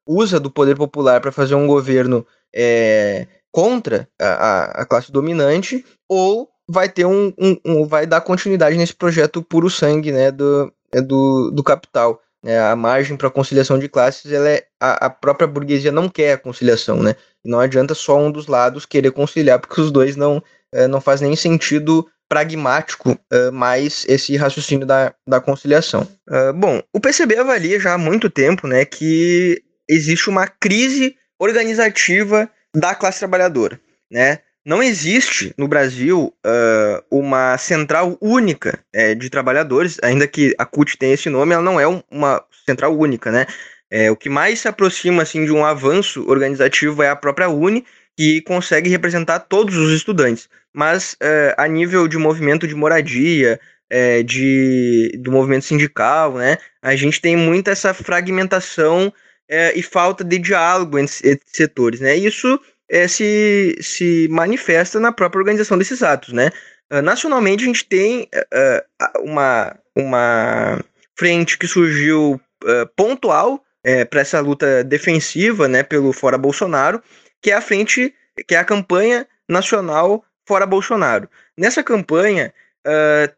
usa 0.06 0.40
do 0.40 0.50
poder 0.50 0.74
popular 0.76 1.20
para 1.20 1.30
fazer 1.30 1.54
um 1.54 1.66
governo 1.66 2.26
é, 2.54 3.26
contra 3.52 4.08
a, 4.20 4.82
a, 4.82 4.86
classe 4.86 5.12
dominante, 5.12 5.84
ou 6.08 6.48
vai 6.68 6.88
ter 6.88 7.04
um, 7.04 7.32
um, 7.38 7.56
um, 7.64 7.86
vai 7.86 8.06
dar 8.06 8.22
continuidade 8.22 8.76
nesse 8.76 8.94
projeto 8.94 9.42
puro 9.42 9.68
sangue, 9.68 10.10
né, 10.10 10.30
do, 10.30 10.72
do, 11.06 11.50
do 11.50 11.62
capital. 11.62 12.20
É, 12.48 12.58
a 12.58 12.74
margem 12.74 13.14
para 13.14 13.28
conciliação 13.28 13.78
de 13.78 13.90
classes, 13.90 14.32
ela 14.32 14.48
é 14.48 14.64
a, 14.80 15.04
a, 15.06 15.10
própria 15.10 15.46
burguesia 15.46 15.92
não 15.92 16.08
quer 16.08 16.32
a 16.32 16.38
conciliação, 16.38 17.02
né? 17.02 17.14
Não 17.44 17.60
adianta 17.60 17.94
só 17.94 18.18
um 18.18 18.32
dos 18.32 18.46
lados 18.46 18.86
querer 18.86 19.10
conciliar, 19.10 19.58
porque 19.58 19.78
os 19.78 19.92
dois 19.92 20.16
não 20.16 20.42
é, 20.72 20.88
não 20.88 20.98
faz 20.98 21.20
nem 21.20 21.36
sentido 21.36 22.08
pragmático 22.26 23.18
é, 23.30 23.50
mais 23.50 24.06
esse 24.08 24.34
raciocínio 24.34 24.86
da, 24.86 25.12
da 25.26 25.42
conciliação. 25.42 26.08
Uh, 26.26 26.54
bom, 26.54 26.82
o 26.90 26.98
PCB 26.98 27.36
avalia 27.36 27.78
já 27.78 27.92
há 27.92 27.98
muito 27.98 28.30
tempo, 28.30 28.66
né, 28.66 28.86
que 28.86 29.62
existe 29.86 30.30
uma 30.30 30.46
crise 30.46 31.16
organizativa 31.38 32.48
da 32.74 32.94
classe 32.94 33.18
trabalhadora, 33.18 33.78
né? 34.10 34.38
Não 34.68 34.82
existe 34.82 35.54
no 35.56 35.66
Brasil 35.66 36.30
uh, 36.44 37.02
uma 37.10 37.56
central 37.56 38.18
única 38.20 38.78
é, 38.92 39.14
de 39.14 39.30
trabalhadores, 39.30 39.96
ainda 40.02 40.28
que 40.28 40.54
a 40.58 40.66
CUT 40.66 40.98
tenha 40.98 41.14
esse 41.14 41.30
nome, 41.30 41.54
ela 41.54 41.62
não 41.62 41.80
é 41.80 41.88
um, 41.88 42.02
uma 42.10 42.44
central 42.66 42.94
única, 42.94 43.32
né? 43.32 43.46
É, 43.90 44.10
o 44.10 44.16
que 44.16 44.28
mais 44.28 44.60
se 44.60 44.68
aproxima 44.68 45.22
assim 45.22 45.46
de 45.46 45.52
um 45.52 45.64
avanço 45.64 46.28
organizativo 46.28 47.02
é 47.02 47.08
a 47.08 47.16
própria 47.16 47.48
Uni, 47.48 47.82
que 48.14 48.42
consegue 48.42 48.90
representar 48.90 49.38
todos 49.38 49.74
os 49.74 49.90
estudantes. 49.90 50.50
Mas 50.74 51.16
a 51.56 51.66
nível 51.66 52.06
de 52.06 52.18
movimento 52.18 52.68
de 52.68 52.74
moradia, 52.74 53.58
é, 53.88 54.22
de, 54.22 55.18
do 55.22 55.32
movimento 55.32 55.64
sindical, 55.64 56.34
né, 56.34 56.58
a 56.82 56.94
gente 56.94 57.22
tem 57.22 57.38
muita 57.38 57.70
essa 57.70 57.94
fragmentação 57.94 59.10
é, 59.48 59.72
e 59.74 59.82
falta 59.82 60.22
de 60.22 60.38
diálogo 60.38 60.98
entre, 60.98 61.30
entre 61.30 61.46
setores. 61.46 62.00
Né? 62.00 62.16
Isso 62.16 62.60
é, 62.90 63.06
se, 63.06 63.76
se 63.80 64.28
manifesta 64.30 64.98
na 64.98 65.12
própria 65.12 65.40
organização 65.40 65.76
desses 65.76 66.02
atos, 66.02 66.32
né? 66.32 66.50
Uh, 66.90 67.02
nacionalmente, 67.02 67.64
a 67.64 67.66
gente 67.66 67.84
tem 67.84 68.28
uh, 68.34 69.22
uma, 69.22 69.76
uma 69.94 70.82
frente 71.18 71.58
que 71.58 71.66
surgiu 71.66 72.40
uh, 72.64 72.86
pontual 72.96 73.62
para 74.10 74.20
essa 74.20 74.38
luta 74.40 74.84
defensiva, 74.84 75.66
né, 75.66 75.82
pelo 75.82 76.12
Fora 76.12 76.36
Bolsonaro, 76.36 77.02
que 77.40 77.50
é 77.50 77.54
a 77.54 77.60
frente, 77.60 78.12
que 78.46 78.54
é 78.54 78.58
a 78.58 78.64
campanha 78.64 79.26
nacional 79.48 80.22
Fora 80.46 80.66
Bolsonaro. 80.66 81.26
Nessa 81.56 81.82
campanha, 81.82 82.52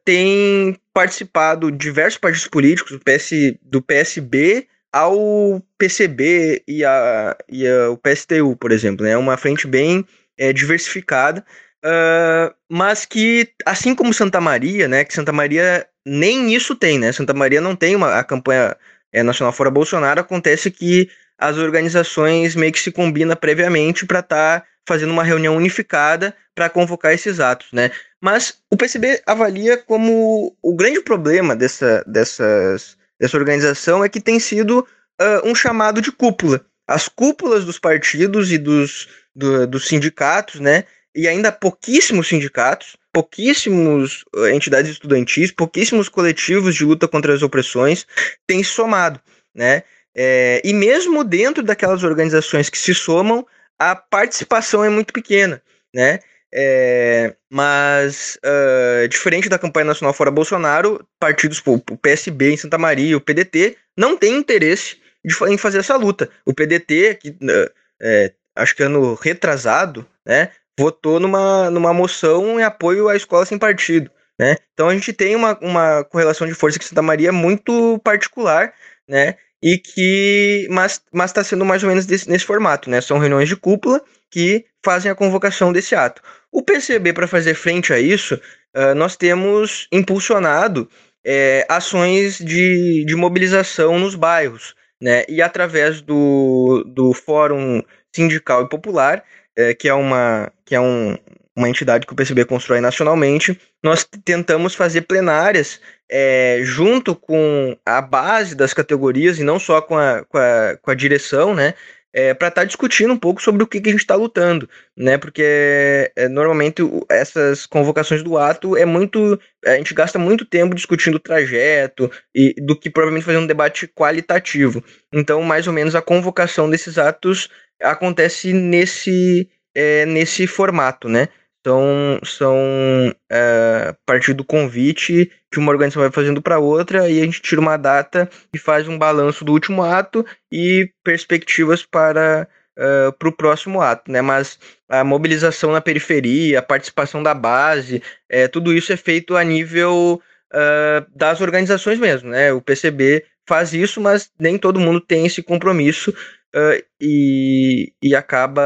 tem 0.05 0.76
participado 0.92 1.70
diversos 1.70 2.18
partidos 2.18 2.48
políticos, 2.48 2.90
do, 2.90 2.98
PS, 2.98 3.30
do 3.62 3.80
PSB 3.80 4.66
ao 4.93 5.62
PCB 5.78 6.62
e, 6.66 6.84
a, 6.84 7.36
e 7.49 7.66
a, 7.66 7.91
o 7.91 7.97
PSTU, 7.97 8.57
por 8.57 8.72
exemplo. 8.72 9.07
É 9.07 9.11
né? 9.11 9.16
uma 9.16 9.36
frente 9.36 9.66
bem 9.66 10.05
é, 10.38 10.53
diversificada, 10.53 11.45
uh, 11.84 12.55
mas 12.68 13.05
que, 13.05 13.49
assim 13.64 13.95
como 13.95 14.14
Santa 14.14 14.41
Maria, 14.41 14.88
né, 14.88 15.05
que 15.05 15.14
Santa 15.14 15.32
Maria 15.32 15.86
nem 16.05 16.55
isso 16.55 16.74
tem, 16.74 16.99
né? 16.99 17.12
Santa 17.12 17.34
Maria 17.34 17.61
não 17.61 17.76
tem 17.76 17.95
uma 17.95 18.18
a 18.18 18.24
campanha 18.24 18.76
é, 19.12 19.22
nacional 19.22 19.53
fora 19.53 19.70
Bolsonaro, 19.70 20.20
acontece 20.20 20.70
que 20.70 21.11
as 21.38 21.57
organizações 21.59 22.55
meio 22.55 22.72
que 22.72 22.80
se 22.80 22.91
combinam 22.91 23.36
previamente 23.36 24.07
para 24.07 24.20
estar 24.20 24.61
tá 24.61 24.66
fazendo 24.88 25.11
uma 25.11 25.24
reunião 25.24 25.57
unificada 25.57 26.34
para 26.55 26.70
convocar 26.70 27.12
esses 27.12 27.38
atos, 27.38 27.68
né? 27.72 27.91
Mas 28.20 28.59
o 28.70 28.76
PCB 28.76 29.22
avalia 29.26 29.76
como 29.76 30.57
o 30.62 30.74
grande 30.74 31.01
problema 31.01 31.55
dessa, 31.57 32.05
dessas 32.07 32.97
dessa 33.21 33.37
organização 33.37 34.03
é 34.03 34.09
que 34.09 34.21
tem 34.21 34.41
sido 34.41 34.81
uh, 34.81 35.49
um 35.49 35.55
chamado 35.55 36.01
de 36.01 36.11
cúpula. 36.11 36.64
As 36.89 37.07
cúpulas 37.07 37.64
dos 37.64 37.79
partidos 37.79 38.51
e 38.51 38.59
dos, 38.59 39.09
do, 39.37 39.66
dos 39.66 39.87
sindicatos, 39.87 40.59
né? 40.59 40.85
E 41.14 41.29
ainda 41.29 41.53
pouquíssimos 41.53 42.29
sindicatos, 42.29 42.97
pouquíssimos 43.12 44.25
uh, 44.35 44.47
entidades 44.49 44.91
estudantis, 44.91 45.51
pouquíssimos 45.51 46.09
coletivos 46.09 46.75
de 46.75 46.85
luta 46.85 47.07
contra 47.07 47.35
as 47.35 47.43
opressões 47.43 48.07
têm 48.47 48.64
somado, 48.64 49.21
né? 49.55 49.83
É, 50.16 50.61
e 50.64 50.73
mesmo 50.73 51.23
dentro 51.23 51.62
daquelas 51.62 52.03
organizações 52.03 52.68
que 52.68 52.79
se 52.79 52.93
somam, 52.93 53.47
a 53.79 53.95
participação 53.95 54.85
é 54.85 54.89
muito 54.89 55.12
pequena, 55.12 55.62
né? 55.95 56.18
É, 56.53 57.34
mas, 57.51 58.38
uh, 58.44 59.07
diferente 59.09 59.48
da 59.48 59.59
campanha 59.59 59.86
nacional 59.86 60.12
fora 60.12 60.30
Bolsonaro, 60.30 61.07
partidos, 61.18 61.62
o 61.64 61.96
PSB 61.96 62.53
em 62.53 62.57
Santa 62.57 62.76
Maria, 62.76 63.16
o 63.16 63.20
PDT, 63.20 63.76
não 63.96 64.16
tem 64.16 64.36
interesse 64.36 64.96
de, 65.24 65.34
em 65.48 65.57
fazer 65.57 65.78
essa 65.78 65.96
luta. 65.96 66.28
O 66.44 66.53
PDT, 66.53 67.18
que, 67.20 67.30
uh, 67.30 67.70
é, 68.03 68.32
acho 68.57 68.74
que 68.74 68.82
ano 68.82 69.14
retrasado, 69.14 70.07
né, 70.26 70.51
votou 70.78 71.20
numa, 71.20 71.70
numa 71.70 71.92
moção 71.92 72.59
em 72.59 72.62
apoio 72.62 73.09
à 73.09 73.16
escola 73.16 73.46
sem 73.46 73.59
partido. 73.59 74.11
Né? 74.38 74.57
Então 74.72 74.88
a 74.88 74.94
gente 74.94 75.12
tem 75.12 75.36
uma, 75.36 75.59
uma 75.61 76.03
correlação 76.05 76.46
de 76.46 76.55
força 76.55 76.78
que 76.78 76.84
Santa 76.86 77.03
Maria 77.03 77.30
muito 77.30 77.98
particular, 78.03 78.72
né? 79.07 79.36
E 79.62 79.76
que. 79.76 80.66
Mas 80.70 81.03
está 81.26 81.44
sendo 81.44 81.66
mais 81.66 81.82
ou 81.82 81.90
menos 81.90 82.07
desse, 82.07 82.26
nesse 82.26 82.46
formato, 82.46 82.88
né? 82.88 83.03
São 83.03 83.18
reuniões 83.18 83.46
de 83.46 83.57
cúpula 83.57 84.01
que 84.30 84.64
fazem 84.82 85.11
a 85.11 85.14
convocação 85.14 85.70
desse 85.74 85.94
ato. 85.94 86.22
O 86.53 86.62
PCB, 86.62 87.12
para 87.12 87.28
fazer 87.28 87.55
frente 87.55 87.92
a 87.92 88.01
isso, 88.01 88.34
uh, 88.76 88.94
nós 88.94 89.16
temos 89.16 89.86
impulsionado 89.92 90.88
é, 91.24 91.66
ações 91.68 92.38
de, 92.38 93.05
de 93.07 93.14
mobilização 93.14 93.98
nos 93.98 94.14
bairros, 94.14 94.74
né? 95.01 95.24
E 95.28 95.42
através 95.42 96.01
do, 96.01 96.84
do 96.86 97.12
Fórum 97.12 97.82
Sindical 98.14 98.64
e 98.64 98.68
Popular, 98.68 99.22
é, 99.57 99.74
que 99.74 99.88
é, 99.88 99.94
uma, 99.94 100.51
que 100.64 100.74
é 100.74 100.80
um, 100.80 101.16
uma 101.57 101.68
entidade 101.68 102.07
que 102.07 102.12
o 102.12 102.16
PCB 102.16 102.44
constrói 102.44 102.80
nacionalmente, 102.80 103.59
nós 103.82 104.07
tentamos 104.24 104.74
fazer 104.74 105.03
plenárias 105.03 105.80
é, 106.11 106.61
junto 106.62 107.14
com 107.14 107.76
a 107.84 108.01
base 108.01 108.55
das 108.55 108.72
categorias 108.72 109.38
e 109.38 109.44
não 109.44 109.59
só 109.59 109.80
com 109.80 109.96
a, 109.96 110.24
com 110.24 110.38
a, 110.38 110.76
com 110.80 110.90
a 110.90 110.94
direção, 110.94 111.55
né? 111.55 111.74
É, 112.12 112.34
para 112.34 112.48
estar 112.48 112.62
tá 112.62 112.66
discutindo 112.66 113.12
um 113.12 113.18
pouco 113.18 113.40
sobre 113.40 113.62
o 113.62 113.66
que, 113.66 113.80
que 113.80 113.88
a 113.88 113.92
gente 113.92 114.00
está 114.00 114.14
lutando, 114.14 114.68
né? 114.96 115.16
Porque 115.16 116.11
é, 116.16 116.28
normalmente 116.28 116.82
essas 117.08 117.66
convocações 117.66 118.22
do 118.22 118.36
ato 118.36 118.76
é 118.76 118.84
muito. 118.84 119.38
A 119.64 119.76
gente 119.76 119.94
gasta 119.94 120.18
muito 120.18 120.44
tempo 120.44 120.74
discutindo 120.74 121.16
o 121.16 121.20
trajeto 121.20 122.11
e 122.34 122.54
do 122.61 122.78
que 122.78 122.90
provavelmente 122.90 123.24
fazer 123.24 123.38
um 123.38 123.46
debate 123.46 123.86
qualitativo. 123.86 124.82
Então, 125.12 125.42
mais 125.42 125.66
ou 125.66 125.72
menos, 125.72 125.94
a 125.94 126.02
convocação 126.02 126.68
desses 126.68 126.98
atos 126.98 127.48
acontece 127.82 128.52
nesse, 128.52 129.48
é, 129.74 130.04
nesse 130.06 130.46
formato, 130.46 131.08
né? 131.08 131.28
São, 131.66 132.20
são 132.24 133.14
é, 133.30 133.94
partir 134.06 134.32
do 134.32 134.42
convite 134.42 135.30
que 135.52 135.58
uma 135.58 135.70
organização 135.70 136.02
vai 136.02 136.11
fazendo 136.11 136.40
para 136.40 136.58
outra 136.58 137.08
e 137.11 137.20
a 137.20 137.24
gente 137.24 137.42
tira 137.42 137.61
uma 137.61 137.76
data 137.76 138.30
e 138.52 138.58
faz 138.58 138.88
um 138.88 138.96
balanço 138.96 139.44
do 139.44 139.52
último 139.52 139.82
ato 139.82 140.24
e 140.50 140.90
perspectivas 141.04 141.84
para 141.84 142.48
uh, 142.78 143.12
para 143.12 143.28
o 143.28 143.32
próximo 143.32 143.80
ato, 143.80 144.11
né? 144.11 144.22
Mas 144.22 144.58
a 144.88 145.04
mobilização 145.04 145.72
na 145.72 145.80
periferia, 145.80 146.58
a 146.58 146.62
participação 146.62 147.22
da 147.22 147.34
base, 147.34 148.02
é, 148.28 148.48
tudo 148.48 148.72
isso 148.72 148.92
é 148.92 148.96
feito 148.96 149.36
a 149.36 149.44
nível 149.44 150.20
uh, 150.52 151.06
das 151.14 151.40
organizações 151.40 151.98
mesmo, 151.98 152.30
né? 152.30 152.52
O 152.52 152.61
PCB 152.61 153.24
faz 153.46 153.72
isso, 153.72 154.00
mas 154.00 154.30
nem 154.38 154.56
todo 154.56 154.80
mundo 154.80 155.00
tem 155.00 155.26
esse 155.26 155.42
compromisso 155.42 156.14
Uh, 156.55 156.82
e, 157.01 157.92
e 158.03 158.16
acaba 158.16 158.62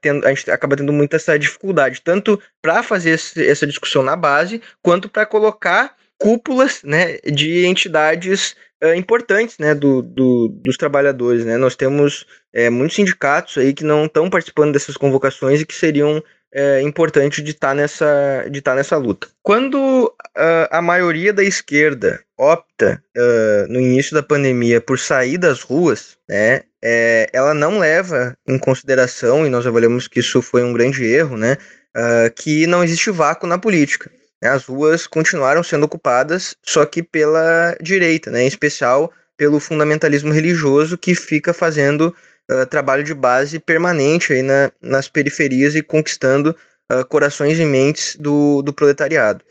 tendo 0.00 0.24
a 0.24 0.28
gente 0.32 0.48
acaba 0.52 0.76
tendo 0.76 0.92
muita 0.92 1.16
essa 1.16 1.36
dificuldade 1.36 2.00
tanto 2.00 2.40
para 2.62 2.80
fazer 2.80 3.10
esse, 3.10 3.44
essa 3.44 3.66
discussão 3.66 4.04
na 4.04 4.14
base 4.14 4.62
quanto 4.80 5.08
para 5.08 5.26
colocar 5.26 5.96
cúpulas 6.16 6.82
né, 6.84 7.18
de 7.24 7.66
entidades 7.66 8.54
uh, 8.82 8.94
importantes 8.94 9.58
né, 9.58 9.74
do, 9.74 10.02
do, 10.02 10.48
dos 10.48 10.76
trabalhadores. 10.76 11.44
Né? 11.44 11.56
Nós 11.56 11.76
temos 11.76 12.26
é, 12.52 12.70
muitos 12.70 12.96
sindicatos 12.96 13.58
aí 13.58 13.72
que 13.72 13.84
não 13.84 14.06
estão 14.06 14.30
participando 14.30 14.72
dessas 14.72 14.96
convocações 14.96 15.60
e 15.60 15.66
que 15.66 15.74
seriam 15.74 16.22
é, 16.54 16.80
importantes 16.82 17.42
de 17.42 17.50
estar 17.50 17.68
tá 17.68 17.74
nessa, 17.74 18.46
de 18.48 18.62
tá 18.62 18.74
nessa 18.74 18.96
luta. 18.96 19.26
Quando 19.42 20.04
uh, 20.06 20.68
a 20.70 20.80
maioria 20.80 21.32
da 21.32 21.42
esquerda 21.42 22.22
opta 22.38 23.02
uh, 23.16 23.72
no 23.72 23.80
início 23.80 24.14
da 24.14 24.22
pandemia 24.22 24.80
por 24.80 24.98
sair 24.98 25.36
das 25.36 25.62
ruas, 25.62 26.16
né, 26.28 26.62
é, 26.84 27.30
ela 27.32 27.54
não 27.54 27.78
leva 27.78 28.36
em 28.46 28.58
consideração, 28.58 29.46
e 29.46 29.48
nós 29.48 29.66
avaliamos 29.66 30.06
que 30.06 30.20
isso 30.20 30.42
foi 30.42 30.62
um 30.62 30.72
grande 30.72 31.02
erro, 31.04 31.36
né, 31.36 31.56
uh, 31.96 32.30
que 32.34 32.66
não 32.66 32.84
existe 32.84 33.10
vácuo 33.10 33.46
na 33.46 33.58
política. 33.58 34.10
Né, 34.42 34.50
as 34.50 34.66
ruas 34.66 35.06
continuaram 35.06 35.62
sendo 35.62 35.84
ocupadas, 35.84 36.54
só 36.62 36.84
que 36.84 37.02
pela 37.02 37.74
direita, 37.80 38.30
né, 38.30 38.42
em 38.42 38.46
especial 38.46 39.10
pelo 39.36 39.58
fundamentalismo 39.58 40.30
religioso 40.30 40.98
que 40.98 41.14
fica 41.14 41.54
fazendo 41.54 42.14
uh, 42.50 42.66
trabalho 42.66 43.02
de 43.02 43.14
base 43.14 43.58
permanente 43.58 44.34
aí 44.34 44.42
na, 44.42 44.70
nas 44.82 45.08
periferias 45.08 45.74
e 45.74 45.82
conquistando 45.82 46.54
uh, 46.92 47.04
corações 47.06 47.58
e 47.58 47.64
mentes 47.64 48.14
do, 48.16 48.60
do 48.60 48.74
proletariado. 48.74 49.42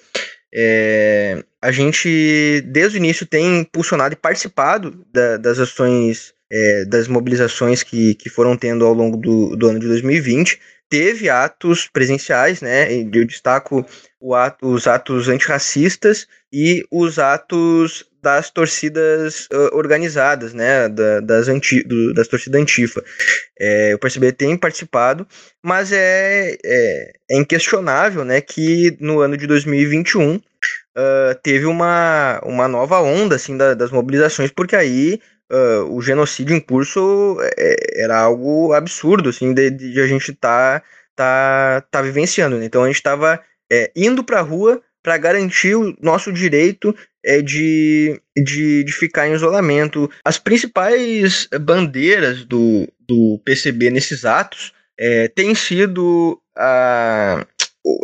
É, 0.55 1.43
a 1.59 1.71
gente, 1.71 2.61
desde 2.67 2.97
o 2.97 2.99
início, 2.99 3.25
tem 3.25 3.61
impulsionado 3.61 4.13
e 4.13 4.17
participado 4.17 5.03
da, 5.11 5.37
das 5.37 5.57
ações, 5.57 6.31
é, 6.53 6.85
das 6.85 7.07
mobilizações 7.07 7.81
que, 7.81 8.13
que 8.13 8.29
foram 8.29 8.55
tendo 8.55 8.85
ao 8.85 8.93
longo 8.93 9.17
do, 9.17 9.55
do 9.55 9.69
ano 9.69 9.79
de 9.79 9.87
2020. 9.87 10.59
Teve 10.87 11.27
atos 11.27 11.89
presenciais, 11.91 12.61
né? 12.61 12.93
Eu 12.93 13.25
destaco 13.25 13.83
ato, 14.35 14.67
os 14.67 14.85
atos 14.85 15.27
antirracistas 15.27 16.27
e 16.51 16.85
os 16.91 17.17
atos 17.17 18.05
das 18.21 18.49
torcidas 18.51 19.47
uh, 19.51 19.75
organizadas, 19.75 20.53
né, 20.53 20.87
da, 20.87 21.19
das, 21.19 21.49
anti, 21.49 21.83
do, 21.83 22.13
das 22.13 22.27
torcidas 22.27 22.61
antifa. 22.61 23.03
É, 23.59 23.93
o 23.95 23.99
PSB 23.99 24.31
tem 24.31 24.55
participado, 24.55 25.27
mas 25.61 25.91
é, 25.91 26.55
é, 26.63 27.13
é, 27.31 27.37
inquestionável, 27.37 28.23
né, 28.23 28.39
que 28.39 28.95
no 29.01 29.19
ano 29.19 29.35
de 29.35 29.45
2021 29.45 30.35
uh, 30.35 30.41
teve 31.43 31.65
uma, 31.65 32.39
uma 32.45 32.67
nova 32.69 33.01
onda, 33.01 33.35
assim, 33.35 33.57
da, 33.57 33.73
das 33.73 33.91
mobilizações, 33.91 34.51
porque 34.51 34.75
aí 34.75 35.19
uh, 35.53 35.95
o 35.95 36.01
genocídio 36.01 36.55
em 36.55 36.59
curso 36.59 37.37
é, 37.57 38.03
era 38.03 38.19
algo 38.19 38.73
absurdo, 38.73 39.29
assim, 39.29 39.53
de, 39.53 39.69
de 39.69 40.01
a 40.01 40.07
gente 40.07 40.33
tá, 40.33 40.81
tá, 41.15 41.83
tá 41.91 42.01
vivenciando, 42.01 42.57
né? 42.57 42.65
então 42.65 42.83
a 42.83 42.87
gente 42.87 42.95
estava 42.95 43.39
é, 43.71 43.91
indo 43.95 44.23
para 44.23 44.39
a 44.39 44.43
rua 44.43 44.81
para 45.03 45.17
garantir 45.17 45.75
o 45.75 45.95
nosso 46.01 46.31
direito 46.31 46.95
é, 47.25 47.41
de, 47.41 48.19
de, 48.35 48.83
de 48.83 48.91
ficar 48.93 49.27
em 49.27 49.33
isolamento. 49.33 50.09
As 50.23 50.37
principais 50.37 51.47
bandeiras 51.61 52.45
do, 52.45 52.87
do 53.07 53.39
PCB 53.43 53.89
nesses 53.89 54.23
atos 54.23 54.73
é, 54.97 55.27
têm 55.27 55.53
sido 55.53 56.39
a, 56.55 57.45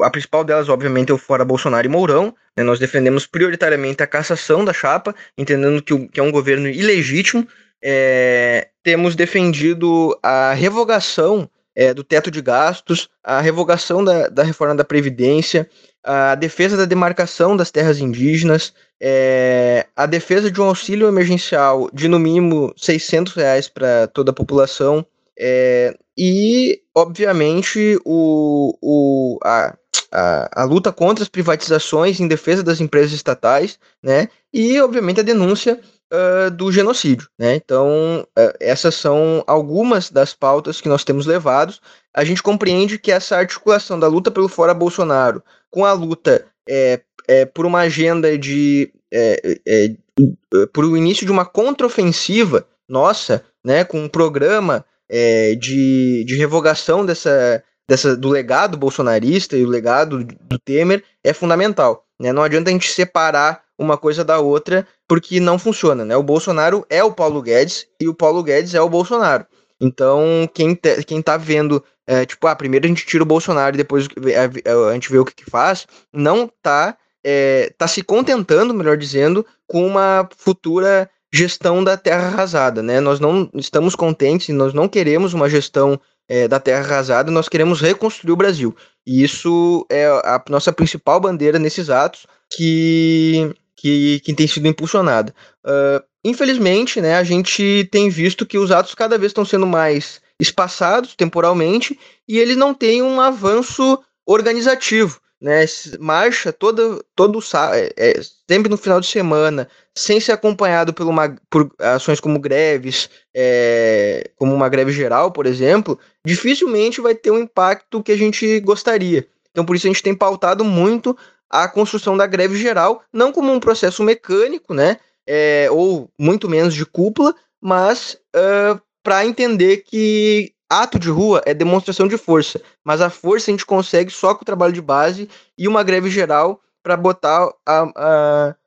a 0.01 0.09
principal 0.09 0.43
delas, 0.43 0.69
obviamente, 0.69 1.11
é 1.11 1.13
o 1.13 1.17
Fora 1.17 1.45
Bolsonaro 1.45 1.85
e 1.85 1.89
Mourão. 1.89 2.35
Né? 2.55 2.63
Nós 2.63 2.79
defendemos 2.79 3.25
prioritariamente 3.25 4.03
a 4.03 4.07
cassação 4.07 4.63
da 4.65 4.73
chapa, 4.73 5.15
entendendo 5.37 5.81
que, 5.81 5.93
o, 5.93 6.07
que 6.07 6.19
é 6.19 6.23
um 6.23 6.31
governo 6.31 6.67
ilegítimo. 6.67 7.47
É, 7.81 8.69
temos 8.83 9.15
defendido 9.15 10.17
a 10.21 10.53
revogação 10.53 11.49
é, 11.75 11.93
do 11.93 12.03
teto 12.03 12.29
de 12.29 12.41
gastos, 12.41 13.09
a 13.23 13.39
revogação 13.39 14.03
da, 14.03 14.27
da 14.27 14.43
reforma 14.43 14.75
da 14.75 14.83
Previdência, 14.83 15.69
a 16.03 16.35
defesa 16.35 16.75
da 16.75 16.85
demarcação 16.85 17.55
das 17.55 17.71
terras 17.71 17.99
indígenas, 17.99 18.73
é, 19.01 19.85
a 19.95 20.05
defesa 20.05 20.51
de 20.51 20.59
um 20.59 20.65
auxílio 20.65 21.07
emergencial 21.07 21.89
de 21.93 22.07
no 22.07 22.19
mínimo 22.19 22.73
600 22.75 23.33
reais 23.33 23.69
para 23.69 24.07
toda 24.07 24.31
a 24.31 24.33
população 24.33 25.05
é, 25.39 25.97
e, 26.17 26.81
obviamente, 26.93 27.97
o, 28.03 28.77
o, 28.81 29.39
a, 29.41 29.77
a, 30.11 30.61
a, 30.63 30.63
luta 30.65 30.91
contra 30.91 31.23
as 31.23 31.29
privatizações 31.29 32.19
em 32.19 32.27
defesa 32.27 32.61
das 32.61 32.81
empresas 32.81 33.13
estatais, 33.13 33.79
né? 34.03 34.27
E, 34.53 34.81
obviamente, 34.81 35.21
a 35.21 35.23
denúncia 35.23 35.79
uh, 36.11 36.51
do 36.51 36.71
genocídio, 36.73 37.29
né? 37.39 37.55
Então, 37.55 38.27
uh, 38.37 38.53
essas 38.59 38.95
são 38.95 39.41
algumas 39.47 40.09
das 40.09 40.33
pautas 40.33 40.81
que 40.81 40.89
nós 40.89 41.05
temos 41.05 41.25
levados. 41.25 41.79
A 42.13 42.25
gente 42.25 42.43
compreende 42.43 42.99
que 42.99 43.11
essa 43.11 43.37
articulação 43.37 43.97
da 43.97 44.07
luta 44.07 44.29
pelo 44.29 44.49
fora 44.49 44.73
Bolsonaro 44.73 45.41
com 45.71 45.85
a 45.85 45.93
luta 45.93 46.45
é, 46.67 46.99
é, 47.29 47.45
por 47.45 47.65
uma 47.65 47.79
agenda 47.79 48.37
de. 48.37 48.91
É, 49.11 49.57
é, 49.65 49.85
é, 49.85 50.65
por 50.73 50.83
o 50.83 50.97
início 50.97 51.25
de 51.25 51.31
uma 51.31 51.45
contraofensiva 51.45 52.67
nossa, 52.89 53.45
né, 53.63 53.85
com 53.85 54.01
um 54.01 54.09
programa 54.09 54.83
é, 55.09 55.55
de, 55.55 56.23
de 56.25 56.35
revogação 56.35 57.05
dessa, 57.05 57.63
dessa, 57.87 58.15
do 58.15 58.29
legado 58.29 58.77
bolsonarista 58.77 59.57
e 59.57 59.65
o 59.65 59.69
legado 59.69 60.23
do 60.23 60.59
Temer 60.59 61.03
é 61.23 61.33
fundamental. 61.33 62.05
Né? 62.19 62.31
Não 62.31 62.43
adianta 62.43 62.69
a 62.69 62.73
gente 62.73 62.91
separar 62.91 63.63
uma 63.77 63.97
coisa 63.97 64.23
da 64.23 64.39
outra, 64.39 64.85
porque 65.07 65.39
não 65.39 65.57
funciona. 65.57 66.03
Né? 66.03 66.15
O 66.15 66.23
Bolsonaro 66.23 66.85
é 66.89 67.03
o 67.03 67.13
Paulo 67.13 67.41
Guedes 67.41 67.87
e 67.99 68.07
o 68.07 68.13
Paulo 68.13 68.43
Guedes 68.43 68.75
é 68.75 68.81
o 68.81 68.89
Bolsonaro. 68.89 69.45
Então, 69.81 70.47
quem, 70.53 70.75
te, 70.75 71.01
quem 71.03 71.21
tá 71.21 71.37
vendo, 71.37 71.81
é, 72.05 72.25
tipo, 72.25 72.45
ah, 72.47 72.55
primeiro 72.55 72.85
a 72.85 72.89
gente 72.89 73.05
tira 73.05 73.23
o 73.23 73.25
Bolsonaro 73.25 73.75
e 73.75 73.77
depois 73.77 74.07
a, 74.07 74.93
gente 74.93 75.09
vê 75.09 75.17
o 75.17 75.25
que, 75.25 75.33
que 75.33 75.49
faz, 75.49 75.87
não 76.11 76.51
tá, 76.61 76.97
é, 77.23 77.73
tá 77.77 77.87
se 77.87 78.03
contentando, 78.03 78.73
melhor 78.73 78.97
dizendo, 78.97 79.45
com 79.65 79.87
uma 79.87 80.27
futura 80.37 81.09
gestão 81.33 81.83
da 81.83 81.95
terra 81.95 82.27
arrasada, 82.27 82.81
né? 82.81 82.99
Nós 82.99 83.19
não 83.19 83.49
estamos 83.53 83.95
contentes, 83.95 84.49
nós 84.49 84.73
não 84.73 84.87
queremos 84.87 85.33
uma 85.33 85.49
gestão 85.49 85.99
é, 86.27 86.47
da 86.47 86.59
terra 86.59 86.83
arrasada, 86.83 87.31
nós 87.31 87.49
queremos 87.49 87.81
reconstruir 87.81 88.31
o 88.31 88.37
Brasil. 88.37 88.75
E 89.05 89.23
isso 89.23 89.85
é 89.89 90.07
a 90.07 90.41
nossa 90.49 90.71
principal 90.71 91.19
bandeira 91.19 91.57
nesses 91.57 91.89
atos 91.89 92.25
que, 92.51 93.53
que, 93.75 94.19
que 94.23 94.33
tem 94.33 94.47
sido 94.47 94.67
impulsionada. 94.67 95.33
Uh, 95.65 96.03
infelizmente, 96.23 97.01
né, 97.01 97.15
a 97.15 97.23
gente 97.23 97.87
tem 97.91 98.09
visto 98.09 98.45
que 98.45 98.57
os 98.57 98.71
atos 98.71 98.93
cada 98.93 99.17
vez 99.17 99.31
estão 99.31 99.45
sendo 99.45 99.65
mais 99.65 100.21
espaçados 100.39 101.15
temporalmente 101.15 101.99
e 102.27 102.37
eles 102.37 102.55
não 102.55 102.73
têm 102.73 103.01
um 103.01 103.19
avanço 103.19 103.99
organizativo 104.25 105.19
né, 105.41 105.63
marcha 105.99 106.51
todo, 106.51 107.03
todo 107.15 107.39
é, 107.73 107.93
é, 107.97 108.21
sempre 108.49 108.69
no 108.69 108.77
final 108.77 108.99
de 108.99 109.07
semana, 109.07 109.69
sem 109.95 110.19
ser 110.19 110.33
acompanhado 110.33 110.93
por, 110.93 111.07
uma, 111.07 111.35
por 111.49 111.71
ações 111.79 112.19
como 112.19 112.39
greves, 112.39 113.09
é, 113.33 114.29
como 114.35 114.53
uma 114.53 114.67
greve 114.67 114.91
geral, 114.91 115.31
por 115.31 115.45
exemplo, 115.45 115.97
dificilmente 116.25 116.99
vai 116.99 117.15
ter 117.15 117.31
um 117.31 117.39
impacto 117.39 118.03
que 118.03 118.11
a 118.11 118.17
gente 118.17 118.59
gostaria. 118.59 119.27
Então, 119.51 119.65
por 119.65 119.75
isso 119.75 119.87
a 119.87 119.89
gente 119.89 120.03
tem 120.03 120.13
pautado 120.13 120.63
muito 120.65 121.17
a 121.49 121.67
construção 121.67 122.15
da 122.15 122.27
greve 122.27 122.57
geral, 122.57 123.01
não 123.11 123.31
como 123.31 123.51
um 123.51 123.59
processo 123.59 124.03
mecânico, 124.03 124.73
né, 124.73 124.97
é, 125.27 125.67
ou 125.71 126.09
muito 126.19 126.49
menos 126.49 126.73
de 126.73 126.85
cúpula, 126.85 127.33
mas 127.61 128.17
uh, 128.35 128.79
para 129.03 129.25
entender 129.25 129.77
que 129.77 130.53
ato 130.69 130.99
de 130.99 131.09
rua 131.09 131.41
é 131.45 131.53
demonstração 131.53 132.07
de 132.07 132.17
força, 132.17 132.61
mas 132.85 133.01
a 133.01 133.09
força 133.09 133.49
a 133.49 133.53
gente 133.53 133.65
consegue 133.65 134.11
só 134.11 134.35
com 134.35 134.43
o 134.43 134.45
trabalho 134.45 134.73
de 134.73 134.81
base 134.81 135.27
e 135.57 135.67
uma 135.67 135.83
greve 135.83 136.09
geral 136.09 136.61
para 136.81 136.95
botar 136.95 137.49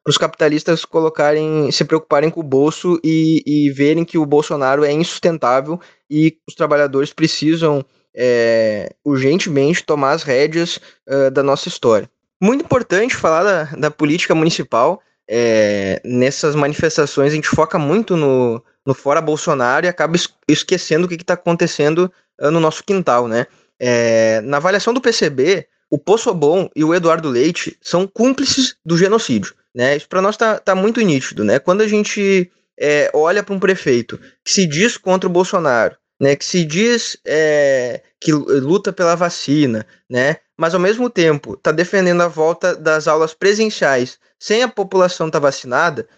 os 0.06 0.18
capitalistas 0.18 0.84
colocarem, 0.84 1.70
se 1.70 1.84
preocuparem 1.84 2.30
com 2.30 2.40
o 2.40 2.44
bolso 2.44 3.00
e, 3.02 3.42
e, 3.46 3.70
verem 3.70 4.04
que 4.04 4.18
o 4.18 4.26
Bolsonaro 4.26 4.84
é 4.84 4.92
insustentável 4.92 5.80
e 6.10 6.36
os 6.46 6.54
trabalhadores 6.54 7.12
precisam 7.12 7.84
é, 8.14 8.94
urgentemente 9.04 9.84
tomar 9.84 10.12
as 10.12 10.22
rédeas 10.22 10.78
uh, 11.08 11.30
da 11.30 11.42
nossa 11.42 11.68
história. 11.68 12.08
Muito 12.40 12.64
importante 12.64 13.16
falar 13.16 13.44
da, 13.44 13.64
da 13.76 13.90
política 13.90 14.34
municipal. 14.34 15.00
É, 15.30 16.02
nessas 16.04 16.54
manifestações 16.54 17.32
a 17.32 17.34
gente 17.34 17.48
foca 17.48 17.78
muito 17.78 18.16
no, 18.16 18.62
no 18.86 18.94
fora 18.94 19.20
Bolsonaro 19.20 19.86
e 19.86 19.88
acaba 19.88 20.16
esquecendo 20.48 21.06
o 21.06 21.08
que 21.08 21.14
está 21.14 21.34
acontecendo 21.34 22.12
uh, 22.40 22.50
no 22.50 22.60
nosso 22.60 22.82
quintal, 22.84 23.28
né? 23.28 23.46
É, 23.78 24.40
na 24.42 24.58
avaliação 24.58 24.94
do 24.94 25.00
PCB, 25.00 25.66
o 25.90 25.98
Bom 26.32 26.70
e 26.74 26.84
o 26.84 26.94
Eduardo 26.94 27.28
Leite 27.28 27.76
são 27.82 28.06
cúmplices 28.06 28.76
do 28.84 28.96
genocídio, 28.96 29.54
né? 29.74 29.96
Isso 29.96 30.08
para 30.08 30.22
nós 30.22 30.36
tá, 30.36 30.58
tá 30.58 30.74
muito 30.74 31.00
nítido, 31.00 31.44
né? 31.44 31.58
Quando 31.58 31.82
a 31.82 31.88
gente 31.88 32.50
é, 32.80 33.10
olha 33.12 33.42
para 33.42 33.54
um 33.54 33.60
prefeito 33.60 34.18
que 34.44 34.52
se 34.52 34.66
diz 34.66 34.96
contra 34.96 35.28
o 35.28 35.32
Bolsonaro, 35.32 35.96
né? 36.20 36.34
Que 36.34 36.44
se 36.44 36.64
diz 36.64 37.18
é, 37.26 38.00
que 38.20 38.32
luta 38.32 38.92
pela 38.92 39.14
vacina, 39.14 39.86
né? 40.08 40.36
Mas 40.56 40.74
ao 40.74 40.80
mesmo 40.80 41.10
tempo 41.10 41.54
está 41.54 41.72
defendendo 41.72 42.22
a 42.22 42.28
volta 42.28 42.74
das 42.74 43.06
aulas 43.06 43.34
presenciais 43.34 44.18
sem 44.42 44.60
a 44.64 44.68
população 44.68 45.28
estar 45.28 45.38
tá 45.38 45.46
vacinada, 45.46 46.08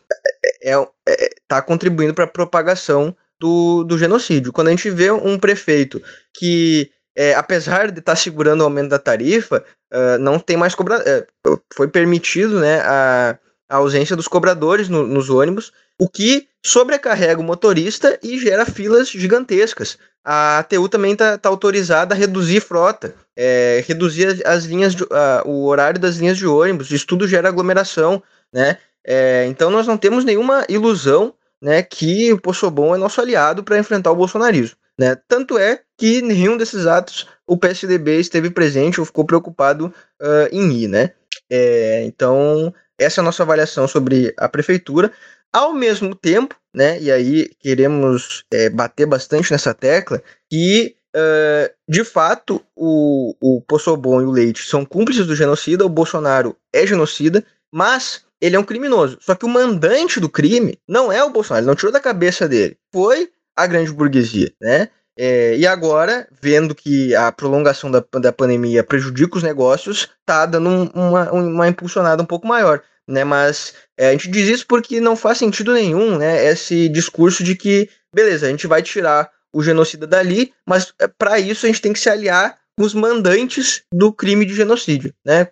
é, 0.62 0.72
é, 0.72 0.86
é, 1.06 1.30
tá 1.46 1.60
contribuindo 1.60 2.14
para 2.14 2.24
a 2.24 2.26
propagação 2.26 3.14
do, 3.38 3.84
do 3.84 3.98
genocídio. 3.98 4.50
Quando 4.50 4.68
a 4.68 4.70
gente 4.70 4.88
vê 4.88 5.10
um 5.10 5.38
prefeito 5.38 6.00
que, 6.32 6.90
é, 7.14 7.34
apesar 7.34 7.92
de 7.92 7.98
estar 7.98 8.12
tá 8.12 8.16
segurando 8.16 8.62
o 8.62 8.64
aumento 8.64 8.88
da 8.88 8.98
tarifa, 8.98 9.62
uh, 9.92 10.18
não 10.18 10.38
tem 10.38 10.56
mais 10.56 10.74
cobra 10.74 11.02
é, 11.06 11.26
foi 11.74 11.86
permitido 11.86 12.60
né, 12.60 12.80
a, 12.80 13.38
a 13.68 13.76
ausência 13.76 14.16
dos 14.16 14.26
cobradores 14.26 14.88
no, 14.88 15.06
nos 15.06 15.28
ônibus, 15.28 15.70
o 16.00 16.08
que 16.08 16.48
sobrecarrega 16.64 17.40
o 17.40 17.44
motorista 17.44 18.18
e 18.22 18.38
gera 18.38 18.64
filas 18.64 19.10
gigantescas. 19.10 19.98
A 20.24 20.58
ATU 20.58 20.88
também 20.88 21.12
está 21.12 21.36
tá 21.36 21.48
autorizada 21.48 22.14
a 22.14 22.18
reduzir 22.18 22.60
frota, 22.60 23.14
é, 23.36 23.84
reduzir 23.86 24.42
as 24.46 24.64
linhas, 24.64 24.94
de, 24.94 25.02
uh, 25.02 25.08
o 25.44 25.66
horário 25.66 26.00
das 26.00 26.16
linhas 26.16 26.38
de 26.38 26.46
ônibus. 26.46 26.90
Isso 26.90 27.06
tudo 27.06 27.28
gera 27.28 27.48
aglomeração, 27.48 28.22
né? 28.52 28.78
É, 29.06 29.44
então 29.46 29.70
nós 29.70 29.86
não 29.86 29.98
temos 29.98 30.24
nenhuma 30.24 30.64
ilusão 30.66 31.34
né, 31.60 31.82
que 31.82 32.32
o 32.32 32.40
Possobon 32.40 32.94
é 32.94 32.98
nosso 32.98 33.20
aliado 33.20 33.62
para 33.62 33.78
enfrentar 33.78 34.10
o 34.10 34.16
bolsonarismo. 34.16 34.76
Né? 34.98 35.16
Tanto 35.28 35.58
é 35.58 35.80
que 35.98 36.22
nenhum 36.22 36.56
desses 36.56 36.86
atos 36.86 37.26
o 37.46 37.56
PSDB 37.56 38.20
esteve 38.20 38.48
presente 38.48 39.00
ou 39.00 39.06
ficou 39.06 39.24
preocupado 39.24 39.92
uh, 40.22 40.48
em 40.50 40.72
ir. 40.72 40.88
Né? 40.88 41.10
É, 41.50 42.04
então, 42.04 42.72
essa 42.98 43.20
é 43.20 43.22
a 43.22 43.24
nossa 43.24 43.42
avaliação 43.42 43.86
sobre 43.88 44.32
a 44.38 44.48
prefeitura. 44.48 45.12
Ao 45.54 45.72
mesmo 45.72 46.16
tempo, 46.16 46.56
né, 46.74 47.00
e 47.00 47.12
aí 47.12 47.48
queremos 47.60 48.44
é, 48.52 48.68
bater 48.68 49.06
bastante 49.06 49.52
nessa 49.52 49.72
tecla, 49.72 50.20
que 50.50 50.96
uh, 51.14 51.72
de 51.88 52.02
fato 52.02 52.60
o, 52.74 53.36
o 53.40 53.62
e 53.62 54.24
o 54.24 54.30
Leite 54.32 54.68
são 54.68 54.84
cúmplices 54.84 55.28
do 55.28 55.36
genocida, 55.36 55.86
o 55.86 55.88
Bolsonaro 55.88 56.56
é 56.72 56.84
genocida, 56.84 57.44
mas 57.72 58.24
ele 58.40 58.56
é 58.56 58.58
um 58.58 58.64
criminoso. 58.64 59.16
Só 59.20 59.36
que 59.36 59.46
o 59.46 59.48
mandante 59.48 60.18
do 60.18 60.28
crime 60.28 60.76
não 60.88 61.12
é 61.12 61.22
o 61.22 61.30
Bolsonaro, 61.30 61.62
ele 61.62 61.68
não 61.68 61.76
tirou 61.76 61.92
da 61.92 62.00
cabeça 62.00 62.48
dele. 62.48 62.76
Foi 62.92 63.30
a 63.56 63.64
grande 63.68 63.92
burguesia, 63.92 64.52
né? 64.60 64.88
É, 65.16 65.56
e 65.56 65.64
agora, 65.64 66.26
vendo 66.42 66.74
que 66.74 67.14
a 67.14 67.30
prolongação 67.30 67.88
da, 67.88 68.04
da 68.20 68.32
pandemia 68.32 68.82
prejudica 68.82 69.36
os 69.36 69.44
negócios, 69.44 70.10
tá 70.26 70.44
dando 70.44 70.90
uma, 70.92 71.30
uma 71.30 71.68
impulsionada 71.68 72.20
um 72.20 72.26
pouco 72.26 72.48
maior 72.48 72.82
né? 73.08 73.24
Mas 73.24 73.74
é, 73.98 74.08
a 74.08 74.12
gente 74.12 74.28
diz 74.28 74.48
isso 74.48 74.66
porque 74.66 75.00
não 75.00 75.16
faz 75.16 75.38
sentido 75.38 75.72
nenhum, 75.72 76.18
né? 76.18 76.46
Esse 76.46 76.88
discurso 76.88 77.42
de 77.42 77.54
que, 77.54 77.88
beleza, 78.14 78.46
a 78.46 78.50
gente 78.50 78.66
vai 78.66 78.82
tirar 78.82 79.30
o 79.52 79.62
genocida 79.62 80.06
dali, 80.06 80.52
mas 80.66 80.92
é, 81.00 81.06
para 81.06 81.38
isso 81.38 81.64
a 81.64 81.68
gente 81.68 81.80
tem 81.80 81.92
que 81.92 82.00
se 82.00 82.10
aliar 82.10 82.56
com 82.76 82.84
os 82.84 82.92
mandantes 82.92 83.82
do 83.92 84.12
crime 84.12 84.44
de 84.44 84.54
genocídio, 84.54 85.14
né? 85.24 85.46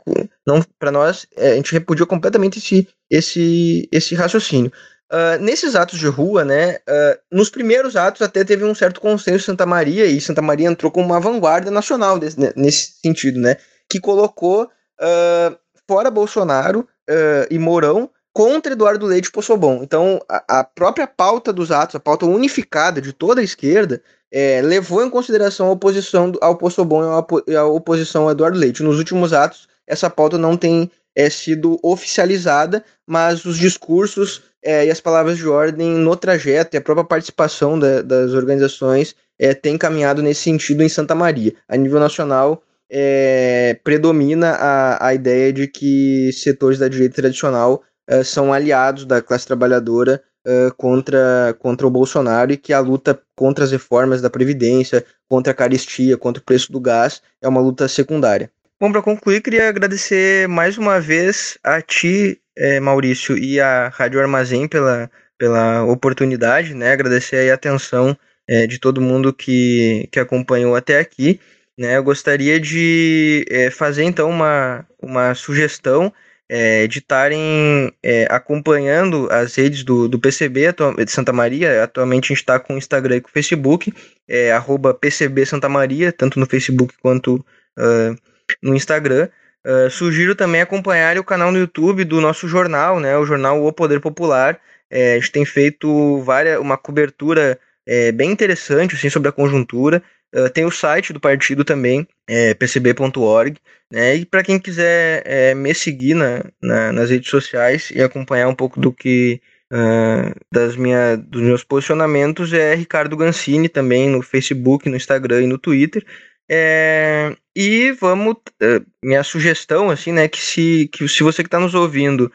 Não, 0.46 0.60
para 0.78 0.90
nós, 0.90 1.26
é, 1.36 1.52
a 1.52 1.54
gente 1.54 1.72
repudia 1.72 2.04
completamente 2.04 2.58
esse, 2.58 2.88
esse, 3.10 3.88
esse 3.92 4.14
raciocínio. 4.14 4.72
Uh, 5.12 5.38
nesses 5.42 5.74
atos 5.74 5.98
de 5.98 6.06
rua, 6.06 6.42
né, 6.42 6.76
uh, 6.88 7.18
nos 7.30 7.50
primeiros 7.50 7.96
atos 7.96 8.22
até 8.22 8.42
teve 8.44 8.64
um 8.64 8.74
certo 8.74 8.98
consenso 8.98 9.44
em 9.44 9.44
Santa 9.44 9.66
Maria, 9.66 10.06
e 10.06 10.18
Santa 10.18 10.40
Maria 10.40 10.66
entrou 10.66 10.90
como 10.90 11.04
uma 11.04 11.20
vanguarda 11.20 11.70
nacional 11.70 12.18
desse, 12.18 12.38
nesse 12.56 12.94
sentido, 13.04 13.38
né, 13.38 13.58
que 13.90 14.00
colocou 14.00 14.64
uh, 14.64 15.58
fora 15.86 16.10
Bolsonaro 16.10 16.88
uh, 17.08 17.46
e 17.50 17.58
Mourão 17.58 18.10
contra 18.32 18.72
Eduardo 18.72 19.06
Leite 19.06 19.28
e 19.28 19.32
Possobon. 19.32 19.80
Então, 19.82 20.20
a, 20.28 20.60
a, 20.60 20.64
própria 20.64 21.06
pauta 21.06 21.52
dos 21.52 21.70
atos, 21.70 21.96
a 21.96 22.00
pauta 22.00 22.24
unificada 22.24 23.00
de 23.00 23.12
toda 23.12 23.40
a 23.40 23.44
esquerda, 23.44 24.02
é, 24.32 24.62
levou 24.62 25.04
em 25.04 25.10
consideração 25.10 25.68
a 25.68 25.72
oposição 25.72 26.32
ao 26.40 26.56
Possobon 26.56 27.02
e 27.46 27.54
a 27.54 27.66
oposição 27.66 28.24
ao 28.24 28.30
Eduardo 28.30 28.58
Leite. 28.58 28.82
Nos 28.82 28.96
últimos 28.96 29.34
atos, 29.34 29.68
essa 29.86 30.08
pauta 30.08 30.38
não 30.38 30.56
tem 30.56 30.90
é, 31.14 31.28
sido 31.28 31.78
oficializada, 31.82 32.82
mas 33.06 33.44
os 33.44 33.58
discursos 33.58 34.42
é, 34.64 34.86
e 34.86 34.90
as 34.90 35.00
palavras 35.00 35.36
de 35.36 35.46
ordem 35.46 35.90
no 35.90 36.16
trajeto 36.16 36.74
e 36.74 36.78
a 36.78 36.80
própria 36.80 37.04
participação 37.04 37.78
da, 37.78 38.00
das 38.00 38.32
organizações 38.32 39.14
é, 39.38 39.52
tem 39.52 39.76
caminhado 39.76 40.22
nesse 40.22 40.42
sentido 40.42 40.82
em 40.82 40.88
Santa 40.88 41.14
Maria. 41.14 41.52
A 41.68 41.76
nível 41.76 42.00
nacional, 42.00 42.62
é, 42.92 43.78
predomina 43.82 44.50
a, 44.50 45.06
a 45.08 45.14
ideia 45.14 45.50
de 45.50 45.66
que 45.66 46.30
setores 46.32 46.78
da 46.78 46.88
direita 46.88 47.16
tradicional 47.16 47.82
é, 48.06 48.22
são 48.22 48.52
aliados 48.52 49.06
da 49.06 49.22
classe 49.22 49.46
trabalhadora 49.46 50.22
é, 50.46 50.68
contra, 50.76 51.56
contra 51.58 51.86
o 51.86 51.90
Bolsonaro 51.90 52.52
e 52.52 52.56
que 52.56 52.72
a 52.72 52.80
luta 52.80 53.18
contra 53.34 53.64
as 53.64 53.72
reformas 53.72 54.20
da 54.20 54.28
Previdência, 54.28 55.04
contra 55.28 55.52
a 55.52 55.56
caristia, 55.56 56.18
contra 56.18 56.42
o 56.42 56.44
preço 56.44 56.70
do 56.70 56.80
gás 56.80 57.22
é 57.40 57.48
uma 57.48 57.60
luta 57.60 57.88
secundária. 57.88 58.50
Bom, 58.78 58.92
para 58.92 59.00
concluir, 59.00 59.40
queria 59.40 59.68
agradecer 59.68 60.48
mais 60.48 60.76
uma 60.76 61.00
vez 61.00 61.56
a 61.62 61.80
ti, 61.80 62.40
é, 62.58 62.80
Maurício, 62.80 63.38
e 63.38 63.60
a 63.60 63.88
Rádio 63.88 64.20
Armazém 64.20 64.66
pela, 64.66 65.08
pela 65.38 65.84
oportunidade, 65.84 66.74
né? 66.74 66.92
Agradecer 66.92 67.48
a 67.48 67.54
atenção 67.54 68.18
é, 68.48 68.66
de 68.66 68.80
todo 68.80 69.00
mundo 69.00 69.32
que, 69.32 70.08
que 70.10 70.18
acompanhou 70.18 70.74
até 70.74 70.98
aqui. 70.98 71.38
Né? 71.82 71.96
Eu 71.96 72.04
gostaria 72.04 72.60
de 72.60 73.44
é, 73.50 73.68
fazer 73.68 74.04
então 74.04 74.30
uma, 74.30 74.86
uma 75.02 75.34
sugestão 75.34 76.12
é, 76.48 76.86
de 76.86 77.00
estarem 77.00 77.92
é, 78.00 78.24
acompanhando 78.30 79.26
as 79.32 79.56
redes 79.56 79.82
do, 79.82 80.06
do 80.06 80.16
PCB 80.16 80.72
de 81.04 81.10
Santa 81.10 81.32
Maria. 81.32 81.82
Atualmente 81.82 82.26
a 82.26 82.28
gente 82.28 82.36
está 82.36 82.60
com 82.60 82.74
o 82.74 82.78
Instagram 82.78 83.16
e 83.16 83.20
com 83.20 83.28
o 83.28 83.32
Facebook, 83.32 83.92
é, 84.28 84.52
arroba 84.52 84.94
PCB 84.94 85.44
Santa 85.44 85.68
Maria, 85.68 86.12
tanto 86.12 86.38
no 86.38 86.46
Facebook 86.46 86.94
quanto 87.02 87.44
uh, 87.76 88.16
no 88.62 88.76
Instagram. 88.76 89.28
Uh, 89.66 89.90
sugiro 89.90 90.36
também 90.36 90.60
acompanhar 90.60 91.18
o 91.18 91.24
canal 91.24 91.50
no 91.50 91.58
YouTube 91.58 92.04
do 92.04 92.20
nosso 92.20 92.46
jornal, 92.46 93.00
né, 93.00 93.18
o 93.18 93.26
jornal 93.26 93.60
O 93.60 93.72
Poder 93.72 94.00
Popular. 94.00 94.60
É, 94.88 95.14
a 95.14 95.18
gente 95.18 95.32
tem 95.32 95.44
feito 95.44 96.20
várias, 96.20 96.60
uma 96.60 96.76
cobertura 96.76 97.58
é, 97.84 98.12
bem 98.12 98.30
interessante 98.30 98.94
assim, 98.94 99.10
sobre 99.10 99.28
a 99.28 99.32
conjuntura. 99.32 100.00
Uh, 100.34 100.48
tem 100.48 100.64
o 100.64 100.70
site 100.70 101.12
do 101.12 101.20
partido 101.20 101.64
também, 101.64 102.06
é, 102.26 102.54
pcb.org, 102.54 103.58
né? 103.90 104.16
E 104.16 104.24
para 104.24 104.42
quem 104.42 104.58
quiser 104.58 105.22
é, 105.26 105.54
me 105.54 105.74
seguir 105.74 106.14
na, 106.14 106.44
na, 106.60 106.92
nas 106.92 107.10
redes 107.10 107.28
sociais 107.28 107.90
e 107.94 108.00
acompanhar 108.00 108.48
um 108.48 108.54
pouco 108.54 108.80
do 108.80 108.90
que 108.90 109.40
uh, 109.70 110.34
das 110.50 110.74
minha, 110.76 111.16
dos 111.16 111.42
meus 111.42 111.62
posicionamentos 111.62 112.52
é 112.54 112.74
Ricardo 112.74 113.16
Gancini 113.16 113.68
também 113.68 114.08
no 114.08 114.22
Facebook, 114.22 114.88
no 114.88 114.96
Instagram 114.96 115.42
e 115.42 115.46
no 115.46 115.58
Twitter. 115.58 116.02
É, 116.50 117.36
e 117.54 117.92
vamos, 117.92 118.36
uh, 118.36 118.84
minha 119.04 119.22
sugestão 119.22 119.90
assim, 119.90 120.12
né, 120.12 120.28
que 120.28 120.40
se 120.40 120.88
que 120.90 121.06
se 121.06 121.22
você 121.22 121.42
que 121.42 121.48
está 121.48 121.60
nos 121.60 121.74
ouvindo 121.74 122.32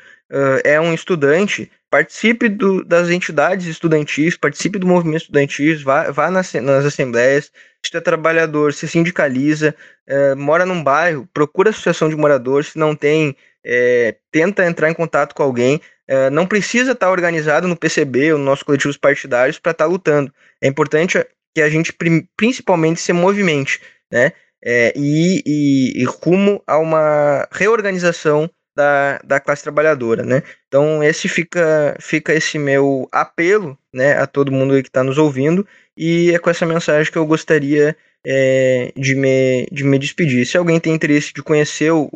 é 0.65 0.77
um 0.77 0.93
estudante, 0.93 1.71
participe 1.89 2.49
do, 2.49 2.83
das 2.83 3.09
entidades 3.09 3.65
estudantis, 3.65 4.35
participe 4.35 4.77
do 4.77 4.87
movimento 4.87 5.21
estudantil, 5.21 5.79
vá, 5.83 6.11
vá 6.11 6.29
nas, 6.29 6.53
nas 6.53 6.85
assembleias, 6.85 7.45
se 7.45 7.51
é 7.95 8.01
trabalhador, 8.01 8.73
se 8.73 8.87
sindicaliza, 8.87 9.75
é, 10.05 10.35
mora 10.35 10.65
num 10.65 10.83
bairro, 10.83 11.29
procura 11.33 11.69
associação 11.69 12.09
de 12.09 12.15
moradores, 12.15 12.69
se 12.69 12.79
não 12.79 12.95
tem, 12.95 13.35
é, 13.65 14.15
tenta 14.31 14.65
entrar 14.65 14.89
em 14.89 14.93
contato 14.93 15.33
com 15.33 15.43
alguém, 15.43 15.79
é, 16.07 16.29
não 16.29 16.45
precisa 16.45 16.91
estar 16.91 17.11
organizado 17.11 17.67
no 17.67 17.77
PCB 17.77 18.33
ou 18.33 18.37
nos 18.37 18.45
nossos 18.45 18.63
coletivos 18.63 18.97
partidários 18.97 19.59
para 19.59 19.71
estar 19.71 19.85
lutando. 19.85 20.33
É 20.61 20.67
importante 20.67 21.23
que 21.55 21.61
a 21.61 21.69
gente 21.69 21.93
principalmente 22.35 22.99
se 22.99 23.13
movimente, 23.13 23.79
né? 24.11 24.31
E, 24.95 25.43
e, 25.45 26.01
e 26.01 26.05
rumo 26.05 26.61
a 26.67 26.77
uma 26.77 27.47
reorganização 27.51 28.49
da, 28.77 29.19
da 29.23 29.39
classe 29.39 29.63
trabalhadora, 29.63 30.23
né? 30.23 30.43
Então 30.67 31.03
esse 31.03 31.27
fica, 31.27 31.97
fica 31.99 32.31
esse 32.31 32.59
meu 32.59 33.09
apelo, 33.11 33.75
né, 33.91 34.13
a 34.13 34.27
todo 34.27 34.51
mundo 34.51 34.79
que 34.83 34.87
está 34.87 35.03
nos 35.03 35.17
ouvindo 35.17 35.65
e 35.97 36.31
é 36.31 36.37
com 36.37 36.51
essa 36.51 36.63
mensagem 36.63 37.11
que 37.11 37.17
eu 37.17 37.25
gostaria 37.25 37.97
é, 38.23 38.93
de, 38.95 39.15
me, 39.15 39.67
de 39.71 39.83
me 39.83 39.97
despedir. 39.97 40.45
Se 40.45 40.57
alguém 40.57 40.79
tem 40.79 40.93
interesse 40.93 41.33
de 41.33 41.41
conhecer 41.41 41.91
o, 41.91 42.07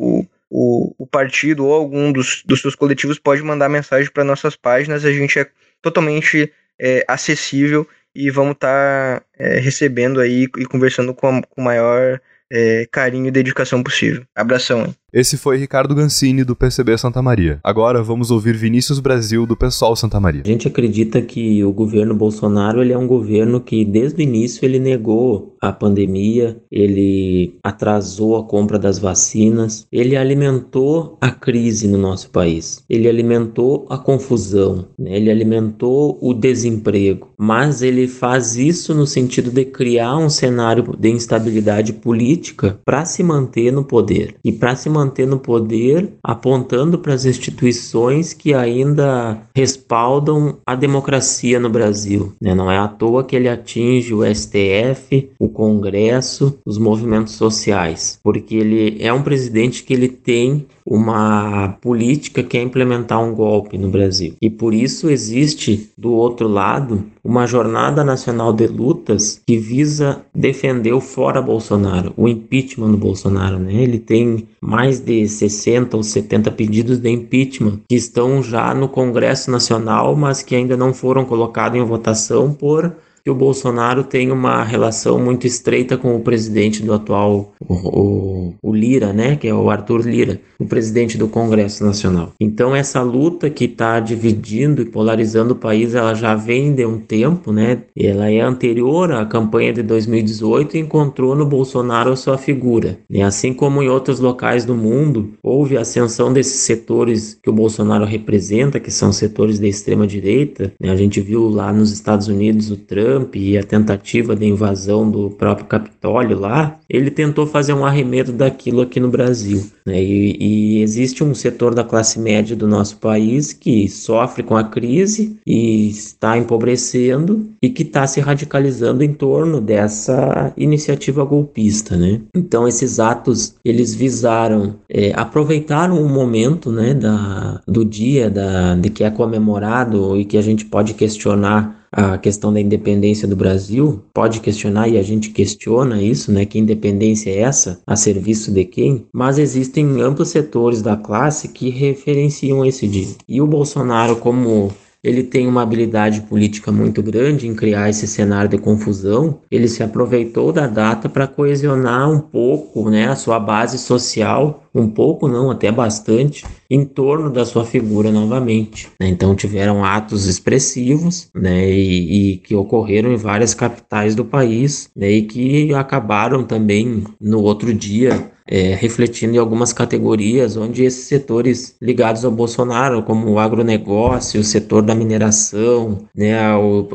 o, 0.48 0.94
o 0.96 1.04
partido 1.04 1.66
ou 1.66 1.74
algum 1.74 2.12
dos, 2.12 2.44
dos 2.46 2.60
seus 2.60 2.76
coletivos, 2.76 3.18
pode 3.18 3.42
mandar 3.42 3.68
mensagem 3.68 4.08
para 4.12 4.22
nossas 4.22 4.54
páginas. 4.54 5.04
A 5.04 5.10
gente 5.10 5.40
é 5.40 5.48
totalmente 5.82 6.52
é, 6.80 7.04
acessível 7.08 7.88
e 8.14 8.30
vamos 8.30 8.52
estar 8.52 9.20
tá, 9.20 9.26
é, 9.36 9.58
recebendo 9.58 10.20
aí 10.20 10.44
e 10.56 10.64
conversando 10.64 11.12
com 11.12 11.42
o 11.56 11.60
maior 11.60 12.20
é, 12.52 12.86
carinho 12.92 13.26
e 13.26 13.32
dedicação 13.32 13.82
possível. 13.82 14.24
Abração. 14.32 14.84
Hein? 14.84 14.96
Esse 15.14 15.36
foi 15.36 15.58
Ricardo 15.58 15.94
Gancini, 15.94 16.42
do 16.42 16.56
PCB 16.56 16.96
Santa 16.96 17.20
Maria. 17.20 17.60
Agora 17.62 18.02
vamos 18.02 18.30
ouvir 18.30 18.56
Vinícius 18.56 18.98
Brasil, 18.98 19.44
do 19.44 19.54
PSOL 19.54 19.94
Santa 19.94 20.18
Maria. 20.18 20.40
A 20.42 20.48
gente 20.48 20.66
acredita 20.66 21.20
que 21.20 21.62
o 21.62 21.70
governo 21.70 22.14
Bolsonaro 22.14 22.80
ele 22.80 22.94
é 22.94 22.98
um 22.98 23.06
governo 23.06 23.60
que, 23.60 23.84
desde 23.84 24.22
o 24.22 24.22
início, 24.22 24.64
ele 24.64 24.78
negou 24.78 25.54
a 25.60 25.70
pandemia, 25.70 26.56
ele 26.70 27.58
atrasou 27.62 28.36
a 28.36 28.44
compra 28.44 28.78
das 28.78 28.98
vacinas, 28.98 29.86
ele 29.92 30.16
alimentou 30.16 31.18
a 31.20 31.30
crise 31.30 31.86
no 31.86 31.98
nosso 31.98 32.30
país, 32.30 32.82
ele 32.88 33.06
alimentou 33.06 33.86
a 33.90 33.98
confusão, 33.98 34.88
né? 34.98 35.14
ele 35.14 35.30
alimentou 35.30 36.18
o 36.22 36.32
desemprego, 36.32 37.28
mas 37.38 37.82
ele 37.82 38.08
faz 38.08 38.56
isso 38.56 38.94
no 38.94 39.06
sentido 39.06 39.50
de 39.50 39.66
criar 39.66 40.16
um 40.16 40.30
cenário 40.30 40.96
de 40.98 41.10
instabilidade 41.10 41.92
política 41.92 42.80
para 42.82 43.04
se 43.04 43.22
manter 43.22 43.70
no 43.70 43.84
poder 43.84 44.34
e 44.42 44.50
para 44.50 44.74
se 44.74 44.88
manter 44.88 45.01
manter 45.02 45.26
no 45.26 45.38
poder, 45.38 46.12
apontando 46.22 46.98
para 46.98 47.14
as 47.14 47.24
instituições 47.24 48.32
que 48.32 48.54
ainda 48.54 49.42
respaldam 49.54 50.56
a 50.66 50.74
democracia 50.74 51.58
no 51.58 51.68
Brasil. 51.68 52.32
Né? 52.40 52.54
Não 52.54 52.70
é 52.70 52.78
à 52.78 52.88
toa 52.88 53.24
que 53.24 53.34
ele 53.34 53.48
atinge 53.48 54.14
o 54.14 54.24
STF, 54.24 55.30
o 55.38 55.48
Congresso, 55.48 56.58
os 56.64 56.78
movimentos 56.78 57.34
sociais, 57.34 58.18
porque 58.22 58.54
ele 58.54 58.96
é 59.00 59.12
um 59.12 59.22
presidente 59.22 59.82
que 59.82 59.92
ele 59.92 60.08
tem 60.08 60.66
uma 60.84 61.76
política 61.80 62.42
que 62.42 62.58
é 62.58 62.62
implementar 62.62 63.22
um 63.22 63.34
golpe 63.34 63.78
no 63.78 63.88
Brasil. 63.88 64.34
E 64.40 64.50
por 64.50 64.74
isso 64.74 65.10
existe, 65.10 65.90
do 65.96 66.12
outro 66.12 66.48
lado, 66.48 67.04
uma 67.24 67.46
jornada 67.46 68.02
nacional 68.02 68.52
de 68.52 68.66
lutas 68.66 69.40
que 69.46 69.56
visa 69.56 70.22
defender 70.34 70.92
o 70.92 71.00
fora 71.00 71.40
Bolsonaro, 71.40 72.12
o 72.16 72.28
impeachment 72.28 72.90
do 72.90 72.96
Bolsonaro. 72.96 73.58
Né? 73.58 73.74
Ele 73.74 73.98
tem 73.98 74.48
mais 74.60 75.00
de 75.00 75.26
60 75.28 75.96
ou 75.96 76.02
70 76.02 76.50
pedidos 76.50 76.98
de 76.98 77.10
impeachment 77.10 77.80
que 77.88 77.94
estão 77.94 78.42
já 78.42 78.74
no 78.74 78.88
Congresso 78.88 79.50
Nacional, 79.50 80.16
mas 80.16 80.42
que 80.42 80.54
ainda 80.54 80.76
não 80.76 80.92
foram 80.92 81.24
colocados 81.24 81.78
em 81.78 81.84
votação 81.84 82.52
por 82.52 82.92
que 83.24 83.30
o 83.30 83.34
Bolsonaro 83.34 84.02
tem 84.02 84.32
uma 84.32 84.64
relação 84.64 85.18
muito 85.18 85.46
estreita 85.46 85.96
com 85.96 86.16
o 86.16 86.20
presidente 86.20 86.82
do 86.82 86.92
atual, 86.92 87.52
o, 87.60 88.54
o, 88.60 88.74
Lira, 88.74 89.12
né, 89.12 89.36
que 89.36 89.46
é 89.46 89.54
o 89.54 89.70
Arthur 89.70 90.00
Lira, 90.06 90.40
o 90.58 90.64
presidente 90.64 91.16
do 91.16 91.28
Congresso 91.28 91.84
Nacional. 91.84 92.32
Então 92.40 92.74
essa 92.74 93.00
luta 93.00 93.48
que 93.48 93.66
está 93.66 94.00
dividindo 94.00 94.82
e 94.82 94.86
polarizando 94.86 95.52
o 95.52 95.56
país, 95.56 95.94
ela 95.94 96.14
já 96.14 96.34
vem 96.34 96.74
de 96.74 96.84
um 96.84 96.98
tempo, 96.98 97.52
né? 97.52 97.82
Ela 97.96 98.30
é 98.30 98.40
anterior 98.40 99.12
à 99.12 99.24
campanha 99.24 99.72
de 99.72 99.82
2018 99.82 100.76
e 100.76 100.80
encontrou 100.80 101.36
no 101.36 101.46
Bolsonaro 101.46 102.12
a 102.12 102.16
sua 102.16 102.36
figura. 102.36 102.98
Né? 103.08 103.22
Assim 103.22 103.52
como 103.54 103.82
em 103.82 103.88
outros 103.88 104.18
locais 104.18 104.64
do 104.64 104.74
mundo, 104.74 105.34
houve 105.42 105.76
ascensão 105.76 106.32
desses 106.32 106.60
setores 106.60 107.38
que 107.40 107.50
o 107.50 107.52
Bolsonaro 107.52 108.04
representa, 108.04 108.80
que 108.80 108.90
são 108.90 109.12
setores 109.12 109.58
da 109.58 109.68
extrema 109.68 110.06
direita. 110.06 110.72
Né? 110.80 110.90
A 110.90 110.96
gente 110.96 111.20
viu 111.20 111.48
lá 111.48 111.72
nos 111.72 111.92
Estados 111.92 112.28
Unidos 112.28 112.70
o 112.70 112.76
Trump 112.76 113.11
Trump 113.12 113.36
e 113.36 113.58
a 113.58 113.62
tentativa 113.62 114.34
de 114.34 114.46
invasão 114.46 115.10
do 115.10 115.30
próprio 115.30 115.66
Capitólio 115.66 116.38
lá, 116.38 116.78
ele 116.88 117.10
tentou 117.10 117.46
fazer 117.46 117.74
um 117.74 117.84
arremedo 117.84 118.32
daquilo 118.32 118.80
aqui 118.80 118.98
no 118.98 119.08
Brasil. 119.08 119.66
Né? 119.86 120.02
E, 120.02 120.36
e, 120.40 120.82
existe 120.82 121.22
um 121.22 121.34
setor 121.34 121.74
da 121.74 121.84
classe 121.84 122.18
média 122.18 122.56
do 122.56 122.66
nosso 122.66 122.96
país 122.96 123.52
que 123.52 123.88
sofre 123.88 124.42
com 124.42 124.56
a 124.56 124.64
crise 124.64 125.36
e 125.46 125.88
está 125.88 126.38
empobrecendo 126.38 127.48
e 127.60 127.68
que 127.68 127.82
está 127.82 128.06
se 128.06 128.20
radicalizando 128.20 129.02
em 129.02 129.12
torno 129.12 129.60
dessa 129.60 130.52
iniciativa 130.56 131.24
golpista. 131.24 131.96
Né? 131.96 132.20
Então 132.34 132.66
esses 132.66 132.98
atos 132.98 133.54
eles 133.64 133.94
visaram 133.94 134.76
é, 134.88 135.12
aproveitaram 135.14 136.02
o 136.02 136.08
momento 136.08 136.70
né, 136.70 136.94
da, 136.94 137.60
do 137.66 137.84
dia 137.84 138.30
da, 138.30 138.74
de 138.74 138.90
que 138.90 139.04
é 139.04 139.10
comemorado 139.10 140.16
e 140.16 140.24
que 140.24 140.38
a 140.38 140.42
gente 140.42 140.64
pode 140.64 140.94
questionar 140.94 141.81
a 141.92 142.16
questão 142.16 142.52
da 142.52 142.60
independência 142.60 143.28
do 143.28 143.36
Brasil, 143.36 144.02
pode 144.14 144.40
questionar 144.40 144.88
e 144.88 144.96
a 144.96 145.02
gente 145.02 145.30
questiona 145.30 146.02
isso, 146.02 146.32
né? 146.32 146.46
Que 146.46 146.58
independência 146.58 147.30
é 147.30 147.40
essa? 147.40 147.80
A 147.86 147.94
serviço 147.94 148.50
de 148.50 148.64
quem? 148.64 149.06
Mas 149.12 149.38
existem 149.38 150.00
amplos 150.00 150.30
setores 150.30 150.80
da 150.80 150.96
classe 150.96 151.48
que 151.48 151.68
referenciam 151.68 152.64
esse 152.64 152.88
dia. 152.88 153.14
E 153.28 153.40
o 153.40 153.46
Bolsonaro, 153.46 154.16
como 154.16 154.72
ele 155.02 155.24
tem 155.24 155.48
uma 155.48 155.62
habilidade 155.62 156.20
política 156.22 156.70
muito 156.70 157.02
grande 157.02 157.48
em 157.48 157.54
criar 157.54 157.90
esse 157.90 158.06
cenário 158.06 158.48
de 158.48 158.58
confusão. 158.58 159.40
Ele 159.50 159.66
se 159.66 159.82
aproveitou 159.82 160.52
da 160.52 160.66
data 160.66 161.08
para 161.08 161.26
coesionar 161.26 162.08
um 162.08 162.20
pouco 162.20 162.88
né, 162.88 163.08
a 163.08 163.16
sua 163.16 163.40
base 163.40 163.78
social, 163.78 164.62
um 164.72 164.88
pouco 164.88 165.26
não, 165.26 165.50
até 165.50 165.72
bastante, 165.72 166.44
em 166.70 166.84
torno 166.84 167.30
da 167.30 167.44
sua 167.44 167.64
figura 167.64 168.12
novamente. 168.12 168.88
Né? 169.00 169.08
Então 169.08 169.34
tiveram 169.34 169.84
atos 169.84 170.26
expressivos 170.26 171.28
né, 171.34 171.68
e, 171.68 172.34
e, 172.34 172.36
que 172.36 172.54
ocorreram 172.54 173.12
em 173.12 173.16
várias 173.16 173.54
capitais 173.54 174.14
do 174.14 174.24
país 174.24 174.88
né, 174.94 175.10
e 175.10 175.22
que 175.22 175.74
acabaram 175.74 176.44
também 176.44 177.02
no 177.20 177.40
outro 177.42 177.74
dia 177.74 178.30
é, 178.52 178.74
refletindo 178.74 179.36
em 179.36 179.38
algumas 179.38 179.72
categorias 179.72 180.58
onde 180.58 180.84
esses 180.84 181.06
setores 181.06 181.74
ligados 181.80 182.22
ao 182.22 182.30
Bolsonaro, 182.30 183.02
como 183.02 183.30
o 183.30 183.38
agronegócio, 183.38 184.42
o 184.42 184.44
setor 184.44 184.82
da 184.82 184.94
mineração, 184.94 186.00
né, 186.14 186.34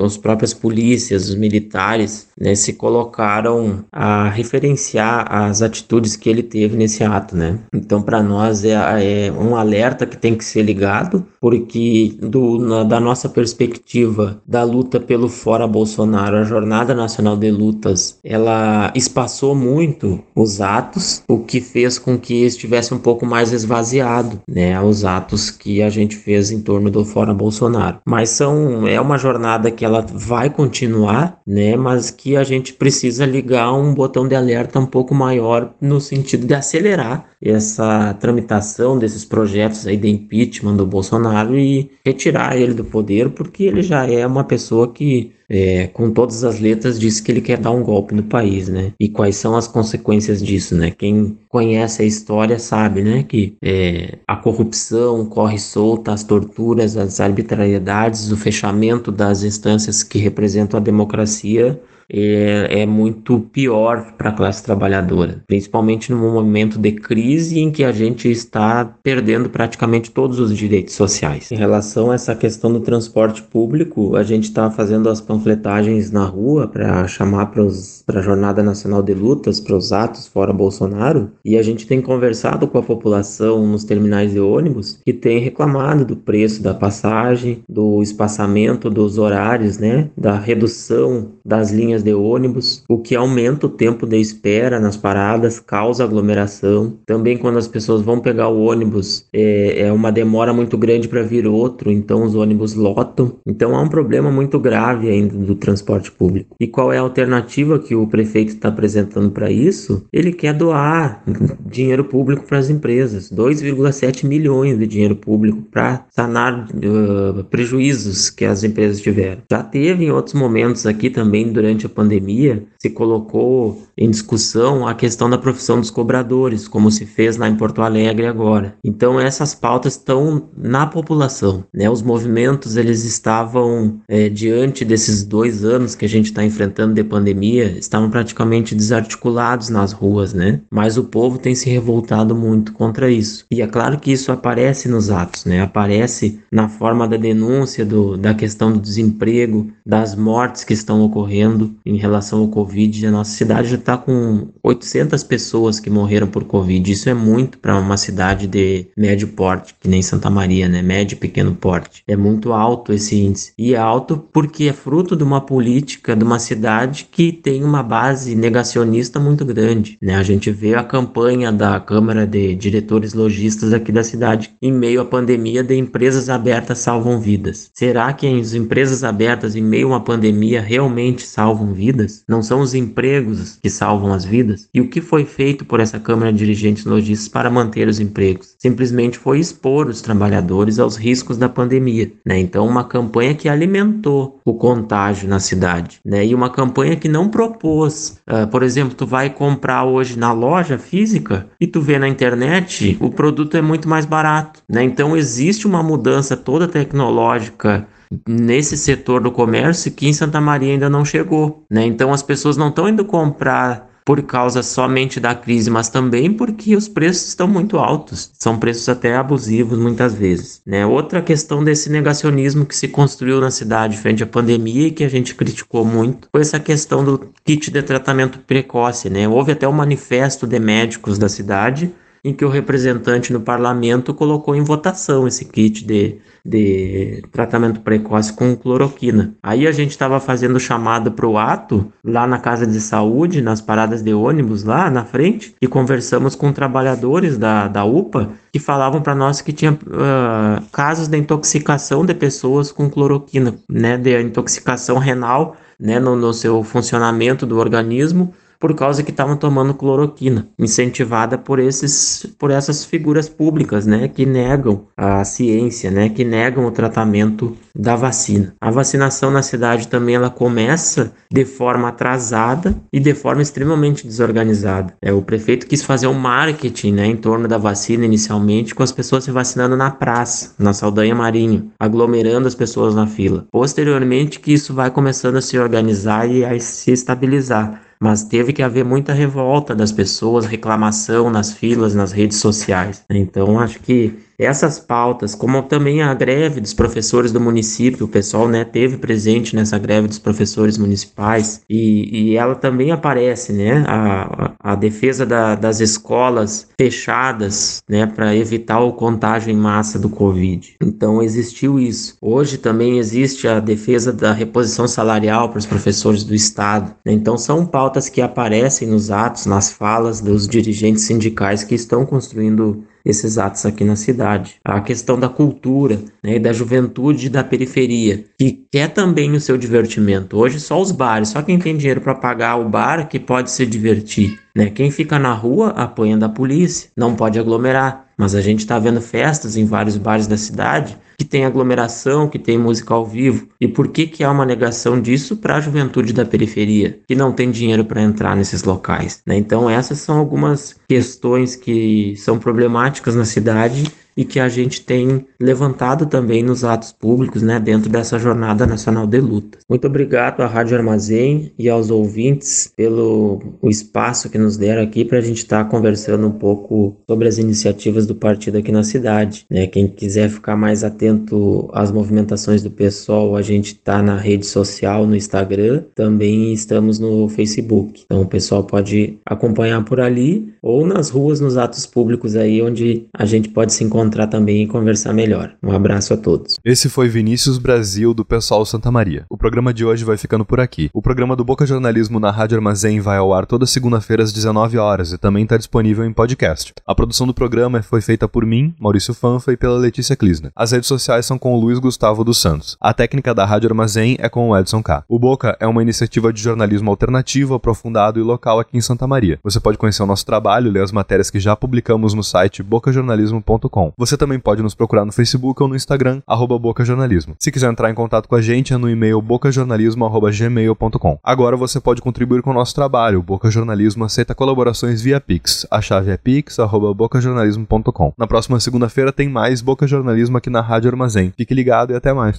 as 0.06 0.18
próprias 0.18 0.54
polícias, 0.54 1.30
os 1.30 1.36
militares, 1.36 2.28
né, 2.40 2.54
se 2.54 2.74
colocaram 2.74 3.84
a 3.92 4.30
referenciar 4.30 5.26
as 5.34 5.64
atitudes 5.64 6.16
que 6.16 6.30
ele 6.30 6.44
teve 6.44 6.78
nesse 6.78 7.04
ato. 7.04 7.36
Né? 7.36 7.58
Então, 7.74 8.04
para 8.04 8.22
nós, 8.22 8.64
é, 8.64 8.74
é, 8.74 9.32
um 9.32 9.56
alerta 9.56 10.06
que 10.06 10.16
tem 10.16 10.36
que 10.36 10.46
ser 10.46 10.62
ligado, 10.62 11.26
porque 11.42 12.16
do, 12.20 12.60
na, 12.60 12.84
da 12.84 13.00
nossa 13.00 13.28
perspectiva 13.28 14.40
da 14.46 14.64
luta 14.64 15.00
pelo 15.00 15.28
fora 15.28 15.66
Bolsonaro, 15.66 16.38
a 16.38 16.44
Jornada 16.44 16.94
Nacional 16.94 17.36
de 17.36 17.50
Lutas, 17.50 18.20
ela 18.24 18.92
espaçou 18.94 19.56
muito 19.56 20.20
os 20.36 20.62
atos, 20.62 21.24
o 21.28 21.47
que 21.48 21.62
fez 21.62 21.98
com 21.98 22.18
que 22.18 22.46
estivesse 22.46 22.94
um 22.94 23.00
pouco 23.00 23.26
mais 23.26 23.52
esvaziado, 23.54 24.42
né, 24.48 24.80
os 24.82 25.06
atos 25.06 25.50
que 25.50 25.82
a 25.82 25.90
gente 25.90 26.16
fez 26.16 26.52
em 26.52 26.62
torno 26.62 26.92
do 26.92 27.06
Fora 27.06 27.34
Bolsonaro. 27.34 28.00
Mas 28.06 28.30
são 28.30 28.88
é 28.88 29.00
uma 29.00 29.18
jornada 29.18 29.72
que 29.72 29.86
ela 29.86 30.02
vai 30.02 30.50
continuar, 30.50 31.40
né, 31.48 31.76
mas 31.78 32.12
que 32.12 32.36
a 32.36 32.44
gente 32.44 32.74
precisa 32.74 33.26
ligar 33.26 33.74
um 33.74 33.94
botão 33.94 34.28
de 34.28 34.36
alerta 34.36 34.80
um 34.80 34.86
pouco 34.86 35.16
maior 35.16 35.74
no 35.82 36.02
sentido 36.02 36.46
de 36.46 36.54
acelerar 36.54 37.26
essa 37.42 38.14
tramitação 38.16 38.98
desses 38.98 39.24
projetos 39.24 39.88
aí 39.88 39.96
de 39.96 40.10
impeachment 40.10 40.76
do 40.76 40.86
Bolsonaro 40.86 41.58
e 41.58 41.92
retirar 42.06 42.58
ele 42.58 42.74
do 42.74 42.84
poder, 42.84 43.30
porque 43.30 43.64
ele 43.64 43.82
já 43.82 44.06
é 44.06 44.26
uma 44.26 44.44
pessoa 44.44 44.92
que 44.92 45.37
é, 45.50 45.88
com 45.88 46.12
todas 46.12 46.44
as 46.44 46.60
letras, 46.60 47.00
disse 47.00 47.22
que 47.24 47.32
ele 47.32 47.42
quer 47.42 47.58
dar 47.58 47.72
um 47.72 47.84
golpe 47.84 48.14
no 48.14 48.24
país, 48.24 48.68
né? 48.68 48.94
E 49.00 49.08
quais 49.08 49.38
são 49.38 49.56
as 49.56 49.68
consequências 49.68 50.42
disso, 50.44 50.76
né? 50.76 50.92
Quem 50.92 51.38
conhece 51.50 52.02
a 52.02 52.06
história 52.06 52.60
sabe, 52.60 53.02
né? 53.02 53.24
Que 53.24 53.56
é, 53.64 54.18
a 54.28 54.36
corrupção 54.36 55.26
corre 55.26 55.58
solta, 55.58 56.12
as 56.12 56.24
torturas, 56.24 56.98
as 56.98 57.20
arbitrariedades, 57.20 58.32
o 58.32 58.38
fechamento 58.38 59.12
das 59.12 59.44
instâncias 59.44 60.04
que 60.04 60.18
representam 60.18 60.80
a 60.80 60.84
democracia 60.84 61.80
é, 62.12 62.82
é 62.82 62.86
muito 62.86 63.40
pior 63.40 64.14
para 64.18 64.30
a 64.30 64.34
classe 64.34 64.64
trabalhadora, 64.64 65.44
principalmente 65.48 66.12
no 66.12 66.18
momento 66.18 66.80
de 66.80 66.92
crise 66.92 67.60
em 67.60 67.72
que 67.72 67.84
a 67.84 67.92
gente 67.92 68.30
está 68.30 68.86
perdendo 69.04 69.50
praticamente 69.50 70.12
todos 70.12 70.40
os 70.40 70.56
direitos 70.56 70.96
sociais. 70.96 71.52
Em 71.52 71.56
relação 71.56 72.12
a 72.12 72.16
essa 72.16 72.36
questão 72.36 72.72
do 72.72 72.80
transporte 72.80 73.42
público, 73.44 74.16
a 74.16 74.24
gente 74.24 74.46
está 74.46 74.70
fazendo 74.72 75.10
as 75.10 75.22
panfletagens 75.22 76.12
na 76.12 76.26
rua 76.26 76.68
para 76.68 77.08
chamar 77.08 77.48
para 77.48 78.20
a 78.20 78.22
Jornada 78.22 78.64
Nacional 78.64 79.04
de 79.04 79.14
Lutas, 79.14 79.60
para 79.60 79.76
os 79.76 79.92
atos 79.92 80.28
fora 80.28 80.54
Bolsonaro, 80.54 81.32
e 81.44 81.58
a 81.58 81.64
gente 81.64 81.86
tem 81.86 82.02
conversado 82.02 82.68
com 82.68 82.78
a 82.78 82.84
população 82.84 83.66
nos 83.68 83.84
terminais 83.84 84.32
de 84.32 84.40
ônibus 84.40 85.00
que 85.06 85.14
tem 85.14 85.40
reclamado 85.40 86.06
do 86.06 86.16
preço 86.16 86.62
da 86.62 86.74
passagem, 86.74 87.64
do 87.68 88.02
espaçamento 88.02 88.90
dos 88.90 89.18
horários, 89.18 89.78
né, 89.78 90.10
da 90.18 90.38
redução 90.38 91.34
das 91.46 91.72
linhas 91.72 91.97
linhas 91.98 92.04
de 92.04 92.14
ônibus, 92.14 92.84
o 92.88 92.98
que 92.98 93.16
aumenta 93.16 93.66
o 93.66 93.70
tempo 93.70 94.06
de 94.06 94.18
espera 94.18 94.80
nas 94.80 94.98
paradas, 94.98 95.60
causa 95.60 96.04
aglomeração. 96.04 96.98
Também 97.06 97.38
quando 97.38 97.58
as 97.58 97.68
pessoas 97.68 98.02
vão 98.02 98.20
pegar 98.20 98.48
o 98.50 98.62
ônibus, 98.64 99.26
é, 99.34 99.88
é 99.88 99.92
uma 99.92 100.12
demora 100.12 100.54
muito 100.54 100.78
grande 100.78 101.08
para 101.08 101.24
vir 101.24 101.48
outro, 101.48 101.92
então 101.92 102.24
os 102.24 102.36
ônibus 102.36 102.74
lotam. 102.74 103.34
Então 103.46 103.76
há 103.76 103.82
um 103.82 103.90
problema 103.90 104.32
muito 104.32 104.60
grave 104.60 105.10
ainda 105.10 105.36
do 105.36 105.56
transporte 105.56 106.12
público. 106.12 106.56
E 106.60 106.68
qual 106.68 106.92
é 106.92 106.98
a 106.98 107.02
alternativa 107.02 107.80
que 107.80 107.96
o 107.96 108.08
prefeito 108.08 108.50
está 108.50 108.70
apresentando 108.70 109.32
para 109.32 109.52
isso? 109.52 110.06
Ele 110.12 110.32
quer 110.32 110.54
doar 110.54 111.24
dinheiro 111.66 112.04
público 112.04 112.46
para 112.46 112.58
as 112.58 112.70
empresas, 112.70 113.32
2,7 113.32 114.26
milhões 114.26 114.78
de 114.78 114.88
dinheiro 114.88 115.16
público 115.16 115.62
para 115.72 116.06
sanar 116.10 116.68
uh, 116.68 117.44
prejuízos 117.46 118.30
que 118.30 118.46
as 118.46 118.64
empresas 118.64 119.02
tiveram. 119.02 119.42
Já 119.52 119.64
teve 119.64 120.06
em 120.06 120.12
outros 120.12 120.36
momentos 120.36 120.86
aqui 120.86 121.10
também 121.10 121.52
durante 121.52 121.87
a 121.88 121.90
pandemia, 121.90 122.62
se 122.88 122.92
colocou 122.92 123.84
em 123.98 124.10
discussão 124.10 124.88
a 124.88 124.94
questão 124.94 125.30
da 125.30 125.38
profissão 125.38 125.80
dos 125.80 125.90
cobradores, 125.90 126.68
como 126.68 126.92
se 126.92 127.06
fez 127.06 127.36
lá 127.36 127.50
em 127.50 127.56
Porto 127.56 127.82
Alegre 127.82 128.28
agora. 128.28 128.76
Então 128.84 129.20
essas 129.20 129.56
pautas 129.56 129.94
estão 129.94 130.50
na 130.56 130.86
população, 130.86 131.64
né? 131.74 131.90
Os 131.90 132.02
movimentos 132.02 132.78
eles 132.78 133.04
estavam 133.04 134.00
é, 134.08 134.30
diante 134.30 134.86
desses 134.86 135.24
dois 135.24 135.66
anos 135.66 135.96
que 135.96 136.06
a 136.06 136.10
gente 136.10 136.28
está 136.28 136.44
enfrentando 136.44 136.94
de 136.94 137.04
pandemia, 137.04 137.76
estavam 137.78 138.10
praticamente 138.10 138.76
desarticulados 138.76 139.70
nas 139.70 139.92
ruas, 139.92 140.34
né? 140.34 140.62
Mas 140.70 140.98
o 140.98 141.06
povo 141.06 141.40
tem 141.40 141.56
se 141.56 141.70
revoltado 141.70 142.36
muito 142.36 142.74
contra 142.74 143.10
isso. 143.10 143.46
E 143.52 143.62
é 143.62 143.68
claro 143.68 144.00
que 144.00 144.12
isso 144.12 144.32
aparece 144.32 144.88
nos 144.88 145.10
atos, 145.10 145.46
né? 145.46 145.62
Aparece 145.62 146.40
na 146.52 146.70
forma 146.70 147.08
da 147.08 147.18
denúncia 147.18 147.84
do, 147.84 148.16
da 148.16 148.34
questão 148.34 148.72
do 148.72 148.80
desemprego, 148.80 149.72
das 149.84 150.16
mortes 150.16 150.64
que 150.64 150.74
estão 150.74 151.02
ocorrendo 151.02 151.76
em 151.84 151.98
relação 151.98 152.42
ao 152.42 152.48
Covid 152.48 152.77
Covid. 152.78 153.08
A 153.08 153.12
nossa 153.12 153.32
cidade 153.32 153.70
já 153.70 153.76
está 153.76 153.98
com 153.98 154.50
800 154.64 155.24
pessoas 155.24 155.80
que 155.80 155.90
morreram 155.90 156.28
por 156.28 156.44
Covid. 156.44 156.92
Isso 156.92 157.10
é 157.10 157.14
muito 157.14 157.58
para 157.58 157.78
uma 157.78 157.98
cidade 157.98 158.46
de 158.46 158.88
médio 158.96 159.30
porte, 159.30 159.76
que 159.80 159.88
nem 159.88 160.02
Santa 160.02 160.30
Maria, 160.30 160.70
né? 160.70 160.82
Médio 160.84 161.16
e 161.16 161.20
pequeno 161.20 161.56
porte. 161.56 162.04
É 162.08 162.16
muito 162.16 162.54
alto 162.54 162.94
esse 162.94 163.16
índice. 163.16 163.54
E 163.58 163.74
é 163.74 163.78
alto 163.78 164.18
porque 164.32 164.66
é 164.66 164.74
fruto 164.74 165.16
de 165.16 165.24
uma 165.24 165.42
política 165.42 166.16
de 166.16 166.24
uma 166.24 166.38
cidade 166.38 167.08
que 167.12 167.32
tem 167.32 167.64
uma 167.64 167.82
base 167.82 168.36
negacionista 168.36 169.20
muito 169.20 169.44
grande, 169.44 169.98
né? 170.02 170.16
A 170.16 170.24
gente 170.24 170.52
vê 170.52 170.76
a 170.76 170.84
campanha 170.84 171.52
da 171.52 171.80
Câmara 171.80 172.28
de 172.28 172.54
Diretores 172.54 173.14
Logistas 173.14 173.74
aqui 173.74 173.92
da 173.92 174.04
cidade 174.04 174.52
em 174.62 174.72
meio 174.72 175.02
à 175.02 175.06
pandemia 175.06 175.64
de 175.64 175.76
empresas 175.76 176.30
abertas 176.30 176.78
salvam 176.78 177.20
vidas. 177.20 177.72
Será 177.74 178.14
que 178.14 178.28
as 178.28 178.54
empresas 178.54 179.04
abertas 179.04 179.56
em 179.56 179.64
meio 179.64 179.88
a 179.88 179.92
uma 179.92 180.04
pandemia 180.04 180.62
realmente 180.62 181.26
salvam 181.26 181.74
vidas? 181.74 182.24
Não 182.28 182.44
são 182.44 182.57
os 182.60 182.74
empregos 182.74 183.58
que 183.62 183.70
salvam 183.70 184.14
as 184.14 184.26
vidas? 184.26 184.68
E 184.74 184.82
o 184.82 184.90
que 184.90 185.02
foi 185.02 185.26
feito 185.26 185.66
por 185.66 185.80
essa 185.80 186.00
Câmara 186.00 186.32
de 186.32 186.40
Dirigentes 186.40 186.86
Logistas 186.86 187.28
para 187.28 187.50
manter 187.50 187.88
os 187.88 188.00
empregos? 188.00 188.56
Simplesmente 188.58 189.18
foi 189.18 189.40
expor 189.40 189.88
os 189.88 190.02
trabalhadores 190.02 190.80
aos 190.80 190.96
riscos 190.96 191.38
da 191.38 191.50
pandemia, 191.50 192.12
né? 192.26 192.40
Então 192.40 192.68
uma 192.68 192.84
campanha 192.84 193.36
que 193.36 193.50
alimentou 193.50 194.40
o 194.46 194.54
contágio 194.54 195.28
na 195.28 195.40
cidade, 195.40 196.00
né? 196.06 196.26
E 196.26 196.34
uma 196.34 196.50
campanha 196.50 196.96
que 196.96 197.08
não 197.08 197.30
propôs, 197.30 198.18
uh, 198.30 198.48
por 198.48 198.64
exemplo, 198.64 198.96
tu 198.96 199.06
vai 199.06 199.30
comprar 199.30 199.86
hoje 199.86 200.18
na 200.18 200.32
loja 200.32 200.78
física 200.78 201.48
e 201.60 201.68
tu 201.68 201.82
vê 201.82 202.00
na 202.00 202.08
internet 202.08 202.98
o 203.00 203.10
produto 203.10 203.58
é 203.58 203.62
muito 203.62 203.88
mais 203.88 204.06
barato, 204.06 204.62
né? 204.70 204.84
Então 204.84 205.16
existe 205.16 205.68
uma 205.68 205.84
mudança 205.84 206.36
toda 206.36 206.68
tecnológica 206.68 207.88
nesse 208.28 208.78
setor 208.78 209.22
do 209.22 209.32
comércio 209.32 209.92
que 209.92 210.08
em 210.08 210.14
Santa 210.14 210.40
Maria 210.40 210.74
ainda 210.74 210.90
não 210.90 211.04
chegou, 211.04 211.66
né? 211.70 211.86
Então 211.86 212.14
as 212.14 212.24
pessoas 212.24 212.58
não 212.58 212.70
estão 212.70 212.88
indo 212.88 213.06
comprar 213.06 213.88
por 214.08 214.22
causa 214.22 214.64
somente 214.64 215.20
da 215.20 215.36
crise, 215.36 215.70
mas 215.70 215.90
também 215.90 216.32
porque 216.32 216.78
os 216.78 216.88
preços 216.88 217.28
estão 217.28 217.46
muito 217.46 217.78
altos. 217.78 218.32
São 218.40 218.58
preços 218.58 218.88
até 218.88 219.14
abusivos 219.18 219.78
muitas 219.78 220.14
vezes. 220.14 220.62
Né? 220.66 220.86
Outra 220.86 221.22
questão 221.22 221.62
desse 221.62 221.90
negacionismo 221.90 222.66
que 222.66 222.74
se 222.74 222.88
construiu 222.88 223.42
na 223.42 223.52
cidade 223.52 223.98
frente 223.98 224.24
à 224.24 224.26
pandemia 224.26 224.88
e 224.88 224.92
que 224.92 225.04
a 225.04 225.10
gente 225.10 225.36
criticou 225.36 225.84
muito 225.84 226.30
foi 226.32 226.40
essa 226.40 226.58
questão 226.58 227.04
do 227.04 227.34
kit 227.44 227.70
de 227.70 227.84
tratamento 227.84 228.40
precoce. 228.40 229.10
Né? 229.10 229.28
Houve 229.28 229.52
até 229.52 229.68
um 229.68 229.74
manifesto 229.74 230.48
de 230.48 230.58
médicos 230.58 231.18
da 231.18 231.28
cidade 231.28 231.94
em 232.28 232.34
que 232.34 232.46
o 232.46 232.50
representante 232.50 233.32
no 233.32 233.42
parlamento 233.42 234.14
colocou 234.14 234.56
em 234.56 234.64
votação 234.64 235.28
esse 235.28 235.46
kit 235.46 235.86
de 235.86 236.20
de 236.48 237.22
tratamento 237.30 237.82
precoce 237.82 238.32
com 238.32 238.56
cloroquina. 238.56 239.34
Aí 239.44 239.68
a 239.68 239.72
gente 239.74 239.92
estava 239.92 240.18
fazendo 240.18 240.58
chamada 240.58 241.12
para 241.12 241.28
o 241.28 241.38
ato 241.38 241.92
lá 242.02 242.26
na 242.26 242.40
casa 242.40 242.66
de 242.66 242.80
saúde, 242.80 243.42
nas 243.42 243.60
paradas 243.60 244.02
de 244.02 244.14
ônibus 244.14 244.64
lá 244.64 244.90
na 244.90 245.04
frente, 245.04 245.54
e 245.62 245.68
conversamos 245.68 246.36
com 246.36 246.54
trabalhadores 246.54 247.38
da, 247.38 247.68
da 247.68 247.84
UPA 247.84 248.30
que 248.54 248.60
falavam 248.60 249.02
para 249.02 249.14
nós 249.14 249.42
que 249.42 249.52
tinha 249.52 249.74
uh, 249.74 250.66
casos 250.72 251.10
de 251.10 251.18
intoxicação 251.18 252.06
de 252.06 252.14
pessoas 252.14 252.72
com 252.72 252.90
cloroquina, 252.90 253.56
né, 253.70 253.98
de 253.98 254.22
intoxicação 254.22 254.98
renal, 254.98 255.58
né, 255.78 256.00
no, 256.00 256.16
no 256.16 256.34
seu 256.34 256.64
funcionamento 256.64 257.46
do 257.46 257.58
organismo 257.58 258.34
por 258.60 258.74
causa 258.76 259.04
que 259.04 259.12
estavam 259.12 259.36
tomando 259.36 259.74
cloroquina, 259.74 260.50
incentivada 260.58 261.38
por 261.38 261.60
esses 261.60 262.26
por 262.38 262.52
essas 262.52 262.86
figuras 262.86 263.30
públicas, 263.30 263.86
né, 263.86 264.08
que 264.08 264.26
negam 264.26 264.88
a 264.96 265.24
ciência, 265.24 265.92
né, 265.92 266.10
que 266.10 266.24
negam 266.24 266.66
o 266.66 266.72
tratamento 266.72 267.56
da 267.76 267.96
vacina. 267.96 268.56
A 268.60 268.72
vacinação 268.72 269.30
na 269.30 269.42
cidade 269.42 269.88
também 269.88 270.16
ela 270.16 270.30
começa 270.30 271.14
de 271.32 271.46
forma 271.46 271.90
atrasada 271.90 272.76
e 272.92 273.00
de 273.00 273.14
forma 273.14 273.42
extremamente 273.42 274.06
desorganizada. 274.06 274.94
É 275.02 275.14
o 275.14 275.22
prefeito 275.22 275.68
quis 275.68 275.84
fazer 275.84 276.08
um 276.08 276.14
marketing, 276.14 276.94
né, 276.94 277.06
em 277.06 277.18
torno 277.18 277.48
da 277.48 277.58
vacina 277.58 278.06
inicialmente 278.06 278.74
com 278.74 278.84
as 278.84 278.92
pessoas 278.92 279.24
se 279.24 279.32
vacinando 279.32 279.76
na 279.76 279.92
praça, 279.92 280.54
na 280.58 280.74
Saldanha 280.74 281.16
Marinho, 281.16 281.72
aglomerando 281.80 282.48
as 282.48 282.56
pessoas 282.56 282.96
na 282.96 283.08
fila. 283.08 283.46
Posteriormente 283.52 284.40
que 284.40 284.54
isso 284.54 284.74
vai 284.74 284.90
começando 284.90 285.38
a 285.38 285.42
se 285.42 285.58
organizar 285.58 286.30
e 286.30 286.44
a 286.44 286.60
se 286.60 286.92
estabilizar 286.92 287.87
mas 288.00 288.24
teve 288.24 288.54
que 288.54 288.62
haver 288.62 288.86
muita 288.86 289.14
revolta 289.14 289.76
das 289.76 289.92
pessoas, 289.92 290.46
reclamação 290.46 291.30
nas 291.30 291.52
filas, 291.54 291.96
nas 291.96 292.12
redes 292.12 292.38
sociais. 292.38 293.04
Então, 293.10 293.60
acho 293.60 293.80
que 293.80 294.27
essas 294.40 294.80
pautas, 294.80 295.34
como 295.34 295.64
também 295.64 296.02
a 296.02 296.14
greve 296.14 296.62
dos 296.62 296.74
professores 296.74 297.32
do 297.32 297.40
município, 297.40 298.06
o 298.06 298.10
pessoal 298.10 298.48
né, 298.48 298.64
teve 298.64 298.98
presente 298.98 299.56
nessa 299.56 299.80
greve 299.80 300.08
dos 300.08 300.20
professores 300.20 300.78
municipais 300.78 301.62
e, 301.68 302.32
e 302.32 302.38
ela 302.38 302.54
também 302.54 302.92
aparece, 302.92 303.52
né, 303.52 303.84
a, 303.88 304.54
a 304.60 304.76
defesa 304.76 305.26
da, 305.26 305.56
das 305.56 305.80
escolas 305.80 306.68
fechadas, 306.80 307.82
né, 307.90 308.06
para 308.06 308.36
evitar 308.36 308.80
o 308.80 308.94
contágio 308.94 309.52
em 309.52 309.58
massa 309.58 309.98
do 309.98 310.10
Covid. 310.10 310.76
Então 310.82 311.24
existiu 311.24 311.80
isso. 311.80 312.16
Hoje 312.22 312.60
também 312.60 313.00
existe 313.00 313.48
a 313.48 313.60
defesa 313.60 314.14
da 314.14 314.34
reposição 314.34 314.88
salarial 314.88 315.50
para 315.50 315.60
os 315.60 315.66
professores 315.66 316.24
do 316.24 316.36
Estado. 316.36 316.94
Né? 317.04 317.14
Então 317.14 317.38
são 317.38 317.66
pautas 317.66 318.08
que 318.08 318.22
aparecem 318.22 318.88
nos 318.88 319.10
atos, 319.10 319.48
nas 319.48 319.72
falas 319.72 320.22
dos 320.22 320.48
dirigentes 320.48 321.04
sindicais 321.04 321.64
que 321.64 321.74
estão 321.74 322.06
construindo 322.06 322.84
esses 323.08 323.38
atos 323.38 323.66
aqui 323.66 323.84
na 323.84 323.96
cidade. 323.96 324.56
A 324.64 324.82
questão 324.82 325.20
da 325.20 325.30
cultura, 325.30 326.00
né, 326.24 326.38
da 326.38 326.52
juventude 326.52 327.30
da 327.30 327.44
periferia, 327.44 328.26
que 328.38 328.66
quer 328.72 328.90
também 328.90 329.32
o 329.32 329.40
seu 329.40 329.58
divertimento. 329.58 330.38
Hoje 330.38 330.60
só 330.60 330.82
os 330.82 330.92
bares, 330.92 331.30
só 331.30 331.42
quem 331.42 331.58
tem 331.58 331.78
dinheiro 331.78 332.02
para 332.02 332.14
pagar 332.14 332.58
o 332.58 332.70
bar 332.70 333.08
que 333.08 333.20
pode 333.20 333.50
se 333.50 333.66
divertir. 333.66 334.40
Né? 334.56 334.70
Quem 334.70 334.92
fica 334.92 335.18
na 335.18 335.34
rua 335.34 335.70
apanha 335.70 336.18
da 336.18 336.28
polícia, 336.28 336.90
não 336.96 337.16
pode 337.16 337.40
aglomerar. 337.40 338.07
Mas 338.18 338.34
a 338.34 338.42
gente 338.42 338.60
está 338.60 338.80
vendo 338.80 339.00
festas 339.00 339.56
em 339.56 339.66
vários 339.66 339.96
bares 339.96 340.26
da 340.28 340.38
cidade 340.38 340.98
que 341.18 341.26
tem 341.26 341.46
aglomeração, 341.46 342.28
que 342.28 342.38
tem 342.38 342.58
música 342.60 342.94
ao 342.94 343.06
vivo. 343.06 343.48
E 343.60 343.68
por 343.68 343.88
que, 343.88 344.06
que 344.06 344.24
há 344.24 344.32
uma 344.32 344.46
negação 344.46 345.02
disso 345.02 345.38
para 345.38 345.56
a 345.56 345.60
juventude 345.60 346.14
da 346.14 346.24
periferia, 346.24 347.00
que 347.08 347.16
não 347.16 347.32
tem 347.32 347.50
dinheiro 347.50 347.84
para 347.84 348.04
entrar 348.04 348.36
nesses 348.36 348.64
locais? 348.64 349.22
Né? 349.26 349.36
Então, 349.36 349.68
essas 349.68 350.00
são 350.00 350.18
algumas 350.18 350.76
questões 350.88 351.56
que 351.56 352.16
são 352.18 352.38
problemáticas 352.38 353.16
na 353.16 353.26
cidade 353.26 353.92
e 354.16 354.26
que 354.26 354.40
a 354.40 354.50
gente 354.50 354.82
tem 354.82 355.26
levantado 355.40 356.06
também 356.06 356.44
nos 356.44 356.64
atos 356.64 356.92
públicos, 356.92 357.42
né, 357.42 357.60
dentro 357.60 357.90
dessa 357.90 358.18
jornada 358.18 358.66
nacional 358.66 359.06
de 359.06 359.20
luta. 359.20 359.58
Muito 359.70 359.88
obrigado 359.88 360.42
à 360.42 360.48
Rádio 360.48 360.78
Armazém 360.78 361.52
e 361.58 361.70
aos 361.70 361.90
ouvintes 361.90 362.72
pelo 362.76 363.40
o 363.62 363.70
espaço 363.70 364.30
que 364.30 364.38
nos 364.38 364.58
deram 364.58 364.82
aqui 364.82 365.04
para 365.04 365.18
a 365.18 365.22
gente 365.22 365.38
estar 365.38 365.64
tá 365.64 365.70
conversando 365.70 366.28
um 366.28 366.32
pouco 366.32 366.98
sobre 367.10 367.28
as 367.28 367.38
iniciativas 367.38 368.06
do 368.06 368.16
partido 368.16 368.58
aqui 368.58 368.72
na 368.72 368.84
cidade. 368.84 369.46
Né? 369.50 369.68
Quem 369.68 369.88
quiser 369.88 370.30
ficar 370.30 370.56
mais 370.56 370.84
atento 370.84 371.70
às 371.74 371.92
movimentações 371.92 372.64
do 372.64 372.72
pessoal, 372.72 373.36
a 373.36 373.42
gente 373.42 373.74
está 373.74 374.02
na 374.02 374.18
rede 374.18 374.46
social, 374.46 375.06
no 375.06 375.16
Instagram, 375.16 375.84
também 375.96 376.54
estamos 376.54 377.00
no 377.00 377.28
Facebook. 377.30 378.04
Então 378.06 378.22
o 378.22 378.28
pessoal 378.28 378.64
pode 378.64 379.18
acompanhar 379.26 379.84
por 379.84 380.00
ali 380.00 380.54
ou 380.62 380.86
nas 380.86 381.10
ruas, 381.10 381.40
nos 381.40 381.58
atos 381.58 381.86
públicos 381.86 382.36
aí, 382.36 382.62
onde 382.62 383.06
a 383.14 383.26
gente 383.26 383.50
pode 383.50 383.74
se 383.74 383.84
encontrar 383.84 384.28
também 384.28 384.64
e 384.64 384.68
conversar 384.68 385.14
melhor. 385.28 385.52
Um 385.62 385.74
abraço 385.74 386.14
a 386.14 386.18
todos. 386.18 386.56
Esse 386.64 386.88
foi 386.88 387.10
Vinícius 387.10 387.58
Brasil 387.58 388.14
do 388.14 388.24
Pessoal 388.24 388.66
Santa 388.66 388.90
Maria. 388.90 389.26
O 389.30 389.38
programa 389.38 389.74
de 389.74 389.84
hoje 389.84 390.06
vai 390.06 390.16
ficando 390.16 390.46
por 390.46 390.60
aqui. 390.60 390.90
O 390.94 391.02
programa 391.02 391.36
do 391.36 391.44
Boca 391.44 391.66
Jornalismo 391.66 392.20
na 392.20 392.32
Rádio 392.32 392.58
Armazém 392.58 393.02
vai 393.02 393.18
ao 393.18 393.34
ar 393.34 393.46
toda 393.46 393.66
segunda-feira 393.66 394.24
às 394.24 394.32
19 394.32 394.78
horas 394.78 395.12
e 395.12 395.18
também 395.18 395.44
está 395.44 395.58
disponível 395.58 396.06
em 396.06 396.14
podcast. 396.14 396.74
A 396.86 396.96
produção 396.96 397.28
do 397.28 397.34
programa 397.34 397.82
foi 397.82 398.00
feita 398.00 398.28
por 398.28 398.46
mim, 398.46 398.74
Maurício 398.80 399.14
Fanfa, 399.14 399.52
e 399.52 399.58
pela 399.58 399.78
Letícia 399.78 400.16
Klisner. 400.16 400.52
As 400.56 400.72
redes 400.72 400.88
sociais 400.88 401.26
são 401.26 401.38
com 401.38 401.54
o 401.54 401.60
Luiz 401.60 401.78
Gustavo 401.80 402.24
dos 402.24 402.38
Santos. 402.38 402.78
A 402.80 402.94
técnica 402.94 403.34
da 403.34 403.46
Rádio 403.46 403.70
Armazém 403.70 404.16
é 404.20 404.30
com 404.30 404.50
o 404.50 404.58
Edson 404.58 404.82
K. 404.82 405.04
O 405.10 405.20
Boca 405.20 405.58
é 405.60 405.68
uma 405.68 405.82
iniciativa 405.82 406.32
de 406.32 406.42
jornalismo 406.42 406.90
alternativo, 406.90 407.54
aprofundado 407.54 408.20
e 408.20 408.24
local 408.24 408.60
aqui 408.60 408.78
em 408.78 408.82
Santa 408.82 409.06
Maria. 409.06 409.40
Você 409.44 409.60
pode 409.60 409.78
conhecer 409.78 410.04
o 410.04 410.08
nosso 410.08 410.26
trabalho, 410.26 410.72
ler 410.72 410.84
as 410.84 410.92
matérias 410.92 411.30
que 411.30 411.40
já 411.40 411.56
publicamos 411.56 412.14
no 412.14 412.24
site 412.24 412.64
bocajornalismo.com. 412.64 413.94
Você 413.98 414.16
também 414.16 414.40
pode 414.40 414.64
nos 414.64 414.76
procurar 414.76 415.04
no 415.04 415.17
Facebook 415.18 415.62
ou 415.62 415.68
no 415.68 415.76
Instagram, 415.76 416.22
arroba 416.26 416.58
bocajornalismo. 416.58 417.36
Se 417.40 417.52
quiser 417.52 417.70
entrar 417.70 417.90
em 417.90 417.96
contato 417.96 418.30
com 418.30 418.36
a 418.36 418.42
gente, 418.42 418.74
é 418.74 418.78
no 418.78 418.90
e-mail 418.90 419.22
bocajornalismo.gmail.com. 419.22 421.20
Agora 421.24 421.58
você 421.58 421.82
pode 421.82 422.02
contribuir 422.02 422.42
com 422.42 422.52
o 422.52 422.54
nosso 422.54 422.74
trabalho. 422.76 423.20
O 423.20 423.24
Boca 423.24 423.50
Jornalismo 423.50 424.06
aceita 424.06 424.36
colaborações 424.36 425.02
via 425.02 425.20
Pix. 425.20 425.66
A 425.72 425.82
chave 425.82 426.12
é 426.12 426.18
pix.bocajornalismo.com. 426.18 428.14
Na 428.18 428.28
próxima 428.28 428.60
segunda-feira 428.60 429.12
tem 429.12 429.28
mais 429.28 429.62
Boca 429.62 429.88
Jornalismo 429.88 430.38
aqui 430.38 430.50
na 430.50 430.62
Rádio 430.62 430.90
Armazém. 430.92 431.34
Fique 431.36 431.54
ligado 431.54 431.92
e 431.92 431.96
até 431.96 432.14
mais. 432.14 432.38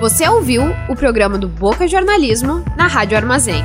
Você 0.00 0.28
ouviu 0.28 0.62
o 0.88 0.96
programa 0.96 1.36
do 1.38 1.48
Boca 1.48 1.86
Jornalismo 1.86 2.64
na 2.76 2.86
Rádio 2.86 3.16
Armazém. 3.16 3.62